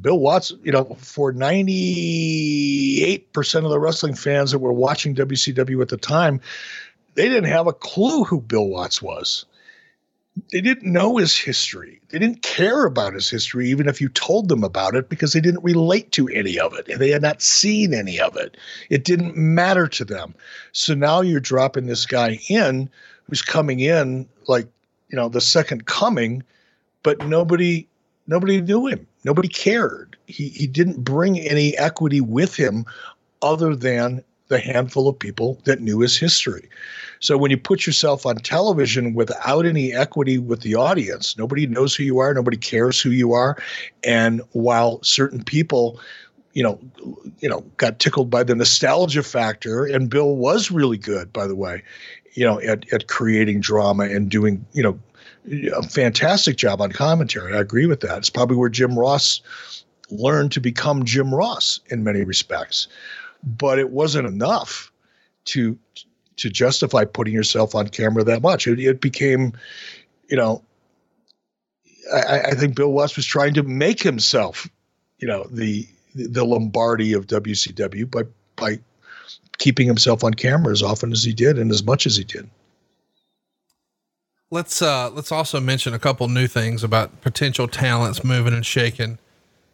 [0.00, 5.88] Bill Watts, you know, for 98% of the wrestling fans that were watching WCW at
[5.88, 6.40] the time,
[7.14, 9.46] they didn't have a clue who Bill Watts was
[10.52, 12.00] they didn't know his history.
[12.08, 15.40] They didn't care about his history, even if you told them about it, because they
[15.40, 16.98] didn't relate to any of it.
[16.98, 18.56] They had not seen any of it.
[18.90, 20.34] It didn't matter to them.
[20.72, 22.90] So now you're dropping this guy in
[23.24, 24.66] who's coming in like,
[25.14, 26.42] you know, the second coming,
[27.04, 27.86] but nobody
[28.26, 29.06] nobody knew him.
[29.22, 30.16] Nobody cared.
[30.26, 32.84] He he didn't bring any equity with him
[33.40, 36.68] other than the handful of people that knew his history.
[37.20, 41.94] So when you put yourself on television without any equity with the audience, nobody knows
[41.94, 43.56] who you are, nobody cares who you are,
[44.02, 46.00] and while certain people
[46.54, 46.80] you know,
[47.40, 49.84] you know, got tickled by the nostalgia factor.
[49.84, 51.82] And Bill was really good, by the way,
[52.34, 54.98] you know, at, at creating drama and doing, you know,
[55.76, 57.54] a fantastic job on commentary.
[57.54, 58.18] I agree with that.
[58.18, 59.40] It's probably where Jim Ross
[60.10, 62.88] learned to become Jim Ross in many respects,
[63.42, 64.90] but it wasn't enough
[65.46, 65.78] to
[66.36, 68.66] to justify putting yourself on camera that much.
[68.66, 69.52] It, it became,
[70.28, 70.64] you know,
[72.12, 74.68] I, I, think Bill Watts was trying to make himself,
[75.18, 78.22] you know, the the Lombardi of WCW by
[78.56, 78.80] by
[79.58, 82.48] keeping himself on camera as often as he did and as much as he did.
[84.50, 89.18] Let's uh let's also mention a couple new things about potential talents moving and shaking.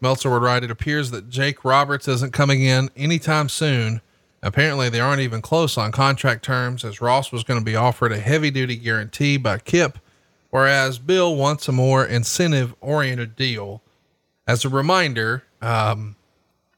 [0.01, 4.01] Meltzer would write, it appears that Jake Roberts isn't coming in anytime soon
[4.43, 8.13] Apparently, they aren't even close on contract terms, as Ross was going to be offered
[8.13, 9.99] a heavy duty guarantee by Kip,
[10.49, 13.83] whereas Bill wants a more incentive oriented deal.
[14.47, 16.17] As a reminder, um,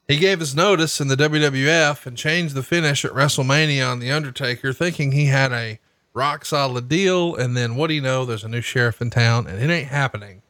[0.07, 4.11] he gave his notice in the WWF and changed the finish at WrestleMania on The
[4.11, 5.79] Undertaker, thinking he had a
[6.13, 7.35] rock solid deal.
[7.35, 8.25] And then what do you know?
[8.25, 10.41] There's a new sheriff in town and it ain't happening.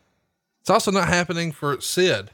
[0.61, 2.31] It's also not happening for Sid.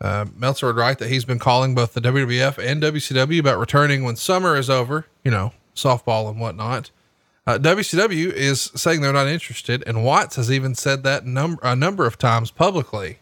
[0.00, 4.04] Uh, Meltzer would write that he's been calling both the WWF and WCW about returning
[4.04, 6.90] when summer is over, you know, softball and whatnot.
[7.46, 11.76] Uh, WCW is saying they're not interested, and Watts has even said that number a
[11.76, 13.20] number of times publicly.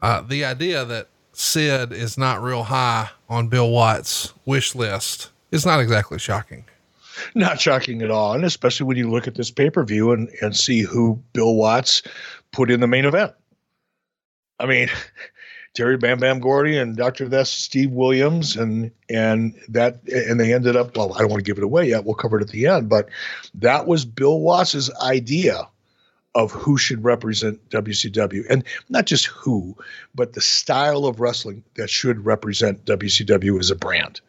[0.00, 5.66] Uh, the idea that Sid is not real high on Bill Watts' wish list is
[5.66, 6.64] not exactly shocking.
[7.34, 10.28] Not shocking at all, and especially when you look at this pay per view and
[10.40, 12.02] and see who Bill Watts
[12.52, 13.32] put in the main event.
[14.58, 14.88] I mean,
[15.74, 17.28] Terry Bam Bam Gordy and Dr.
[17.28, 21.48] Death Steve Williams and and that and they ended up well I don't want to
[21.48, 23.08] give it away yet we'll cover it at the end but
[23.54, 25.68] that was Bill Watts's idea
[26.34, 29.76] of who should represent WCW and not just who
[30.14, 34.20] but the style of wrestling that should represent WCW as a brand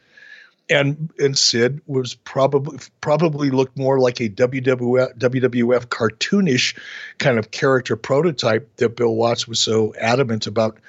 [0.69, 6.75] and and Sid was probably probably looked more like a WWF, WWF cartoonish
[7.19, 10.79] kind of character prototype that Bill Watts was so adamant about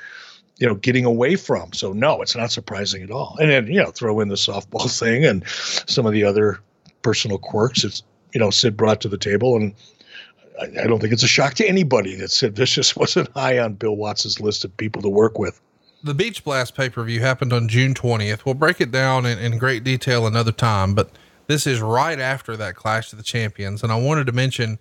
[0.59, 1.73] you know, getting away from.
[1.73, 3.37] So no, it's not surprising at all.
[3.41, 6.61] And then, you know, throw in the softball thing and some of the other
[7.03, 8.03] personal quirks it's,
[8.33, 9.57] you know, Sid brought to the table.
[9.57, 9.75] And
[10.61, 13.75] I, I don't think it's a shock to anybody that Sid Vicious wasn't high on
[13.75, 15.61] Bill Watts's list of people to work with.
[16.03, 18.45] The Beach Blast pay per view happened on June 20th.
[18.45, 21.11] We'll break it down in, in great detail another time, but
[21.47, 23.83] this is right after that Clash of the Champions.
[23.83, 24.79] And I wanted to mention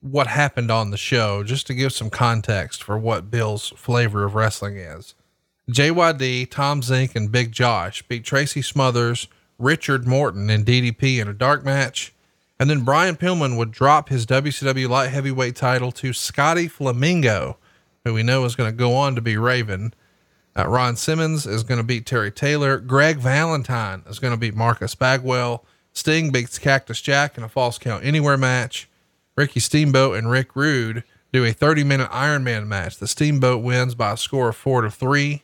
[0.00, 4.34] what happened on the show just to give some context for what Bill's flavor of
[4.34, 5.14] wrestling is.
[5.70, 9.28] JYD, Tom Zink, and Big Josh beat Tracy Smothers,
[9.58, 12.13] Richard Morton, and DDP in a dark match.
[12.58, 17.58] And then Brian Pillman would drop his WCW light heavyweight title to Scotty Flamingo,
[18.04, 19.92] who we know is going to go on to be Raven.
[20.56, 22.78] Uh, Ron Simmons is going to beat Terry Taylor.
[22.78, 25.64] Greg Valentine is going to beat Marcus Bagwell.
[25.92, 28.88] Sting beats Cactus Jack in a false count anywhere match.
[29.36, 32.98] Ricky Steamboat and Rick Rude do a 30 minute Iron Man match.
[32.98, 35.43] The Steamboat wins by a score of four to three.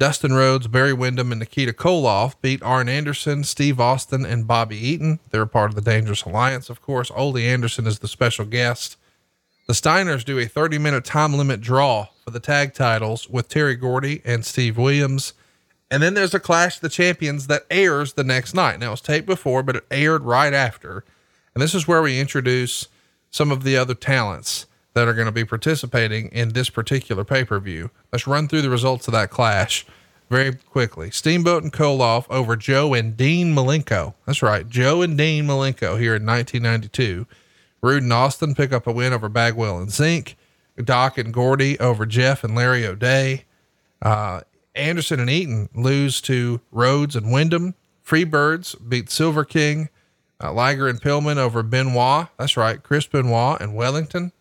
[0.00, 5.20] Dustin Rhodes, Barry Windham, and Nikita Koloff beat Arn Anderson, Steve Austin, and Bobby Eaton.
[5.28, 7.12] They're part of the Dangerous Alliance, of course.
[7.14, 8.96] Ole Anderson is the special guest.
[9.66, 13.76] The Steiners do a 30 minute time limit draw for the tag titles with Terry
[13.76, 15.34] Gordy and Steve Williams.
[15.90, 18.78] And then there's a Clash of the Champions that airs the next night.
[18.78, 21.04] Now, it was taped before, but it aired right after.
[21.54, 22.88] And this is where we introduce
[23.30, 24.64] some of the other talents
[24.94, 27.90] that are going to be participating in this particular pay per view.
[28.12, 29.86] Let's run through the results of that clash
[30.28, 31.10] very quickly.
[31.10, 34.14] Steamboat and Koloff over Joe and Dean Malenko.
[34.26, 37.26] That's right, Joe and Dean Malenko here in 1992.
[37.82, 40.36] Rude and Austin pick up a win over Bagwell and Zink.
[40.82, 43.44] Doc and Gordy over Jeff and Larry O'Day.
[44.00, 44.42] Uh,
[44.74, 47.74] Anderson and Eaton lose to Rhodes and Windham.
[48.06, 49.88] Freebirds beat Silver King.
[50.42, 52.28] Uh, Liger and Pillman over Benoit.
[52.38, 54.32] That's right, Chris Benoit and Wellington.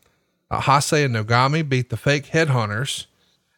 [0.51, 3.05] Uh, Hase and Nogami beat the fake headhunters.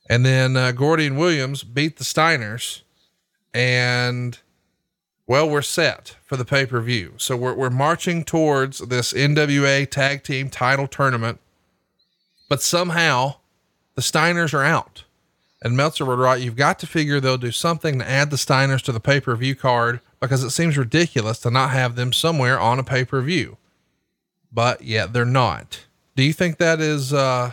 [0.09, 2.81] And then uh, Gordy and Williams beat the Steiners.
[3.53, 4.37] And
[5.27, 7.13] well, we're set for the pay per view.
[7.17, 11.39] So we're, we're marching towards this NWA tag team title tournament.
[12.49, 13.35] But somehow
[13.95, 15.05] the Steiners are out.
[15.63, 18.81] And Meltzer would write, You've got to figure they'll do something to add the Steiners
[18.83, 22.59] to the pay per view card because it seems ridiculous to not have them somewhere
[22.59, 23.57] on a pay per view.
[24.51, 25.85] But yet they're not.
[26.15, 27.51] Do you think that is uh,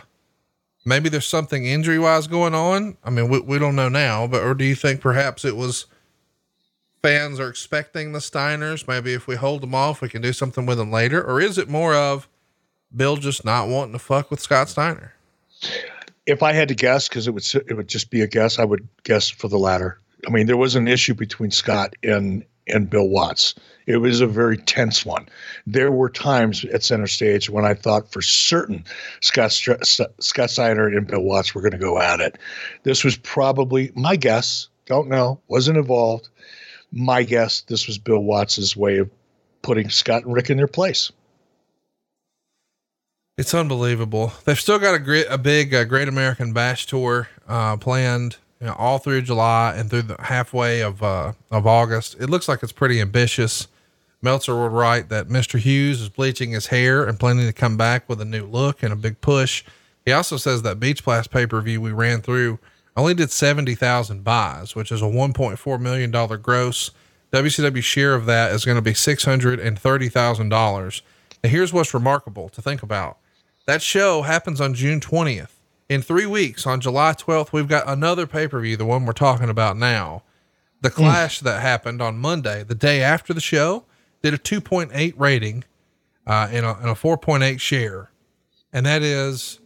[0.85, 2.97] maybe there's something injury wise going on?
[3.03, 5.85] I mean, we, we don't know now, but or do you think perhaps it was
[7.01, 8.87] fans are expecting the Steiners?
[8.87, 11.57] Maybe if we hold them off, we can do something with them later, or is
[11.57, 12.27] it more of
[12.95, 15.13] Bill just not wanting to fuck with Scott Steiner?
[16.25, 18.65] If I had to guess, because it would it would just be a guess, I
[18.65, 19.99] would guess for the latter.
[20.27, 23.55] I mean, there was an issue between Scott and and Bill Watts.
[23.89, 25.27] It was a very tense one.
[25.65, 28.85] There were times at center stage when I thought for certain
[29.19, 32.37] Scott Scott Steiner and Bill Watts were going to go at it.
[32.83, 34.67] This was probably my guess.
[34.85, 35.41] Don't know.
[35.47, 36.29] Wasn't involved.
[36.91, 37.61] My guess.
[37.61, 39.09] This was Bill Watts's way of
[39.63, 41.11] putting Scott and Rick in their place.
[43.39, 44.33] It's unbelievable.
[44.45, 48.67] They've still got a great, a big, uh, Great American Bash tour uh, planned you
[48.67, 52.17] know, all through July and through the halfway of uh, of August.
[52.19, 53.67] It looks like it's pretty ambitious.
[54.21, 55.57] Meltzer would write that Mr.
[55.57, 58.91] Hughes is bleaching his hair and planning to come back with a new look and
[58.91, 59.63] a big push.
[60.05, 62.59] He also says that Beach Blast pay per view we ran through
[62.99, 66.91] only did 70,000 buys, which is a $1.4 million gross.
[67.31, 71.01] WCW share of that is going to be $630,000.
[71.41, 73.17] And here's what's remarkable to think about
[73.65, 75.51] that show happens on June 20th.
[75.87, 79.13] In three weeks, on July 12th, we've got another pay per view, the one we're
[79.13, 80.23] talking about now.
[80.81, 80.95] The hmm.
[80.95, 81.43] clash mm.
[81.43, 83.85] that happened on Monday, the day after the show,
[84.21, 85.63] did a 2.8 rating
[86.27, 88.11] uh, and, a, and a 4.8 share.
[88.71, 89.59] And that is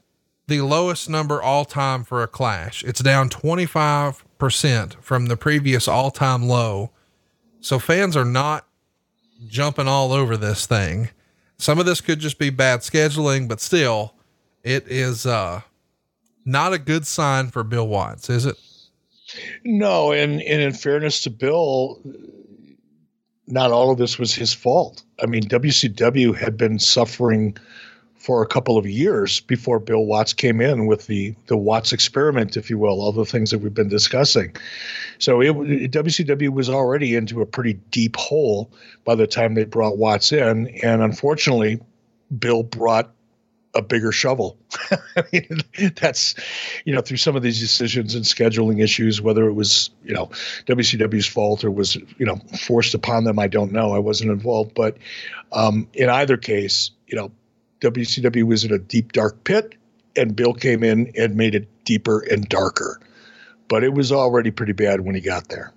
[0.47, 2.83] the lowest number all time for a clash.
[2.83, 6.91] It's down 25% from the previous all time low.
[7.61, 8.65] So fans are not
[9.47, 11.09] jumping all over this thing.
[11.57, 14.15] Some of this could just be bad scheduling, but still,
[14.63, 15.61] it is uh,
[16.45, 18.57] not a good sign for Bill Watts, is it?
[19.63, 22.01] No, and, and in fairness to Bill,
[23.47, 25.03] not all of this was his fault.
[25.21, 27.57] I mean, WCW had been suffering
[28.23, 32.55] for a couple of years before Bill Watts came in with the the Watts experiment,
[32.55, 34.55] if you will, all the things that we've been discussing.
[35.19, 35.51] So it,
[35.91, 38.71] WCW was already into a pretty deep hole
[39.03, 41.81] by the time they brought Watts in, and unfortunately,
[42.39, 43.11] Bill brought
[43.75, 44.57] a bigger shovel.
[44.91, 45.61] I mean,
[45.99, 46.35] that's,
[46.85, 50.27] you know, through some of these decisions and scheduling issues, whether it was, you know,
[50.67, 53.93] WCW's fault or was, you know, forced upon them, I don't know.
[53.93, 54.73] I wasn't involved.
[54.75, 54.97] But
[55.51, 57.31] um, in either case, you know,
[57.81, 59.75] WCW was in a deep, dark pit,
[60.15, 62.99] and Bill came in and made it deeper and darker.
[63.67, 65.73] But it was already pretty bad when he got there.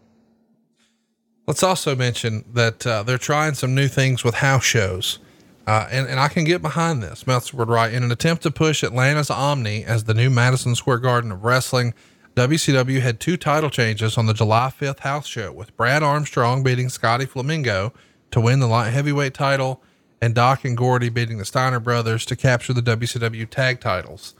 [1.47, 5.21] Let's also mention that uh, they're trying some new things with house shows.
[5.67, 7.27] Uh, and, and I can get behind this.
[7.27, 10.99] Meltzer would write in an attempt to push Atlanta's Omni as the new Madison Square
[10.99, 11.93] Garden of wrestling.
[12.37, 16.89] WCW had two title changes on the July 5th house show with Brad Armstrong beating
[16.89, 17.93] Scotty Flamingo
[18.31, 19.83] to win the light heavyweight title
[20.21, 24.35] and Doc and Gordy beating the Steiner brothers to capture the WCW tag titles.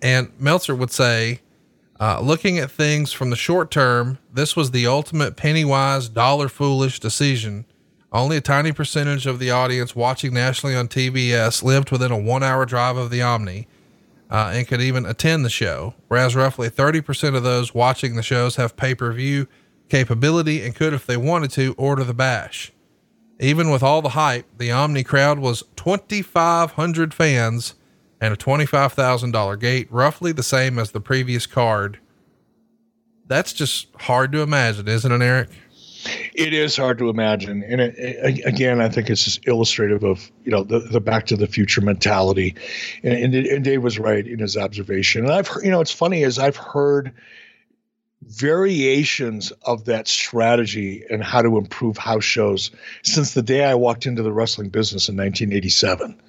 [0.00, 1.40] And Meltzer would say,
[2.00, 6.48] uh, looking at things from the short term, this was the ultimate penny wise, dollar
[6.48, 7.64] foolish decision
[8.12, 12.42] only a tiny percentage of the audience watching nationally on TBS lived within a one
[12.42, 13.66] hour drive of the Omni
[14.30, 18.56] uh, and could even attend the show, whereas roughly 30% of those watching the shows
[18.56, 19.46] have pay per view
[19.88, 22.72] capability and could, if they wanted to, order the bash.
[23.40, 27.74] Even with all the hype, the Omni crowd was 2,500 fans
[28.20, 31.98] and a $25,000 gate, roughly the same as the previous card.
[33.26, 35.48] That's just hard to imagine, isn't it, Eric?
[36.34, 40.30] It is hard to imagine, and it, it, again, I think it's just illustrative of
[40.44, 42.56] you know the, the Back to the Future mentality,
[43.02, 45.24] and, and, and Dave was right in his observation.
[45.24, 47.12] And I've heard, you know, it's funny as I've heard
[48.22, 52.70] variations of that strategy and how to improve house shows
[53.02, 56.20] since the day I walked into the wrestling business in 1987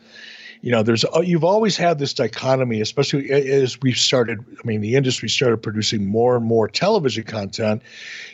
[0.64, 4.82] you know there's uh, you've always had this dichotomy especially as we've started i mean
[4.82, 7.82] the industry started producing more and more television content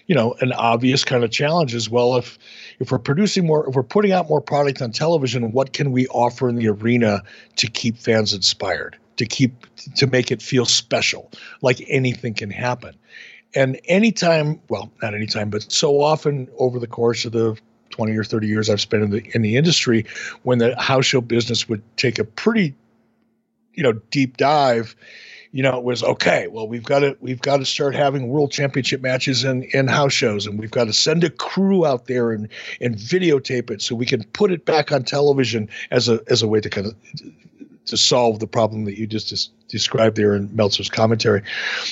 [0.08, 2.40] you know an obvious kind of challenge is well if
[2.80, 6.08] if we're producing more if we're putting out more product on television what can we
[6.08, 7.22] offer in the arena
[7.58, 9.66] to keep fans inspired to keep
[9.96, 11.30] to make it feel special
[11.62, 12.96] like anything can happen?
[13.54, 17.58] And anytime well not anytime but so often over the course of the
[18.00, 20.06] 20 or 30 years I've spent in the in the industry
[20.44, 22.74] when the house show business would take a pretty
[23.74, 24.96] you know deep dive
[25.52, 28.54] you know it was okay well we've got to we've got to start having world
[28.54, 32.32] championship matches in in house shows and we've got to send a crew out there
[32.32, 32.48] and
[32.80, 36.48] and videotape it so we can put it back on television as a as a
[36.48, 36.96] way to kind of
[37.86, 41.44] to solve the problem that you just described there in Meltzer's commentary.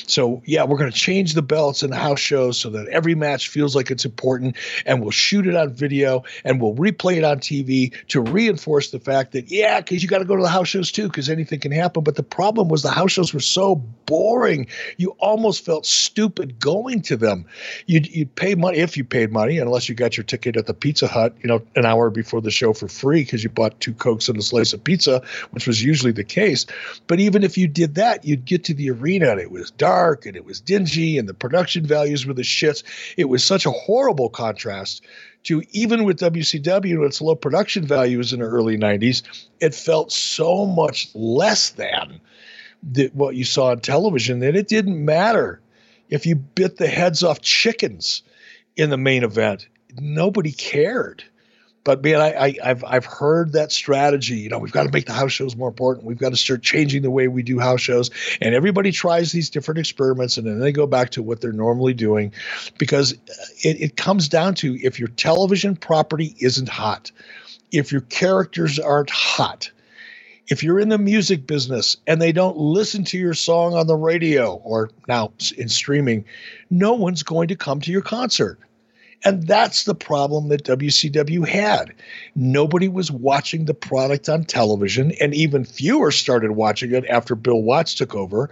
[0.08, 3.16] So yeah, we're going to change the belts in the house shows so that every
[3.16, 7.24] match feels like it's important, and we'll shoot it on video and we'll replay it
[7.24, 10.50] on TV to reinforce the fact that yeah, because you got to go to the
[10.50, 12.04] house shows too, because anything can happen.
[12.04, 13.76] But the problem was the house shows were so
[14.06, 14.68] boring,
[14.98, 17.46] you almost felt stupid going to them.
[17.86, 20.74] You'd you'd pay money if you paid money, unless you got your ticket at the
[20.74, 23.94] Pizza Hut, you know, an hour before the show for free because you bought two
[23.94, 25.22] cokes and a slice of pizza,
[25.52, 26.66] which was usually the case.
[27.06, 29.72] But even if you you did that, you'd get to the arena and it was
[29.72, 32.84] dark and it was dingy and the production values were the shits.
[33.18, 35.04] It was such a horrible contrast
[35.44, 39.22] to even with WCW and its low production values in the early 90s,
[39.60, 42.22] it felt so much less than
[42.82, 45.60] the, what you saw on television that it didn't matter
[46.10, 48.24] if you bit the heads off chickens
[48.78, 49.68] in the main event.
[50.00, 51.24] Nobody cared.
[51.88, 54.36] But man, I, I have I've heard that strategy.
[54.36, 56.06] You know, we've got to make the house shows more important.
[56.06, 58.12] We've got to start changing the way we do house shows.
[58.42, 61.94] And everybody tries these different experiments, and then they go back to what they're normally
[61.94, 62.34] doing,
[62.78, 63.34] because uh,
[63.64, 67.10] it, it comes down to if your television property isn't hot,
[67.72, 69.72] if your characters aren't hot,
[70.50, 73.96] if you're in the music business and they don't listen to your song on the
[73.96, 76.26] radio or now in streaming,
[76.70, 78.60] no one's going to come to your concert.
[79.24, 81.94] And that's the problem that WCW had.
[82.36, 87.62] Nobody was watching the product on television, and even fewer started watching it after Bill
[87.62, 88.50] Watts took over.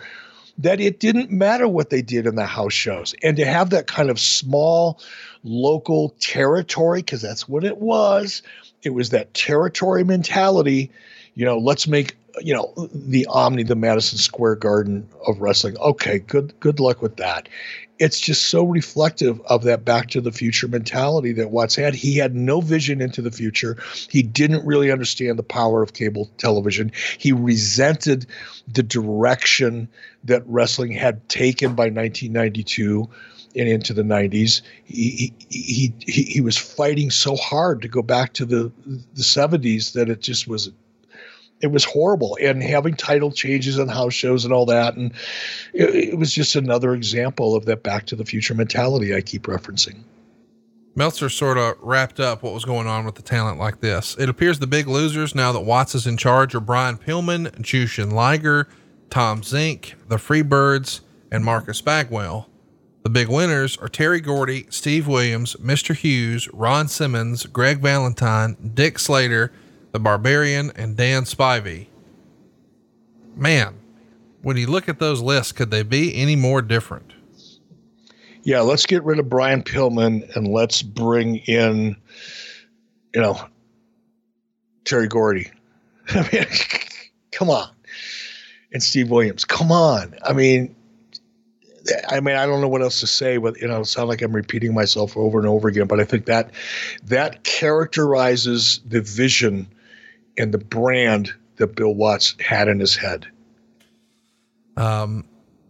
[0.57, 3.13] That it didn't matter what they did in the house shows.
[3.21, 5.01] And to have that kind of small
[5.43, 8.41] local territory, because that's what it was,
[8.81, 10.91] it was that territory mentality.
[11.33, 15.77] You know, let's make you know, the Omni, the Madison Square Garden of wrestling.
[15.77, 17.49] Okay, good good luck with that.
[17.97, 21.95] It's just so reflective of that back to the future mentality that Watts had.
[21.95, 23.77] He had no vision into the future.
[24.09, 26.91] He didn't really understand the power of cable television.
[27.17, 28.25] He resented
[28.67, 29.87] the direction
[30.25, 33.09] that wrestling had taken by 1992
[33.55, 34.61] and into the 90s.
[34.83, 39.93] He, he, he, he was fighting so hard to go back to the, the 70s
[39.93, 40.69] that it just was
[41.61, 42.37] it was horrible.
[42.41, 45.13] And having title changes on house shows and all that and
[45.73, 49.43] it, it, was just another example of that back to the future mentality i keep
[49.43, 49.97] referencing.
[50.97, 54.15] Meltzer sort of wrapped up what was going on with the talent like this.
[54.17, 58.11] It appears the big losers now that watts is in charge are brian pillman jushin
[58.11, 58.67] liger
[59.09, 61.01] tom zink the freebirds
[61.31, 62.49] and marcus bagwell.
[63.03, 65.95] The big winners are Terry Gordy, Steve Williams, Mr.
[65.95, 69.51] Hughes, Ron Simmons, Greg Valentine, Dick Slater,
[69.95, 71.85] The Barbarian, and Dan Spivey.
[73.33, 73.75] Man,
[74.41, 77.13] when you look at those lists, could they be any more different?
[78.43, 81.95] Yeah, let's get rid of Brian Pillman and let's bring in,
[83.13, 83.39] you know,
[84.83, 85.49] Terry Gordy.
[86.09, 86.45] I mean,
[87.31, 87.69] come on.
[88.73, 89.45] And Steve Williams.
[89.45, 90.13] Come on.
[90.25, 90.75] I mean,
[92.09, 94.21] I mean, I don't know what else to say, but you know, it sounds like
[94.21, 95.87] I'm repeating myself over and over again.
[95.87, 96.51] But I think that
[97.05, 99.69] that characterizes the vision
[100.37, 103.27] and the brand that Bill Watts had in his head.
[104.77, 105.25] Um,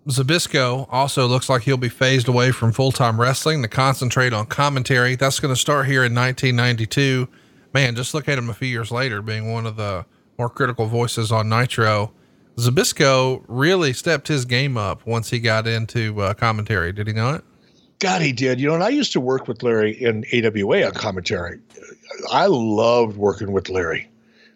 [0.08, 4.46] Zbyszko also looks like he'll be phased away from full time wrestling to concentrate on
[4.46, 5.16] commentary.
[5.16, 7.28] That's going to start here in 1992.
[7.74, 10.06] Man, just look at him a few years later, being one of the
[10.38, 12.12] more critical voices on Nitro.
[12.58, 17.44] Zbyszko really stepped his game up once he got into uh, commentary, did he not?
[18.00, 18.60] God, he did.
[18.60, 21.60] You know, and I used to work with Larry in AWA on commentary.
[22.32, 24.08] I loved working with Larry.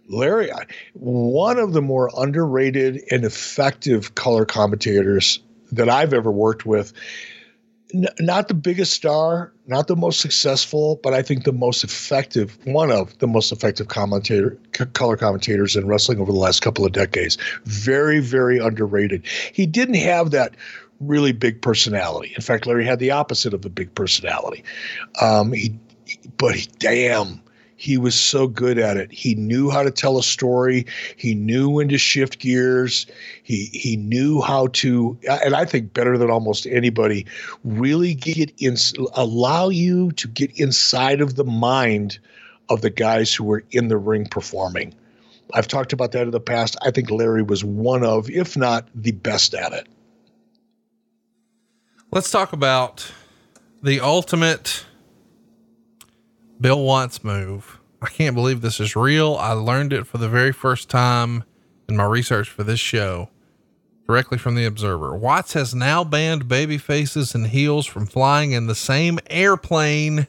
[0.09, 0.51] Larry,
[0.93, 5.39] one of the more underrated and effective color commentators
[5.71, 6.93] that I've ever worked with
[7.93, 12.57] n- not the biggest star, not the most successful, but I think the most effective,
[12.65, 16.85] one of the most effective commentator, c- color commentators in wrestling over the last couple
[16.85, 17.37] of decades.
[17.65, 19.25] Very, very underrated.
[19.53, 20.55] He didn't have that
[20.99, 22.33] really big personality.
[22.35, 24.63] In fact, Larry had the opposite of the big personality.
[25.21, 25.77] Um, he,
[26.37, 27.41] but he, damn,
[27.79, 29.09] he was so good at it.
[29.09, 30.85] He knew how to tell a story.
[31.15, 33.05] He knew when to shift gears.
[33.43, 37.25] He he knew how to, and I think better than almost anybody,
[37.63, 38.75] really get in,
[39.13, 42.19] allow you to get inside of the mind
[42.67, 44.93] of the guys who were in the ring performing.
[45.53, 46.75] I've talked about that in the past.
[46.81, 49.87] I think Larry was one of, if not the best at it.
[52.11, 53.09] Let's talk about
[53.81, 54.85] the ultimate
[56.61, 57.79] Bill Watts move.
[58.01, 59.35] I can't believe this is real.
[59.35, 61.45] I learned it for the very first time
[61.87, 63.29] in my research for this show
[64.05, 65.15] directly from the Observer.
[65.15, 70.27] Watts has now banned baby faces and heels from flying in the same airplane,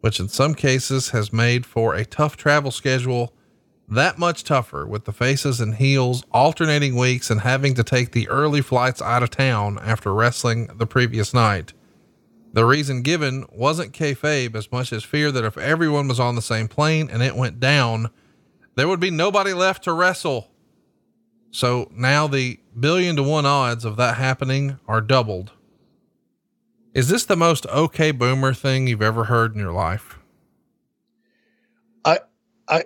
[0.00, 3.32] which in some cases has made for a tough travel schedule
[3.88, 8.28] that much tougher with the faces and heels alternating weeks and having to take the
[8.28, 11.72] early flights out of town after wrestling the previous night.
[12.52, 16.42] The reason given wasn't kayfabe as much as fear that if everyone was on the
[16.42, 18.10] same plane and it went down,
[18.74, 20.50] there would be nobody left to wrestle.
[21.50, 25.52] So now the billion to one odds of that happening are doubled.
[26.94, 30.18] Is this the most okay boomer thing you've ever heard in your life?
[32.04, 32.18] I,
[32.68, 32.84] I,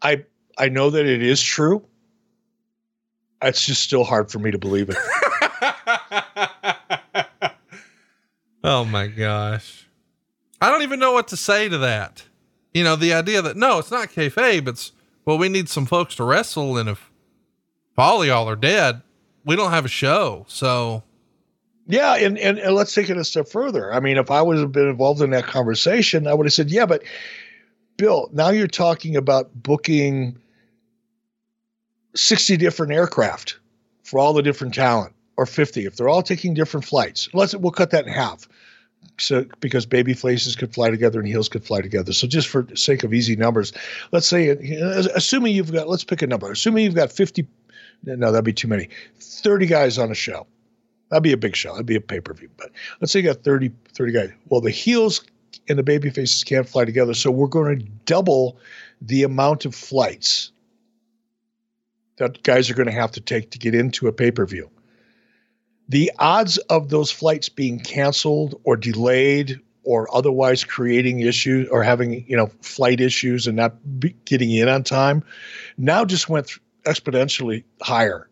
[0.00, 0.24] I,
[0.58, 1.84] I know that it is true.
[3.42, 6.50] It's just still hard for me to believe it.
[8.64, 9.88] Oh my gosh.
[10.60, 12.24] I don't even know what to say to that.
[12.72, 14.68] You know, the idea that no, it's not kayfabe.
[14.68, 14.92] It's,
[15.24, 16.78] well, we need some folks to wrestle.
[16.78, 17.10] And if
[17.98, 19.02] all y'all are dead,
[19.44, 20.46] we don't have a show.
[20.48, 21.02] So.
[21.86, 22.14] Yeah.
[22.16, 23.92] And, and, and let's take it a step further.
[23.92, 26.70] I mean, if I would have been involved in that conversation, I would have said,
[26.70, 27.02] yeah, but
[27.96, 30.38] Bill, now you're talking about booking
[32.14, 33.58] 60 different aircraft
[34.04, 37.72] for all the different talent or 50 if they're all taking different flights let's we'll
[37.72, 38.48] cut that in half.
[39.18, 42.12] So because baby faces could fly together and heels could fly together.
[42.12, 43.72] So just for sake of easy numbers
[44.12, 46.50] let's say assuming you've got let's pick a number.
[46.50, 47.46] Assuming you've got 50
[48.04, 48.88] no that'd be too many.
[49.18, 50.46] 30 guys on a show.
[51.10, 51.72] That'd be a big show.
[51.72, 52.48] That'd be a pay-per-view.
[52.56, 52.70] But
[53.00, 54.30] let's say you got 30 30 guys.
[54.48, 55.24] Well the heels
[55.68, 57.14] and the baby faces can't fly together.
[57.14, 58.58] So we're going to double
[59.00, 60.52] the amount of flights
[62.16, 64.70] that guys are going to have to take to get into a pay-per-view
[65.88, 72.24] the odds of those flights being canceled or delayed or otherwise creating issues or having
[72.28, 73.74] you know flight issues and not
[74.24, 75.24] getting in on time
[75.76, 78.28] now just went exponentially higher.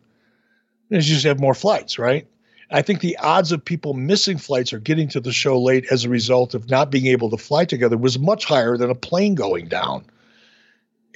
[0.91, 2.27] As you just have more flights, right?
[2.73, 6.05] I think the odds of people missing flights or getting to the show late as
[6.05, 9.35] a result of not being able to fly together was much higher than a plane
[9.35, 10.05] going down.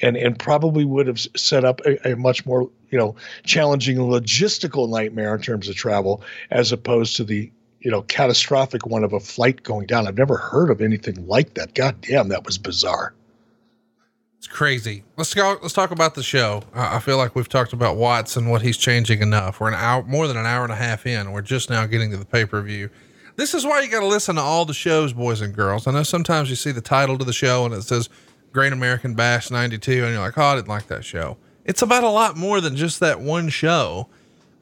[0.02, 3.14] And, and probably would have set up a, a much more you know
[3.44, 7.50] challenging logistical nightmare in terms of travel as opposed to the
[7.80, 10.08] you know catastrophic one of a flight going down.
[10.08, 11.74] I've never heard of anything like that.
[11.74, 13.14] God damn, that was bizarre.
[14.38, 15.04] It's crazy.
[15.16, 15.56] Let's go.
[15.62, 16.62] Let's talk about the show.
[16.74, 19.58] I feel like we've talked about Watts and what he's changing enough.
[19.58, 21.32] We're an hour, more than an hour and a half in.
[21.32, 22.90] We're just now getting to the pay per view.
[23.36, 25.86] This is why you got to listen to all the shows, boys and girls.
[25.86, 28.10] I know sometimes you see the title to the show and it says
[28.54, 31.36] Great American Bash 92, and you're like, oh, I didn't like that show.
[31.66, 34.08] It's about a lot more than just that one show.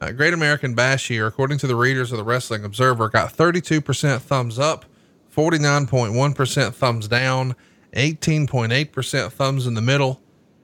[0.01, 4.19] Uh, Great American Bash here, according to the readers of the Wrestling Observer, got 32%
[4.19, 4.85] thumbs up,
[5.33, 7.55] 49.1% thumbs down
[7.95, 10.21] 18.8% thumbs in the middle.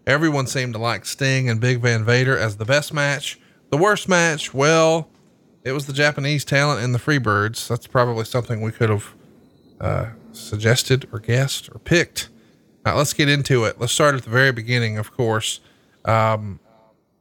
[0.08, 3.40] Everyone seemed to like Sting and Big Van Vader as the best match.
[3.70, 5.10] The worst match, well,
[5.64, 7.68] it was the Japanese talent and the Freebirds.
[7.68, 9.14] That's probably something we could have
[9.80, 12.30] uh, suggested or guessed or picked.
[12.86, 13.80] Let's get into it.
[13.80, 15.60] Let's start at the very beginning, of course.
[16.06, 16.60] Um,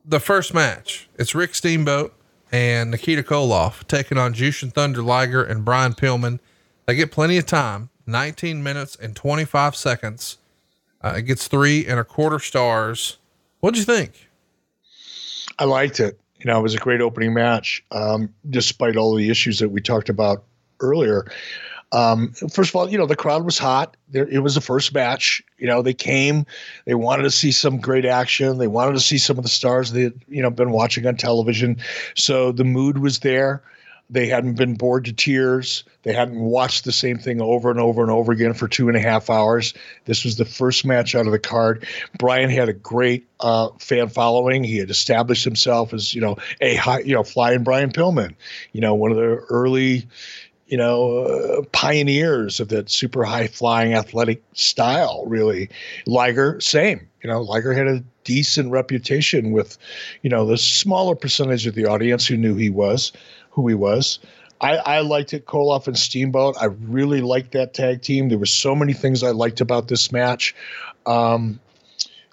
[0.04, 2.14] the first match it's Rick Steamboat
[2.50, 6.38] and Nikita Koloff taking on Jushin Thunder Liger and Brian Pillman.
[6.86, 7.90] They get plenty of time.
[8.06, 10.38] 19 minutes and 25 seconds.
[11.02, 13.18] Uh, it gets three and a quarter stars.
[13.60, 14.28] What'd you think?
[15.58, 16.18] I liked it.
[16.38, 19.80] You know, it was a great opening match, um, despite all the issues that we
[19.80, 20.44] talked about
[20.80, 21.26] earlier.
[21.90, 23.96] Um, first of all, you know, the crowd was hot.
[24.10, 25.42] There, it was the first match.
[25.56, 26.44] You know, they came,
[26.84, 28.58] they wanted to see some great action.
[28.58, 31.16] They wanted to see some of the stars they had, you know, been watching on
[31.16, 31.78] television.
[32.14, 33.62] So the mood was there.
[34.10, 35.84] They hadn't been bored to tears.
[36.02, 38.96] They hadn't watched the same thing over and over and over again for two and
[38.96, 39.74] a half hours.
[40.06, 41.86] This was the first match out of the card.
[42.18, 44.64] Brian had a great uh, fan following.
[44.64, 48.34] He had established himself as you know a high, you know, flying Brian Pillman,
[48.72, 50.06] you know, one of the early,
[50.68, 55.24] you know, uh, pioneers of that super high flying athletic style.
[55.26, 55.68] Really,
[56.06, 57.08] Liger, same.
[57.22, 59.76] You know, Liger had a decent reputation with,
[60.22, 63.12] you know, the smaller percentage of the audience who knew he was
[63.50, 64.20] who he was.
[64.60, 66.56] I, I liked it, Koloff and Steamboat.
[66.60, 68.28] I really liked that tag team.
[68.28, 70.54] There were so many things I liked about this match.
[71.06, 71.60] Um,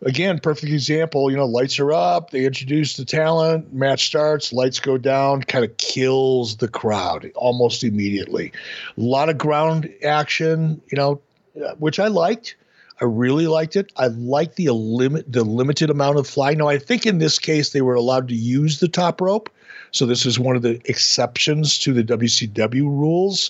[0.05, 1.29] again, perfect example.
[1.29, 2.29] You know, lights are up.
[2.29, 3.73] They introduce the talent.
[3.73, 4.53] Match starts.
[4.53, 5.43] Lights go down.
[5.43, 8.53] Kind of kills the crowd almost immediately.
[8.97, 10.81] A lot of ground action.
[10.89, 11.21] You know,
[11.63, 12.55] uh, which I liked.
[13.01, 13.91] I really liked it.
[13.97, 16.53] I liked the limit the limited amount of fly.
[16.53, 19.49] Now I think in this case they were allowed to use the top rope.
[19.95, 23.49] So this is one of the exceptions to the WCW rules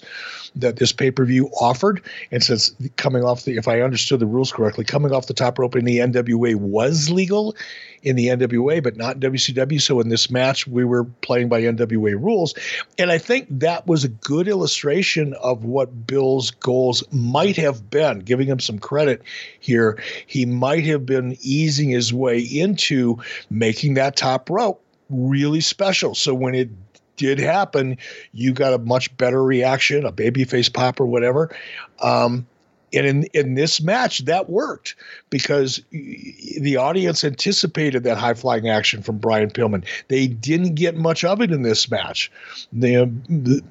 [0.56, 2.02] that this pay per view offered.
[2.32, 5.58] And since coming off the, if I understood the rules correctly, coming off the top
[5.58, 7.56] rope in the NWA was legal
[8.04, 9.82] in the NWA, but not WCW.
[9.82, 12.54] So in this match, we were playing by NWA rules.
[13.00, 18.20] And I think that was a good illustration of what Bill's goals might have been,
[18.20, 19.24] giving him some credit
[19.60, 20.00] here.
[20.28, 23.18] He might have been easing his way into
[23.50, 26.16] making that top rope really special.
[26.16, 26.70] So when it
[27.18, 27.98] did happen,
[28.34, 31.56] you got a much better reaction, a babyface pop or whatever.
[32.02, 32.46] Um,
[32.94, 34.96] and in, in this match, that worked
[35.30, 39.86] because the audience anticipated that high flying action from Brian Pillman.
[40.08, 42.32] They didn't get much of it in this match.
[42.72, 43.62] The, the,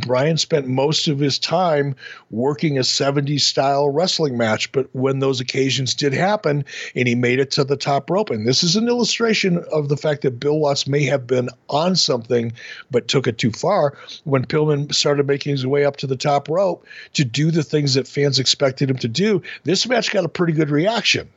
[0.00, 1.94] Brian spent most of his time
[2.30, 6.64] working a 70s style wrestling match, but when those occasions did happen
[6.94, 9.96] and he made it to the top rope, and this is an illustration of the
[9.96, 12.52] fact that Bill Watts may have been on something
[12.90, 16.48] but took it too far when Pillman started making his way up to the top
[16.48, 19.42] rope to do the things that fans expected him to do.
[19.64, 21.28] This match got a pretty good reaction.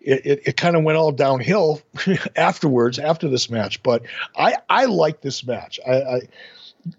[0.00, 1.82] It, it, it, kind of went all downhill
[2.36, 3.82] afterwards after this match.
[3.82, 4.02] But
[4.36, 5.80] I I like this match.
[5.86, 6.20] I, I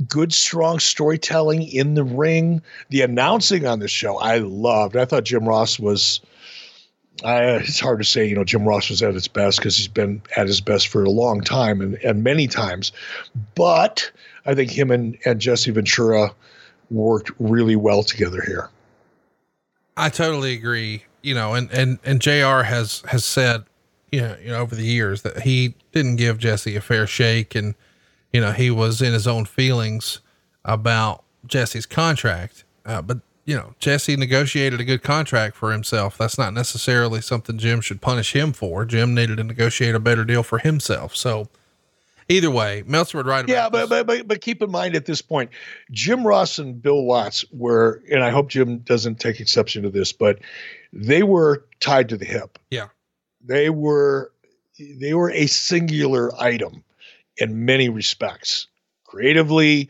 [0.07, 2.61] good, strong storytelling in the ring.
[2.89, 4.95] The announcing on the show, I loved.
[4.95, 6.21] I thought Jim Ross was.
[7.23, 9.89] Uh, it's hard to say, you know, Jim Ross was at his best because he's
[9.89, 12.93] been at his best for a long time and, and many times.
[13.55, 14.09] But
[14.45, 16.33] I think him and, and Jesse Ventura
[16.89, 18.69] worked really well together here.
[19.97, 21.03] I totally agree.
[21.21, 23.65] You know, and, and, and JR has, has said,
[24.13, 27.53] you know, you know, over the years that he didn't give Jesse a fair shake
[27.53, 27.75] and,
[28.31, 30.21] you know, he was in his own feelings
[30.65, 32.63] about Jesse's contract.
[32.85, 36.17] Uh, but, you know, Jesse negotiated a good contract for himself.
[36.17, 38.85] That's not necessarily something Jim should punish him for.
[38.85, 41.15] Jim needed to negotiate a better deal for himself.
[41.15, 41.49] So,
[42.27, 45.21] either way, Meltzer would write Yeah, but, but, but but keep in mind at this
[45.21, 45.49] point,
[45.91, 50.13] Jim Ross and Bill Watts were, and I hope Jim doesn't take exception to this,
[50.13, 50.39] but
[50.93, 52.59] they were tied to the hip.
[52.69, 52.87] Yeah,
[53.43, 54.31] they were
[54.79, 56.83] they were a singular item
[57.39, 58.67] in many respects.
[59.05, 59.89] Creatively,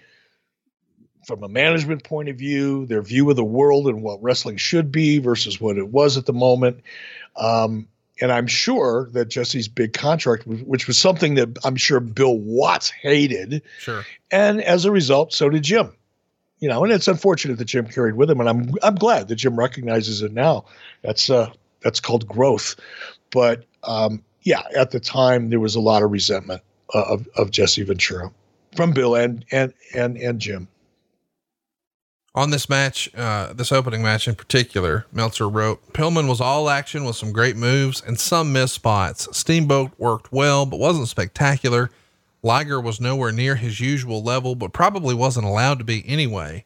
[1.25, 4.91] from a management point of view, their view of the world and what wrestling should
[4.91, 6.81] be versus what it was at the moment.
[7.35, 7.87] Um,
[8.21, 12.89] and I'm sure that Jesse's big contract, which was something that I'm sure Bill Watts
[12.89, 15.93] hated, sure, and as a result, so did Jim.
[16.59, 19.35] You know, and it's unfortunate that Jim carried with him, and I'm I'm glad that
[19.35, 20.65] Jim recognizes it now.
[21.03, 21.51] That's uh
[21.81, 22.75] that's called growth.
[23.31, 26.61] But um, yeah, at the time there was a lot of resentment
[26.93, 28.31] of of Jesse Ventura
[28.75, 30.67] from Bill and and and and Jim.
[32.35, 37.03] On this match, uh, this opening match in particular, Meltzer wrote, Pillman was all action
[37.03, 39.27] with some great moves and some missed spots.
[39.35, 41.89] Steamboat worked well, but wasn't spectacular.
[42.43, 46.63] Liger was nowhere near his usual level, but probably wasn't allowed to be anyway,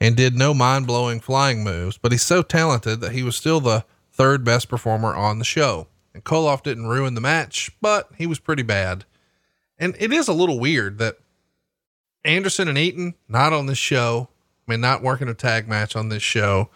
[0.00, 3.60] and did no mind blowing flying moves, but he's so talented that he was still
[3.60, 5.88] the third best performer on the show.
[6.14, 9.04] And Koloff didn't ruin the match, but he was pretty bad.
[9.82, 11.16] And it is a little weird that
[12.24, 14.28] Anderson and Eaton, not on this show,
[14.68, 16.70] I mean, not working a tag match on this show.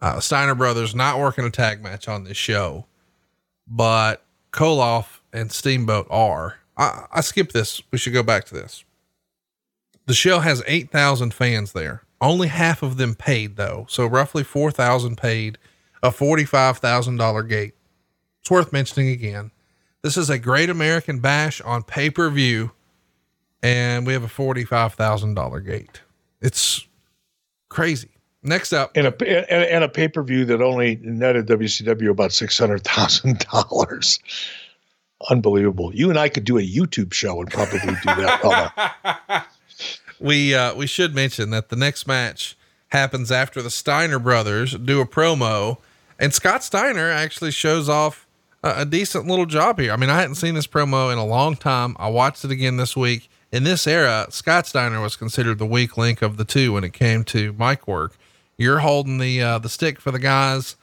[0.00, 2.86] Uh, Steiner Brothers not working a tag match on this show,
[3.68, 6.56] but Koloff and Steamboat are.
[6.76, 7.80] I, I skipped this.
[7.92, 8.84] We should go back to this.
[10.06, 12.02] The show has 8,000 fans there.
[12.20, 13.86] Only half of them paid though.
[13.88, 15.56] So roughly 4,000 paid
[16.02, 17.74] a $45,000 gate.
[18.40, 19.52] It's worth mentioning again.
[20.04, 22.72] This is a great American bash on pay per view,
[23.62, 26.02] and we have a $45,000 gate.
[26.40, 26.86] It's
[27.74, 28.10] Crazy.
[28.44, 32.56] Next up, and a and a pay per view that only netted WCW about six
[32.56, 34.20] hundred thousand dollars.
[35.28, 35.92] Unbelievable.
[35.92, 39.46] You and I could do a YouTube show and probably do that.
[40.20, 42.56] we uh, we should mention that the next match
[42.88, 45.78] happens after the Steiner brothers do a promo,
[46.20, 48.23] and Scott Steiner actually shows off
[48.64, 49.92] a, decent little job here.
[49.92, 51.96] I mean, I hadn't seen this promo in a long time.
[51.98, 55.96] I watched it again this week in this era, Scott Steiner was considered the weak
[55.96, 58.16] link of the two when it came to mic work.
[58.58, 60.74] You're holding the uh, the stick for the guys.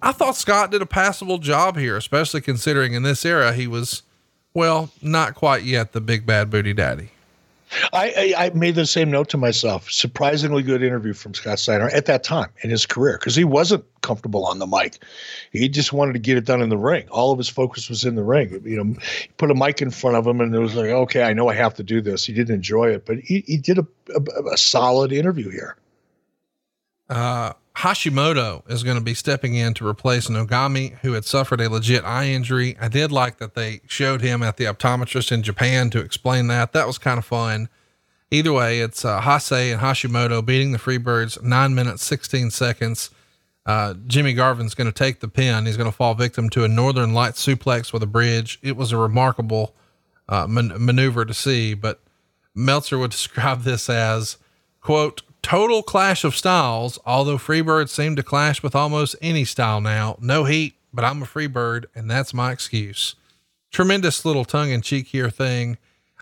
[0.00, 4.04] I thought Scott did a passable job here, especially considering in this era he was,
[4.54, 7.10] well, not quite yet the big bad booty daddy.
[7.92, 9.90] I, I, I, made the same note to myself.
[9.90, 13.84] Surprisingly good interview from Scott Steiner at that time in his career because he wasn't
[14.02, 15.02] comfortable on the mic.
[15.52, 17.08] He just wanted to get it done in the ring.
[17.08, 18.60] All of his focus was in the ring.
[18.64, 18.94] You know,
[19.36, 21.54] put a mic in front of him and it was like, okay, I know I
[21.54, 22.24] have to do this.
[22.24, 25.76] He didn't enjoy it, but he, he did a, a, a solid interview here.
[27.08, 31.70] Uh, Hashimoto is going to be stepping in to replace Nogami, who had suffered a
[31.70, 32.76] legit eye injury.
[32.80, 36.72] I did like that they showed him at the optometrist in Japan to explain that.
[36.72, 37.68] That was kind of fun.
[38.30, 43.10] Either way, it's uh, Hase and Hashimoto beating the Freebirds nine minutes, 16 seconds.
[43.64, 45.66] Uh, Jimmy Garvin's going to take the pin.
[45.66, 48.58] He's going to fall victim to a Northern Light suplex with a bridge.
[48.62, 49.74] It was a remarkable
[50.28, 52.00] uh, man- maneuver to see, but
[52.54, 54.36] Meltzer would describe this as,
[54.80, 60.16] quote, total clash of styles, although Freebirds seem to clash with almost any style now.
[60.20, 63.16] No heat, but I'm a Freebird, and that's my excuse.
[63.70, 65.78] Tremendous little tongue in cheek here thing.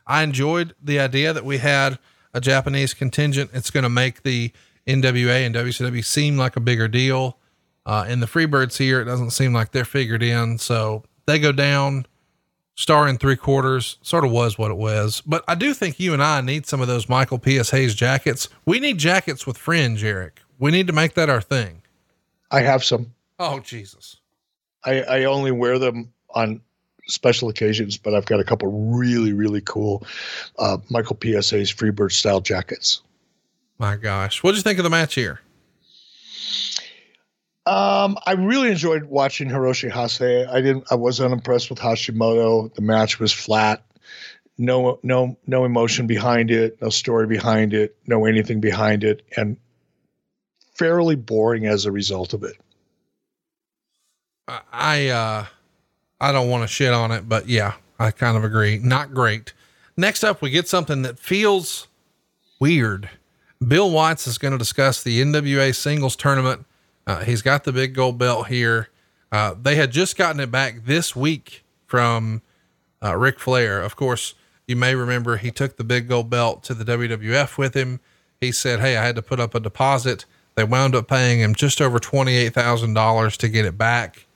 [0.07, 1.99] I enjoyed the idea that we had
[2.33, 3.51] a Japanese contingent.
[3.53, 4.53] It's going to make the
[4.87, 7.39] NWA and WCW seem like a bigger deal.
[7.87, 10.59] Uh, in the Freebirds here, it doesn't seem like they're figured in.
[10.59, 12.07] So they go down
[12.81, 15.21] star in three quarters sort of was what it was.
[15.27, 17.71] But I do think you and I need some of those Michael P.S.
[17.71, 18.49] Hayes jackets.
[18.65, 20.41] We need jackets with fringe, Eric.
[20.59, 21.83] We need to make that our thing.
[22.51, 23.13] I have some.
[23.39, 24.17] Oh, Jesus.
[24.85, 26.63] I, I only wear them on
[27.07, 30.07] special occasions, but I've got a couple really, really cool
[30.59, 31.51] uh, Michael P.S.
[31.51, 33.03] Hayes Freebird style jackets.
[33.79, 34.43] My gosh.
[34.43, 35.41] What did you think of the match here?
[37.71, 40.49] Um, I really enjoyed watching Hiroshi Hase.
[40.49, 40.87] I didn't.
[40.91, 42.75] I was unimpressed with Hashimoto.
[42.75, 43.85] The match was flat.
[44.59, 46.83] No, no, no emotion behind it.
[46.83, 47.97] No story behind it.
[48.09, 49.57] No anything behind it, and
[50.75, 52.57] fairly boring as a result of it.
[54.73, 55.47] I uh,
[56.21, 58.79] I don't want to shit on it, but yeah, I kind of agree.
[58.79, 59.53] Not great.
[59.97, 61.87] Next up, we get something that feels
[62.59, 63.11] weird.
[63.65, 66.67] Bill Watts is going to discuss the NWA singles tournament
[67.07, 68.89] uh, he's got the big gold belt here.
[69.33, 72.43] Uh, they had just gotten it back this week from
[73.03, 73.81] uh, Ric Flair.
[73.81, 74.35] Of course,
[74.67, 78.01] you may remember he took the big gold belt to the WWF with him.
[78.41, 80.25] He said, Hey, I had to put up a deposit.
[80.55, 84.27] They wound up paying him just over $28,000 to get it back.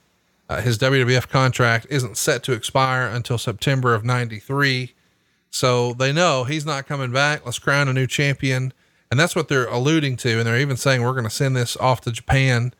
[0.48, 4.92] Uh, his WWF contract isn't set to expire until September of 93.
[5.50, 7.44] So they know he's not coming back.
[7.44, 8.72] Let's crown a new champion.
[9.10, 10.38] And that's what they're alluding to.
[10.38, 12.74] And they're even saying, we're going to send this off to Japan.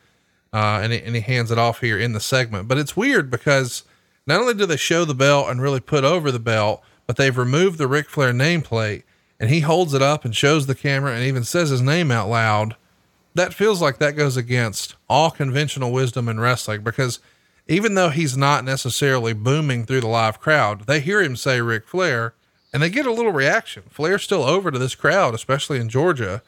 [0.53, 2.69] Uh, and, and he hands it off here in the segment.
[2.69, 3.85] But it's weird because
[4.27, 7.37] Not only do they show the belt and really put over the belt, but they've
[7.37, 9.03] removed the Ric Flair nameplate
[9.39, 12.29] and he holds it up and shows the camera and even says his name out
[12.29, 12.77] loud.
[13.35, 17.19] That feels like that goes against all conventional wisdom in wrestling because
[17.67, 21.87] even though he's not necessarily booming through the live crowd, they hear him say Ric
[21.87, 22.35] Flair
[22.75, 23.85] and they get a little reaction.
[23.89, 26.43] Flair's still over to this crowd, especially in Georgia.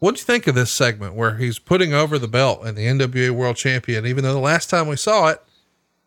[0.00, 3.30] What'd you think of this segment where he's putting over the belt and the NWA
[3.30, 5.42] World Champion, even though the last time we saw it,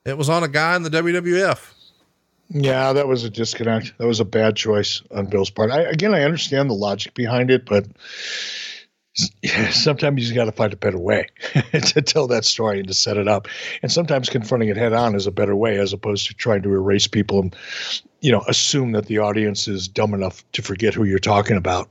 [0.06, 1.74] it was on a guy in the WWF?
[2.50, 3.98] Yeah, that was a disconnect.
[3.98, 5.72] That was a bad choice on Bill's part.
[5.72, 7.88] I, again, I understand the logic behind it, but
[9.72, 11.28] sometimes you got to find a better way
[11.72, 13.48] to tell that story and to set it up.
[13.82, 16.74] And sometimes confronting it head on is a better way as opposed to trying to
[16.74, 17.56] erase people and,
[18.22, 21.90] you know, assume that the audience is dumb enough to forget who you're talking about.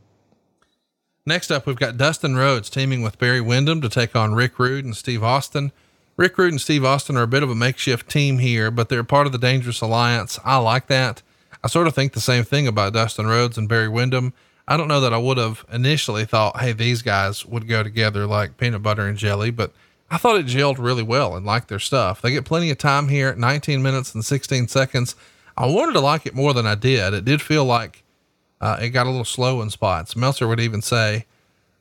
[1.26, 4.86] Next up, we've got Dustin Rhodes teaming with Barry Windham to take on Rick Rude
[4.86, 5.72] and Steve Austin.
[6.16, 9.04] Rick Rude and Steve Austin are a bit of a makeshift team here, but they're
[9.04, 10.40] part of the Dangerous Alliance.
[10.44, 11.22] I like that.
[11.62, 14.32] I sort of think the same thing about Dustin Rhodes and Barry Windham.
[14.68, 18.26] I don't know that I would have initially thought, hey, these guys would go together
[18.26, 19.72] like peanut butter and jelly, but
[20.10, 22.20] I thought it gelled really well and liked their stuff.
[22.20, 25.16] They get plenty of time here, 19 minutes and 16 seconds.
[25.56, 27.14] I wanted to like it more than I did.
[27.14, 28.02] It did feel like
[28.60, 30.14] uh, it got a little slow in spots.
[30.14, 31.24] Meltzer would even say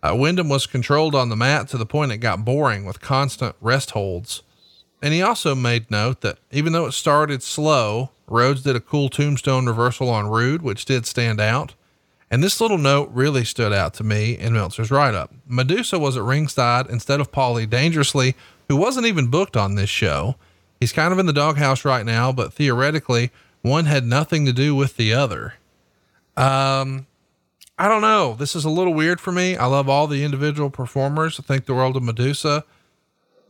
[0.01, 3.55] uh, Windham was controlled on the mat to the point it got boring with constant
[3.59, 4.43] rest holds.
[5.01, 9.09] And he also made note that even though it started slow, Rhodes did a cool
[9.09, 11.73] tombstone reversal on Rude, which did stand out.
[12.29, 15.33] And this little note really stood out to me in Meltzer's write up.
[15.47, 18.35] Medusa was at ringside instead of Paulie Dangerously,
[18.67, 20.35] who wasn't even booked on this show.
[20.79, 23.31] He's kind of in the doghouse right now, but theoretically,
[23.61, 25.55] one had nothing to do with the other.
[26.35, 27.07] Um,
[27.79, 28.35] I don't know.
[28.35, 29.55] This is a little weird for me.
[29.55, 31.39] I love all the individual performers.
[31.39, 32.65] I think the world of Medusa,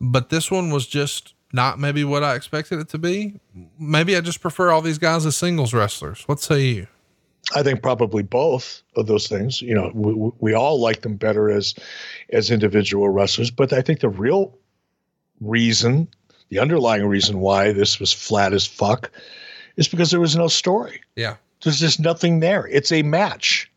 [0.00, 3.40] but this one was just not maybe what I expected it to be.
[3.78, 6.22] Maybe I just prefer all these guys as singles wrestlers.
[6.26, 6.86] What say you?
[7.54, 9.62] I think probably both of those things.
[9.62, 11.74] You know, we, we all like them better as
[12.30, 14.54] as individual wrestlers, but I think the real
[15.40, 16.08] reason,
[16.50, 19.10] the underlying reason why this was flat as fuck,
[19.76, 21.00] is because there was no story.
[21.16, 22.66] Yeah, there's just nothing there.
[22.66, 23.70] It's a match,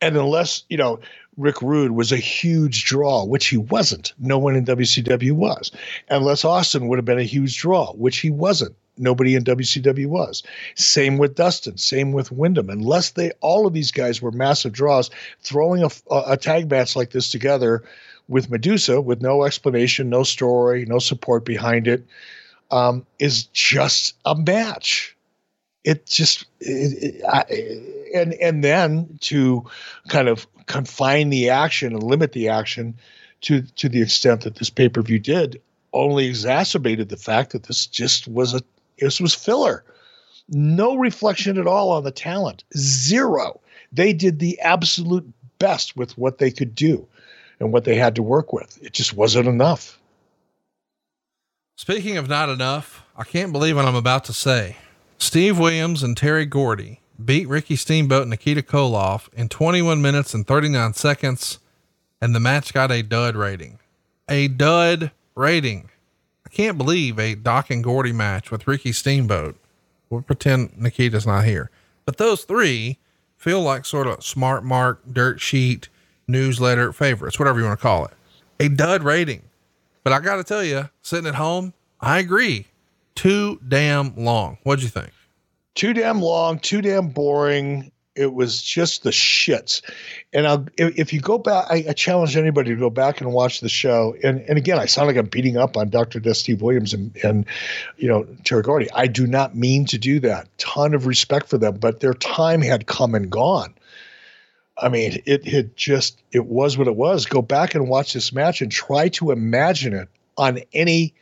[0.00, 1.00] and unless you know.
[1.36, 4.12] Rick Rude was a huge draw, which he wasn't.
[4.20, 5.72] No one in WCW was.
[6.08, 10.42] Unless Austin would have been a huge draw, which he wasn't nobody in WCW was.
[10.74, 12.70] Same with Dustin, same with Windham.
[12.70, 15.10] Unless they, all of these guys were massive draws,
[15.40, 17.82] throwing a, a tag match like this together
[18.28, 22.04] with Medusa, with no explanation, no story, no support behind it,
[22.70, 25.16] um, is just a match.
[25.84, 27.44] It just, it, it, I,
[28.14, 29.66] and and then to
[30.08, 32.94] kind of confine the action and limit the action
[33.42, 35.60] to to the extent that this pay per view did,
[35.92, 38.62] only exacerbated the fact that this just was a
[38.98, 39.84] this was filler.
[40.48, 42.64] No reflection at all on the talent.
[42.76, 43.60] Zero.
[43.92, 45.26] They did the absolute
[45.58, 47.06] best with what they could do
[47.60, 48.78] and what they had to work with.
[48.82, 49.98] It just wasn't enough.
[51.76, 54.76] Speaking of not enough, I can't believe what I'm about to say.
[55.18, 60.46] Steve Williams and Terry Gordy beat Ricky Steamboat and Nikita Koloff in 21 minutes and
[60.46, 61.58] 39 seconds,
[62.20, 63.78] and the match got a dud rating.
[64.28, 65.90] A dud rating
[66.54, 69.56] can't believe a Doc and Gordy match with Ricky Steamboat.
[70.08, 71.70] We'll pretend Nikita's not here,
[72.04, 72.98] but those three
[73.36, 75.88] feel like sort of smart mark, dirt sheet,
[76.28, 78.12] newsletter favorites, whatever you want to call it.
[78.60, 79.42] A dud rating.
[80.04, 82.66] But I got to tell you, sitting at home, I agree.
[83.14, 84.58] Too damn long.
[84.62, 85.10] What'd you think?
[85.74, 89.82] Too damn long, too damn boring it was just the shits.
[90.32, 93.60] And I'll, if you go back, I, I, challenge anybody to go back and watch
[93.60, 94.14] the show.
[94.22, 96.20] And and again, I sound like I'm beating up on Dr.
[96.20, 97.46] Death Steve Williams and and
[97.96, 98.90] you know Terry Gordy.
[98.92, 100.48] I do not mean to do that.
[100.58, 103.74] Ton of respect for them, but their time had come and gone.
[104.76, 107.26] I mean, it had just it was what it was.
[107.26, 111.14] Go back and watch this match and try to imagine it on any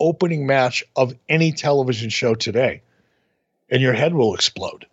[0.00, 2.82] opening match of any television show today,
[3.70, 4.86] and your head will explode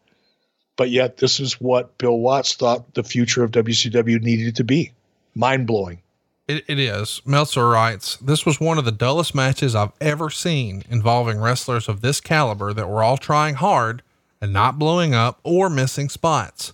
[0.77, 4.91] but yet, this is what Bill Watts thought the future of WCW needed to be.
[5.33, 6.01] Mind blowing.
[6.47, 7.21] It, it is.
[7.25, 12.01] Meltzer writes, This was one of the dullest matches I've ever seen involving wrestlers of
[12.01, 14.03] this caliber that were all trying hard
[14.41, 16.73] and not blowing up or missing spots.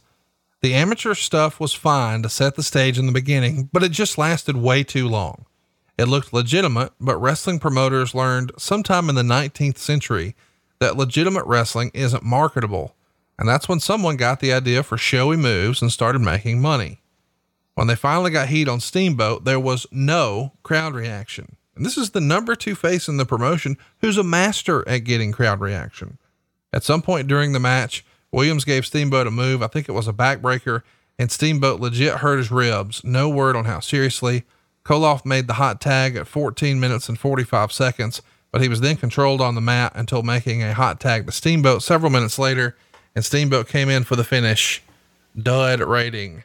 [0.61, 4.17] The amateur stuff was fine to set the stage in the beginning, but it just
[4.17, 5.45] lasted way too long.
[5.97, 10.35] It looked legitimate, but wrestling promoters learned sometime in the 19th century
[10.79, 12.95] that legitimate wrestling isn't marketable
[13.41, 17.01] and that's when someone got the idea for showy moves and started making money.
[17.73, 21.55] When they finally got heat on Steamboat, there was no crowd reaction.
[21.75, 25.31] And this is the number two face in the promotion who's a master at getting
[25.31, 26.19] crowd reaction.
[26.71, 29.63] At some point during the match, Williams gave Steamboat a move.
[29.63, 30.83] I think it was a backbreaker,
[31.17, 33.03] and Steamboat legit hurt his ribs.
[33.03, 34.43] No word on how seriously.
[34.85, 38.97] Koloff made the hot tag at 14 minutes and 45 seconds, but he was then
[38.97, 42.77] controlled on the mat until making a hot tag to Steamboat several minutes later,
[43.15, 44.81] and Steamboat came in for the finish.
[45.37, 46.43] Dud rating.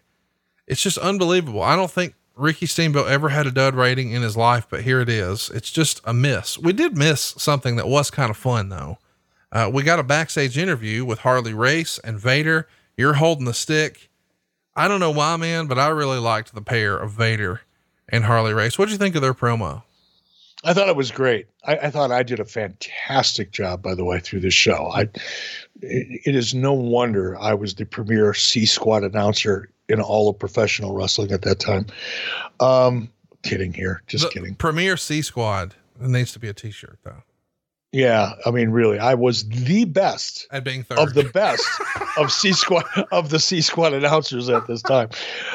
[0.67, 1.63] It's just unbelievable.
[1.63, 5.01] I don't think Ricky Steamboat ever had a dud rating in his life, but here
[5.01, 5.51] it is.
[5.51, 6.59] It's just a miss.
[6.59, 8.99] We did miss something that was kind of fun though.
[9.51, 12.69] Uh, we got a backstage interview with Harley Race and Vader.
[12.97, 14.11] You're holding the stick.
[14.75, 17.63] I don't know why, man, but I really liked the pair of Vader
[18.09, 18.79] and Harley Race.
[18.79, 19.85] What'd you think of their promo?
[20.67, 21.47] I thought it was great.
[21.65, 24.91] I, I, thought I did a fantastic job, by the way, through this show.
[24.93, 25.03] I,
[25.81, 30.39] it, it is no wonder I was the premier C Squad announcer in all of
[30.41, 31.87] professional wrestling at that time.
[32.59, 33.09] Um,
[33.45, 34.57] kidding here, just the kidding.
[34.57, 35.77] Premier C Squad.
[36.03, 37.23] It needs to be a T-shirt though.
[37.93, 41.65] Yeah, I mean, really, I was the best at being third of the best
[42.19, 45.11] of C squad of the C squad announcers at this time.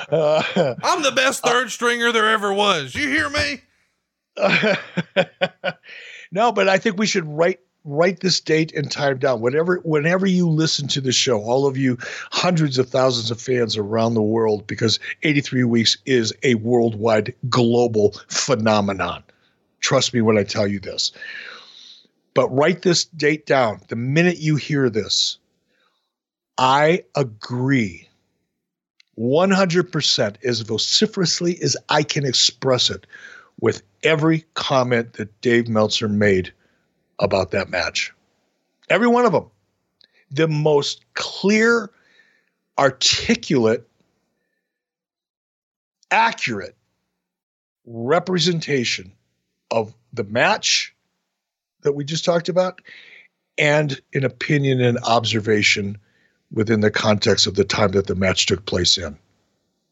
[0.10, 0.42] Uh,
[0.84, 2.96] I'm the best third uh, stringer there ever was.
[2.96, 3.62] You hear me?
[6.32, 9.42] no, but I think we should write write this date and time down.
[9.42, 11.98] Whatever, whenever you listen to the show, all of you
[12.32, 18.12] hundreds of thousands of fans around the world, because 83 weeks is a worldwide global
[18.28, 19.24] phenomenon.
[19.80, 21.12] Trust me when I tell you this.
[22.34, 23.82] But write this date down.
[23.88, 25.38] The minute you hear this,
[26.58, 28.08] I agree
[29.18, 33.06] 100% as vociferously as I can express it
[33.60, 36.54] with every comment that Dave Meltzer made
[37.20, 38.14] about that match.
[38.90, 39.50] Every one of them.
[40.32, 41.92] The most clear,
[42.78, 43.88] articulate,
[46.10, 46.76] accurate
[47.86, 49.14] representation
[49.70, 50.94] of the match
[51.84, 52.82] that we just talked about
[53.58, 55.98] and an opinion and observation
[56.52, 59.18] within the context of the time that the match took place in.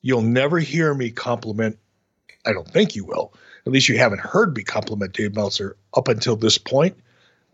[0.02, 1.78] You'll never hear me compliment,
[2.46, 3.34] I don't think you will.
[3.66, 6.96] At least you haven't heard me compliment Dave Meltzer up until this point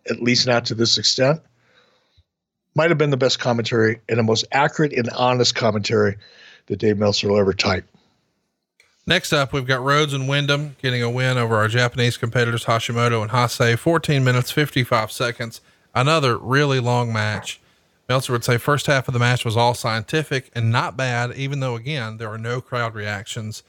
[0.10, 1.42] at least not to this extent.
[2.76, 6.18] Might have been the best commentary and the most accurate and honest commentary
[6.68, 7.86] that Dave Meltzer will ever type.
[9.08, 13.22] Next up, we've got Rhodes and Windham getting a win over our Japanese competitors Hashimoto
[13.22, 13.80] and Hase.
[13.80, 15.62] 14 minutes, 55 seconds.
[15.94, 17.62] Another really long match.
[18.10, 21.60] Meltzer would say first half of the match was all scientific and not bad, even
[21.60, 23.64] though again, there are no crowd reactions.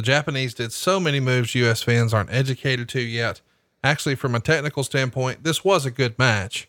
[0.00, 3.42] The Japanese did so many moves US fans aren't educated to yet.
[3.84, 6.66] Actually, from a technical standpoint, this was a good match.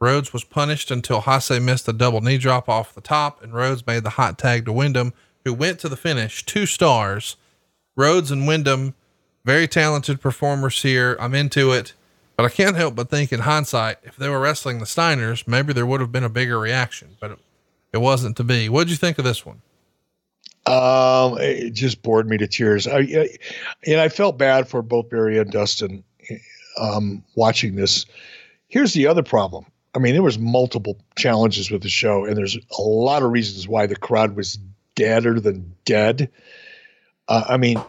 [0.00, 3.86] Rhodes was punished until Hase missed a double knee drop off the top, and Rhodes
[3.86, 5.12] made the hot tag to Windham,
[5.44, 7.36] who went to the finish, two stars.
[7.94, 8.96] Rhodes and Windham,
[9.44, 11.16] very talented performers here.
[11.20, 11.92] I'm into it,
[12.36, 15.72] but I can't help but think in hindsight, if they were wrestling the Steiners, maybe
[15.72, 17.38] there would have been a bigger reaction, but it,
[17.92, 18.68] it wasn't to be.
[18.68, 19.62] What did you think of this one?
[20.64, 22.86] Um, it just bored me to tears.
[22.86, 23.28] I, I,
[23.84, 26.04] and I felt bad for both Barry and Dustin
[26.78, 28.06] um, watching this.
[28.68, 29.66] Here's the other problem.
[29.94, 33.68] I mean, there was multiple challenges with the show, and there's a lot of reasons
[33.68, 34.58] why the crowd was
[34.94, 36.30] deader than dead.
[37.28, 37.82] Uh, I mean,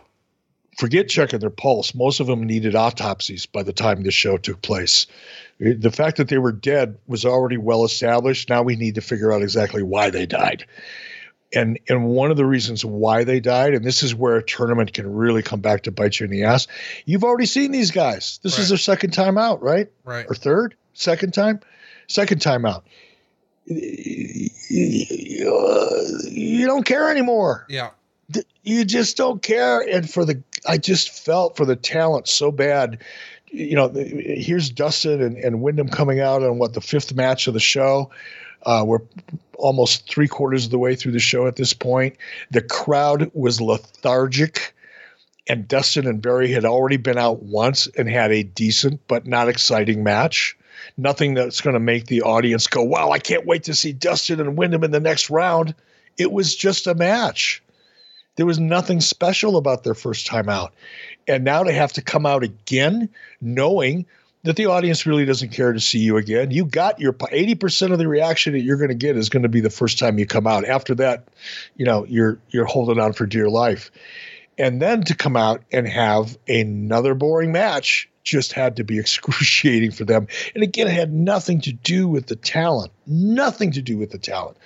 [0.77, 1.93] forget checking their pulse.
[1.93, 5.05] Most of them needed autopsies by the time the show took place.
[5.59, 8.49] The fact that they were dead was already well established.
[8.49, 10.65] Now we need to figure out exactly why they died
[11.55, 14.93] and and one of the reasons why they died, and this is where a tournament
[14.93, 16.67] can really come back to bite you in the ass.
[17.05, 18.39] You've already seen these guys.
[18.43, 18.63] This right.
[18.63, 19.91] is their second time out, right?
[20.03, 20.25] Right.
[20.27, 21.59] Or third, second time,
[22.07, 22.85] second time out.
[24.69, 27.65] You don't care anymore.
[27.69, 27.91] Yeah.
[28.63, 29.81] You just don't care.
[29.81, 32.99] And for the, I just felt for the talent so bad.
[33.47, 37.53] You know, here's Dustin and, and Windham coming out on what the fifth match of
[37.53, 38.09] the show.
[38.65, 39.01] Uh, we're
[39.57, 42.15] almost three quarters of the way through the show at this point.
[42.51, 44.73] The crowd was lethargic,
[45.47, 49.49] and Dustin and Barry had already been out once and had a decent but not
[49.49, 50.57] exciting match.
[50.97, 54.39] Nothing that's going to make the audience go, wow, I can't wait to see Dustin
[54.39, 55.75] and Windham in the next round.
[56.17, 57.63] It was just a match.
[58.35, 60.73] There was nothing special about their first time out.
[61.27, 63.09] And now to have to come out again,
[63.41, 64.05] knowing
[64.43, 66.51] that the audience really doesn't care to see you again.
[66.51, 69.49] You got your 80% of the reaction that you're going to get is going to
[69.49, 70.65] be the first time you come out.
[70.65, 71.29] After that,
[71.75, 73.91] you know, you're you're holding on for dear life.
[74.57, 79.91] And then to come out and have another boring match just had to be excruciating
[79.91, 80.27] for them.
[80.53, 82.91] And again, it had nothing to do with the talent.
[83.07, 84.57] Nothing to do with the talent.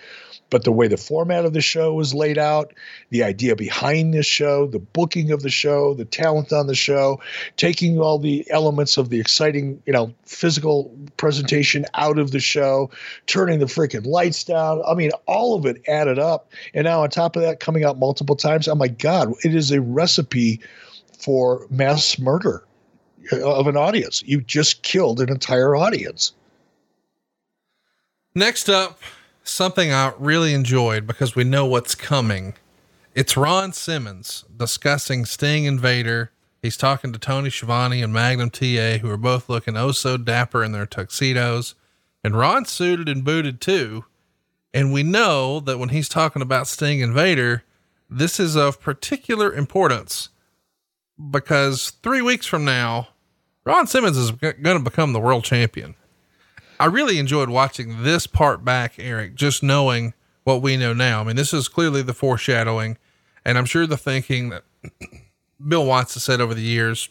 [0.50, 2.74] But the way the format of the show was laid out,
[3.10, 7.20] the idea behind this show, the booking of the show, the talent on the show,
[7.58, 12.90] taking all the elements of the exciting, you know, physical presentation out of the show,
[13.26, 14.82] turning the freaking lights down.
[14.88, 16.52] I mean, all of it added up.
[16.74, 19.72] And now on top of that, coming out multiple times, oh my God, it is
[19.72, 20.62] a recipe
[21.20, 22.64] for mass murder
[23.34, 24.24] uh, of an audience.
[24.26, 26.32] You just killed an entire audience.
[28.34, 29.00] Next up,
[29.50, 32.56] something I really enjoyed because we know what's coming.
[33.16, 36.32] It's Ron Simmons discussing Sting and Vader.
[36.62, 40.64] He's talking to Tony Schiavone and Magnum TA, who are both looking oh so dapper
[40.64, 41.76] in their tuxedos.
[42.24, 44.06] And Ron's suited and booted too.
[44.74, 47.64] And we know that when he's talking about Sting and Vader,
[48.10, 50.30] this is of particular importance
[51.32, 53.10] because three weeks from now,
[53.66, 55.96] Ron Simmons is going to become the world champion.
[56.80, 60.14] I really enjoyed watching this part back, Eric, just knowing
[60.44, 61.22] what we know now.
[61.22, 62.98] I mean, this is clearly the foreshadowing,
[63.44, 64.64] and I'm sure the thinking that
[65.68, 67.10] Bill Watts has said over the years,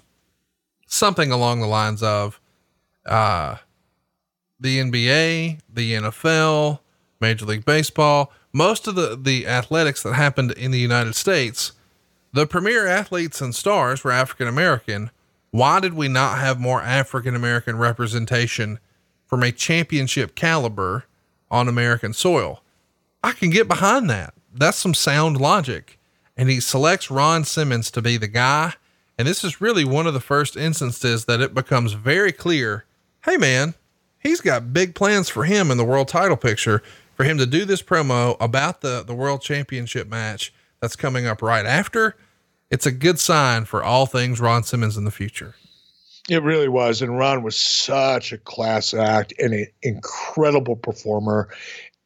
[0.87, 2.41] something along the lines of
[3.05, 3.57] uh,
[4.61, 6.81] the NBA, the NFL,
[7.21, 11.73] Major League Baseball, most of the, the athletics that happened in the United States,
[12.33, 15.11] the premier athletes and stars were African American.
[15.51, 18.79] Why did we not have more African American representation
[19.27, 21.05] from a championship caliber
[21.51, 22.63] on American soil.
[23.23, 24.35] I can get behind that.
[24.55, 25.99] That's some sound logic.
[26.37, 28.75] And he selects Ron Simmons to be the guy.
[29.19, 32.85] And this is really one of the first instances that it becomes very clear
[33.25, 33.75] hey, man,
[34.21, 36.81] he's got big plans for him in the world title picture
[37.17, 41.43] for him to do this promo about the, the world championship match that's coming up
[41.43, 42.15] right after.
[42.71, 45.57] It's a good sign for all things Ron Simmons in the future.
[46.29, 47.03] It really was.
[47.03, 51.49] And Ron was such a class act and an incredible performer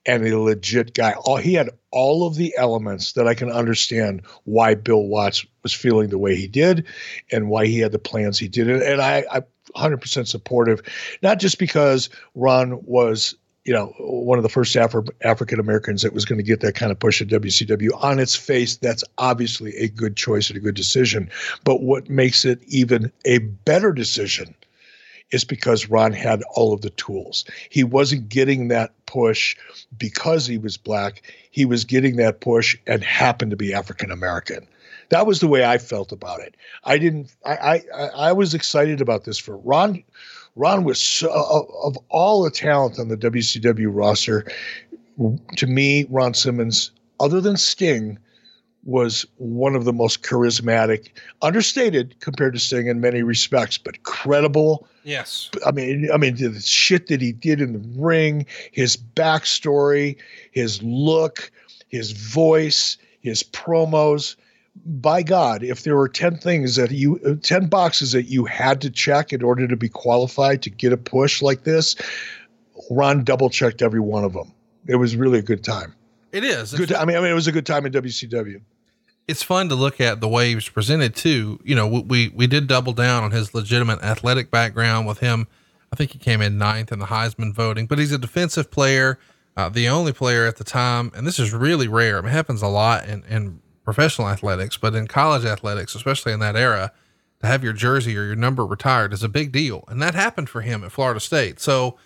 [0.06, 1.12] and a legit guy.
[1.24, 5.72] All he had all of the elements that I can understand why Bill Watts was
[5.72, 6.86] feeling the way he did
[7.32, 8.68] and why he had the plans he did.
[8.68, 9.42] And I, I
[9.76, 10.82] 100% supportive,
[11.22, 13.34] not just because Ron was
[13.64, 16.74] you know, one of the first Afri- African Americans that was going to get that
[16.74, 17.90] kind of push at WCW.
[18.02, 21.30] On its face, that's obviously a good choice and a good decision.
[21.64, 24.54] But what makes it even a better decision
[25.30, 27.44] is because Ron had all of the tools.
[27.68, 29.56] He wasn't getting that push
[29.96, 31.22] because he was black.
[31.50, 34.66] He was getting that push and happened to be African American.
[35.10, 36.56] That was the way I felt about it.
[36.84, 37.34] I didn't.
[37.44, 40.02] I I, I was excited about this for Ron.
[40.56, 41.30] Ron was so,
[41.82, 44.46] of all the talent on the WCW roster.
[45.56, 48.18] To me, Ron Simmons, other than Sting,
[48.84, 51.10] was one of the most charismatic,
[51.42, 54.88] understated compared to Sting in many respects, but credible.
[55.04, 55.50] Yes.
[55.66, 60.16] I mean, I mean, the shit that he did in the ring, his backstory,
[60.52, 61.52] his look,
[61.88, 64.36] his voice, his promos
[64.84, 68.80] by God, if there were 10 things that you, uh, 10 boxes that you had
[68.82, 71.96] to check in order to be qualified to get a push like this,
[72.90, 74.52] Ron double checked every one of them.
[74.86, 75.94] It was really a good time.
[76.32, 76.72] It is.
[76.72, 76.92] Good.
[76.92, 78.60] I mean, I mean, it was a good time in WCW.
[79.28, 81.60] It's fun to look at the way he was presented too.
[81.64, 85.46] You know, we, we did double down on his legitimate athletic background with him.
[85.92, 89.18] I think he came in ninth in the Heisman voting, but he's a defensive player,
[89.56, 91.12] uh, the only player at the time.
[91.14, 92.18] And this is really rare.
[92.18, 93.60] I mean, it happens a lot in, in
[93.92, 96.92] professional athletics, but in college athletics, especially in that era,
[97.40, 99.82] to have your jersey or your number retired is a big deal.
[99.88, 101.58] And that happened for him at Florida State.
[101.58, 101.98] So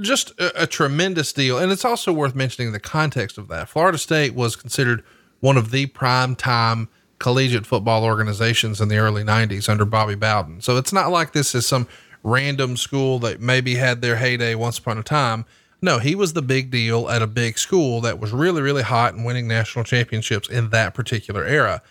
[0.00, 1.58] just a, a, tremendous deal.
[1.58, 3.68] And it's also worth mentioning the context of that.
[3.68, 5.02] Florida State was considered
[5.40, 6.88] one of the prime time
[7.18, 10.60] collegiate football organizations in the early 90s under Bobby Bowden.
[10.60, 11.88] So it's not like this is some
[12.22, 15.44] random school that maybe had their heyday once upon a time.
[15.84, 19.12] No, he was the big deal at a big school that was really, really hot
[19.12, 21.82] and winning national championships in that particular era.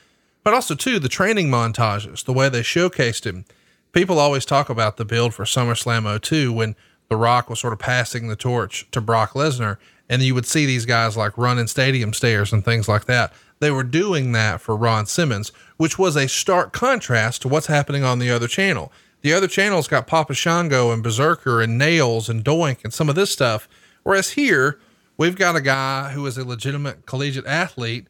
[0.44, 3.46] But also, too, the training montages, the way they showcased him.
[3.92, 6.76] People always talk about the build for SummerSlam 02 when
[7.08, 9.78] The Rock was sort of passing the torch to Brock Lesnar.
[10.10, 13.32] And you would see these guys like running stadium stairs and things like that.
[13.60, 18.04] They were doing that for Ron Simmons, which was a stark contrast to what's happening
[18.04, 18.92] on the other channel.
[19.22, 23.14] The other channel's got Papa Shango and Berserker and Nails and Doink and some of
[23.14, 23.70] this stuff
[24.04, 24.80] Whereas here,
[25.18, 28.08] we've got a guy who is a legitimate collegiate athlete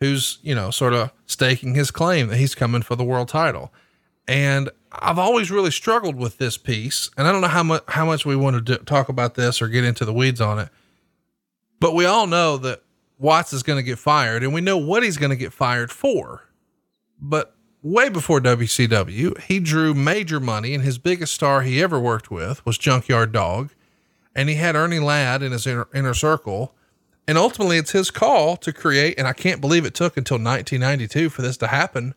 [0.00, 3.72] who's, you know, sort of staking his claim that he's coming for the world title.
[4.28, 8.04] And I've always really struggled with this piece, and I don't know how much how
[8.04, 10.68] much we want to do, talk about this or get into the weeds on it.
[11.78, 12.82] But we all know that
[13.18, 15.92] Watts is going to get fired, and we know what he's going to get fired
[15.92, 16.42] for.
[17.20, 22.30] But way before WCW, he drew major money, and his biggest star he ever worked
[22.30, 23.70] with was Junkyard Dog
[24.36, 26.74] and he had Ernie Ladd in his inner, inner circle.
[27.26, 31.30] And ultimately, it's his call to create, and I can't believe it took until 1992
[31.30, 32.14] for this to happen,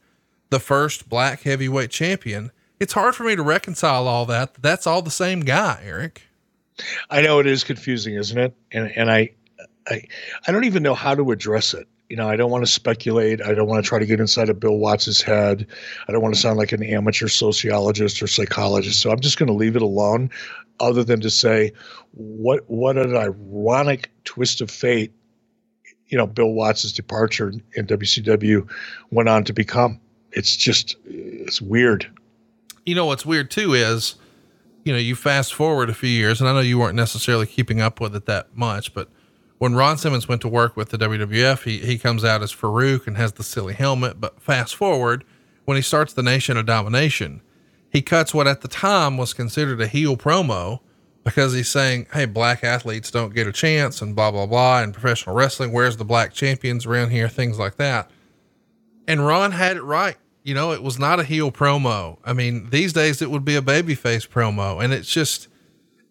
[0.51, 2.51] the first black heavyweight champion.
[2.79, 4.53] It's hard for me to reconcile all that.
[4.61, 6.23] That's all the same guy, Eric.
[7.09, 8.53] I know it is confusing, isn't it?
[8.71, 9.31] And and I,
[9.87, 10.03] I,
[10.47, 11.87] I don't even know how to address it.
[12.09, 13.41] You know, I don't want to speculate.
[13.41, 15.67] I don't want to try to get inside of Bill Watts's head.
[16.07, 18.99] I don't want to sound like an amateur sociologist or psychologist.
[18.99, 20.31] So I'm just going to leave it alone,
[20.79, 21.71] other than to say,
[22.11, 25.11] what what an ironic twist of fate.
[26.07, 28.67] You know, Bill Watts' departure in WCW
[29.11, 29.99] went on to become.
[30.31, 32.09] It's just, it's weird.
[32.85, 34.15] You know what's weird too is,
[34.83, 37.79] you know, you fast forward a few years, and I know you weren't necessarily keeping
[37.79, 39.09] up with it that much, but
[39.59, 43.05] when Ron Simmons went to work with the WWF, he, he comes out as Farouk
[43.05, 44.19] and has the silly helmet.
[44.19, 45.25] But fast forward,
[45.65, 47.41] when he starts the Nation of Domination,
[47.91, 50.79] he cuts what at the time was considered a heel promo
[51.23, 54.81] because he's saying, Hey, black athletes don't get a chance and blah, blah, blah.
[54.81, 57.27] And professional wrestling, where's the black champions around here?
[57.27, 58.09] Things like that.
[59.07, 60.17] And Ron had it right.
[60.43, 62.17] You know, it was not a heel promo.
[62.23, 64.83] I mean, these days it would be a babyface promo.
[64.83, 65.47] And it's just,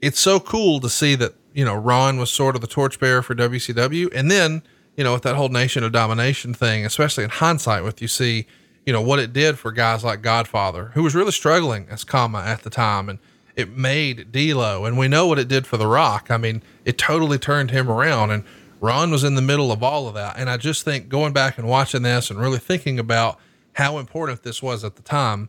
[0.01, 3.35] it's so cool to see that you know, Ron was sort of the torchbearer for
[3.35, 4.15] WCW.
[4.15, 4.63] And then,
[4.97, 8.47] you know, with that whole nation of domination thing, especially in hindsight, with you see,
[8.87, 12.39] you know, what it did for guys like Godfather, who was really struggling as Kama
[12.39, 13.09] at the time.
[13.09, 13.19] And
[13.57, 16.31] it made D'Lo, and we know what it did for The Rock.
[16.31, 18.31] I mean, it totally turned him around.
[18.31, 18.45] And
[18.81, 20.39] Ron was in the middle of all of that.
[20.39, 23.39] And I just think going back and watching this and really thinking about
[23.75, 25.49] how important this was at the time,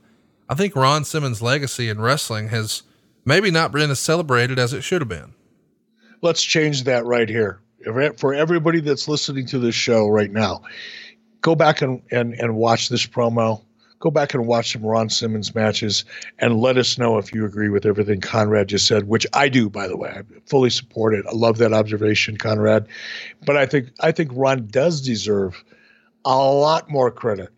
[0.50, 2.84] I think Ron Simmons' legacy in wrestling has
[3.26, 5.34] maybe not been as celebrated as it should have been
[6.22, 7.60] let's change that right here.
[8.18, 10.64] For everybody that's listening to this show right now,
[11.42, 13.62] go back and, and, and watch this promo.
[14.00, 16.06] Go back and watch some Ron Simmons matches
[16.38, 19.70] and let us know if you agree with everything Conrad just said, which I do,
[19.70, 20.10] by the way.
[20.10, 21.26] I fully support it.
[21.28, 22.88] I love that observation, Conrad.
[23.46, 25.62] But I think I think Ron does deserve
[26.24, 27.50] a lot more credit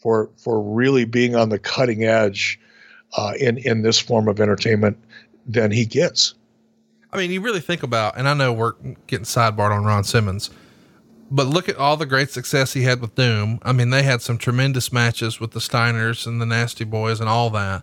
[0.00, 2.58] for for really being on the cutting edge
[3.16, 4.98] uh, in in this form of entertainment
[5.46, 6.34] than he gets.
[7.12, 8.72] I mean, you really think about, and I know we're
[9.06, 10.50] getting sidebarred on Ron Simmons,
[11.32, 13.58] but look at all the great success he had with Doom.
[13.62, 17.28] I mean, they had some tremendous matches with the Steiners and the Nasty Boys and
[17.28, 17.82] all that.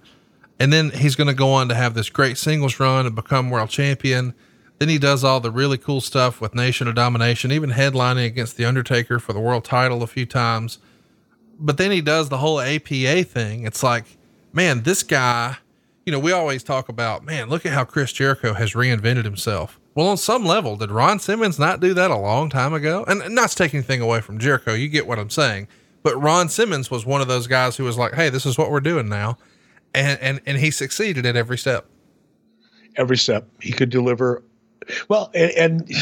[0.59, 3.49] And then he's going to go on to have this great singles run and become
[3.49, 4.35] world champion.
[4.77, 8.55] Then he does all the really cool stuff with Nation of Domination, even headlining against
[8.55, 10.77] The Undertaker for the world title a few times.
[11.59, 13.65] But then he does the whole APA thing.
[13.65, 14.05] It's like,
[14.53, 15.57] man, this guy
[16.09, 19.78] you know, we always talk about, man, look at how Chris Jericho has reinvented himself.
[19.99, 23.03] Well, on some level, did Ron Simmons not do that a long time ago?
[23.05, 25.67] And not taking anything away from Jericho, you get what I'm saying.
[26.03, 28.71] But Ron Simmons was one of those guys who was like, hey, this is what
[28.71, 29.37] we're doing now.
[29.93, 31.85] And, and, and he succeeded at every step.
[32.95, 33.49] Every step.
[33.59, 34.41] He could deliver
[35.07, 35.97] well, and, and,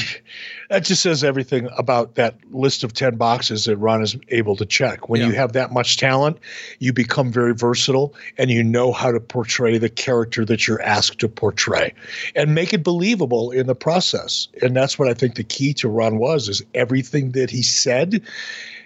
[0.69, 4.65] that just says everything about that list of 10 boxes that Ron is able to
[4.65, 5.07] check.
[5.07, 5.27] When yeah.
[5.27, 6.37] you have that much talent,
[6.79, 11.19] you become very versatile and you know how to portray the character that you're asked
[11.19, 11.93] to portray
[12.35, 14.47] and make it believable in the process.
[14.61, 18.21] And that's what I think the key to Ron was is everything that he said,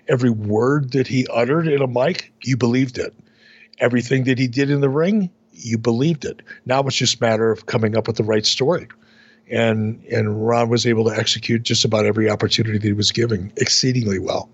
[0.08, 3.14] every word that he uttered in a mic, you believed it.
[3.80, 6.44] Everything that he did in the ring, you believed it.
[6.66, 8.88] Now it's just a matter of coming up with the right story
[9.52, 13.52] and and Ron was able to execute just about every opportunity that he was given
[13.58, 14.50] exceedingly well.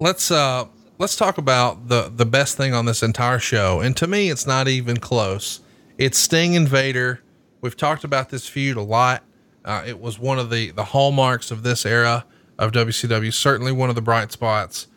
[0.00, 0.66] Let's uh
[0.98, 4.46] let's talk about the the best thing on this entire show, and to me, it's
[4.46, 5.60] not even close.
[5.98, 7.20] It's Sting and Vader.
[7.60, 9.22] We've talked about this feud a lot.
[9.64, 12.24] Uh, it was one of the the hallmarks of this era
[12.58, 13.32] of WCW.
[13.32, 14.88] Certainly one of the bright spots.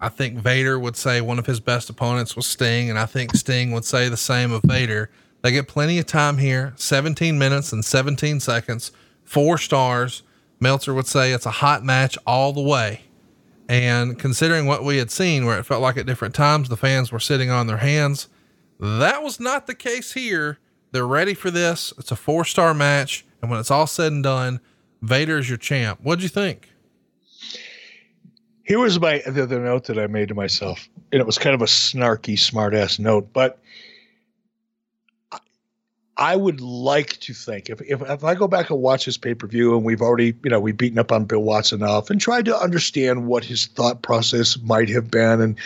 [0.00, 3.34] I think Vader would say one of his best opponents was Sting, and I think
[3.34, 5.10] Sting would say the same of Vader.
[5.42, 8.92] They get plenty of time here 17 minutes and 17 seconds,
[9.24, 10.22] four stars.
[10.60, 13.02] Meltzer would say it's a hot match all the way.
[13.68, 17.12] And considering what we had seen, where it felt like at different times the fans
[17.12, 18.28] were sitting on their hands,
[18.80, 20.58] that was not the case here.
[20.90, 21.92] They're ready for this.
[21.98, 23.24] It's a four star match.
[23.40, 24.60] And when it's all said and done,
[25.02, 26.00] Vader's your champ.
[26.02, 26.70] What'd you think?
[28.64, 31.62] Here was my the, note that I made to myself, and it was kind of
[31.62, 33.58] a snarky, smartass note, but
[36.18, 39.34] I would like to think if, if, if I go back and watch this pay
[39.34, 42.20] per view and we've already, you know, we've beaten up on Bill Watts enough and
[42.20, 45.58] tried to understand what his thought process might have been and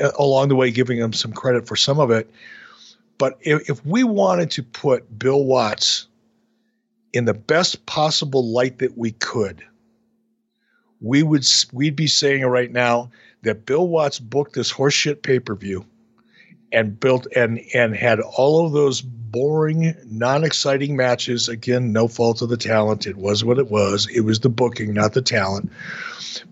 [0.00, 2.30] uh, along the way giving him some credit for some of it.
[3.18, 6.06] But if, if we wanted to put Bill Watts
[7.12, 9.64] in the best possible light that we could,
[11.00, 13.10] we would we'd be saying right now
[13.42, 15.84] that Bill Watts booked this horseshit pay per view
[16.72, 21.48] and built and and had all of those boring, non exciting matches.
[21.48, 23.06] Again, no fault of the talent.
[23.06, 24.08] It was what it was.
[24.14, 25.70] It was the booking, not the talent.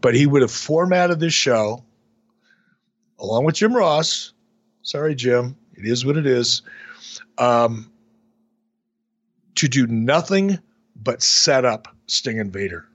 [0.01, 1.85] But he would have formatted this show
[3.19, 4.33] along with Jim Ross.
[4.83, 5.57] Sorry, Jim.
[5.75, 6.63] It is what it is.
[7.39, 7.91] Um,
[9.57, 10.59] to do nothing
[10.95, 12.87] but set up Sting and Vader.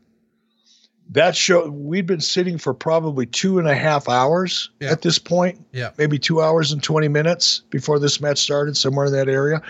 [1.11, 4.91] That show, we'd been sitting for probably two and a half hours Yeah.
[4.91, 5.91] at this point Yeah.
[5.97, 9.61] maybe two hours and 20 minutes before this match started, somewhere in that area.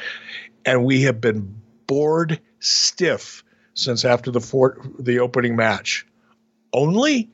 [0.65, 1.53] And we have been
[1.87, 6.05] bored stiff since after the fort, the opening match,
[6.73, 7.27] only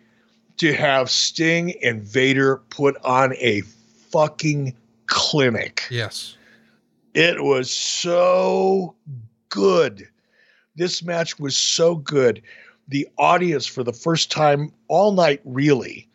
[0.58, 3.62] to have Sting and Vader put on a
[4.12, 4.74] fucking
[5.08, 5.84] clinic.
[5.92, 6.36] Yes.
[7.14, 8.96] It was so
[9.50, 10.08] good.
[10.78, 12.42] This match was so good.
[12.88, 16.08] The audience, for the first time all night, really,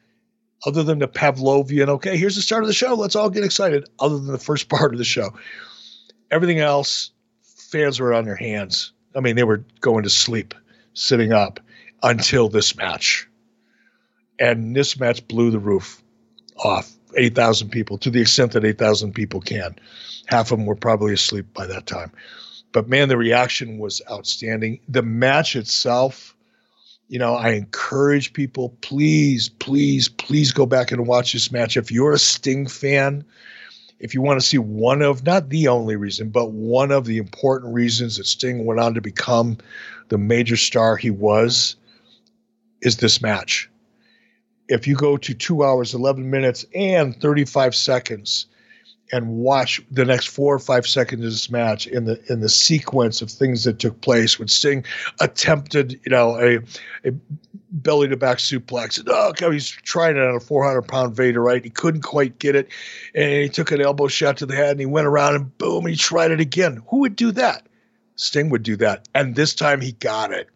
[0.64, 2.94] other than the Pavlovian, okay, here's the start of the show.
[2.94, 5.30] Let's all get excited, other than the first part of the show.
[6.30, 7.10] Everything else,
[7.42, 8.92] fans were on their hands.
[9.14, 10.54] I mean, they were going to sleep,
[10.94, 11.60] sitting up
[12.02, 13.28] until this match.
[14.38, 16.02] And this match blew the roof
[16.56, 19.76] off 8,000 people to the extent that 8,000 people can
[20.26, 22.10] half of them were probably asleep by that time.
[22.72, 24.80] But man, the reaction was outstanding.
[24.88, 26.31] The match itself,
[27.12, 31.76] you know, I encourage people, please, please, please go back and watch this match.
[31.76, 33.22] If you're a Sting fan,
[34.00, 37.18] if you want to see one of, not the only reason, but one of the
[37.18, 39.58] important reasons that Sting went on to become
[40.08, 41.76] the major star he was,
[42.80, 43.68] is this match.
[44.68, 48.46] If you go to two hours, 11 minutes, and 35 seconds,
[49.10, 52.48] and watch the next four or five seconds of this match in the in the
[52.48, 54.84] sequence of things that took place when Sting
[55.20, 56.58] attempted, you know, a,
[57.04, 57.12] a
[57.72, 59.02] belly to back suplex.
[59.06, 61.62] Oh, God, he's trying it on a 400 pound Vader, right?
[61.62, 62.68] He couldn't quite get it,
[63.14, 65.84] and he took an elbow shot to the head, and he went around and boom,
[65.84, 66.82] and he tried it again.
[66.88, 67.66] Who would do that?
[68.16, 70.48] Sting would do that, and this time he got it.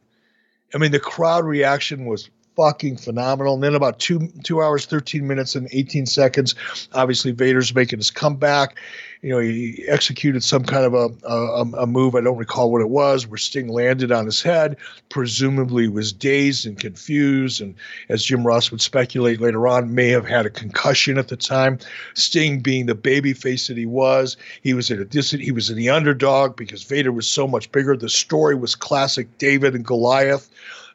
[0.75, 3.55] I mean, the crowd reaction was fucking phenomenal.
[3.55, 6.55] And then about two two hours, thirteen minutes, and eighteen seconds,
[6.95, 8.77] obviously Vader's making his comeback.
[9.23, 12.15] You know, he executed some kind of a, a a move.
[12.15, 13.27] I don't recall what it was.
[13.27, 14.77] Where Sting landed on his head,
[15.09, 17.75] presumably was dazed and confused, and
[18.09, 21.79] as Jim Ross would speculate later on, may have had a concussion at the time.
[22.15, 25.43] Sting, being the baby face that he was, he was at a distant.
[25.43, 27.97] He was in the underdog because Vader was so much bigger.
[27.97, 30.49] The story was classic David and Goliath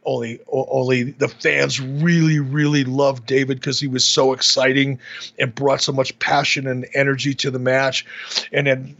[0.03, 4.99] only only the fans really really loved David because he was so exciting
[5.37, 8.05] and brought so much passion and energy to the match.
[8.51, 8.95] And then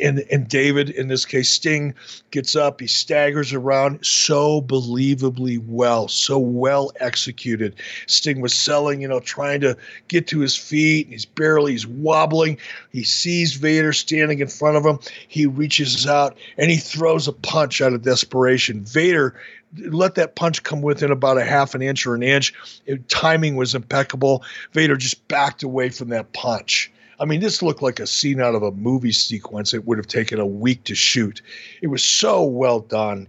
[0.00, 1.94] and and David in this case Sting
[2.30, 7.74] gets up he staggers around so believably well so well executed.
[8.06, 9.76] Sting was selling you know trying to
[10.08, 11.08] get to his feet.
[11.08, 12.58] He's barely he's wobbling.
[12.90, 14.98] He sees Vader standing in front of him.
[15.26, 18.84] He reaches out and he throws a punch out of desperation.
[18.84, 19.34] Vader
[19.78, 22.54] let that punch come within about a half an inch or an inch.
[22.86, 24.44] It, timing was impeccable.
[24.72, 26.90] Vader just backed away from that punch.
[27.20, 29.72] I mean, this looked like a scene out of a movie sequence.
[29.72, 31.42] It would have taken a week to shoot.
[31.80, 33.28] It was so well done.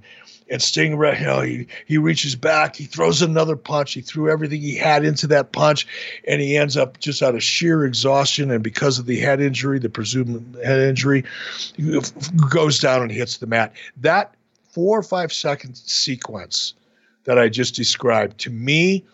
[0.50, 3.94] And Sting, you know, he, he reaches back, he throws another punch.
[3.94, 5.88] He threw everything he had into that punch,
[6.28, 8.52] and he ends up just out of sheer exhaustion.
[8.52, 11.24] And because of the head injury, the presumed head injury,
[12.50, 13.74] goes down and hits the mat.
[13.98, 14.36] That
[14.76, 16.74] four or five second sequence
[17.24, 19.06] that I just described to me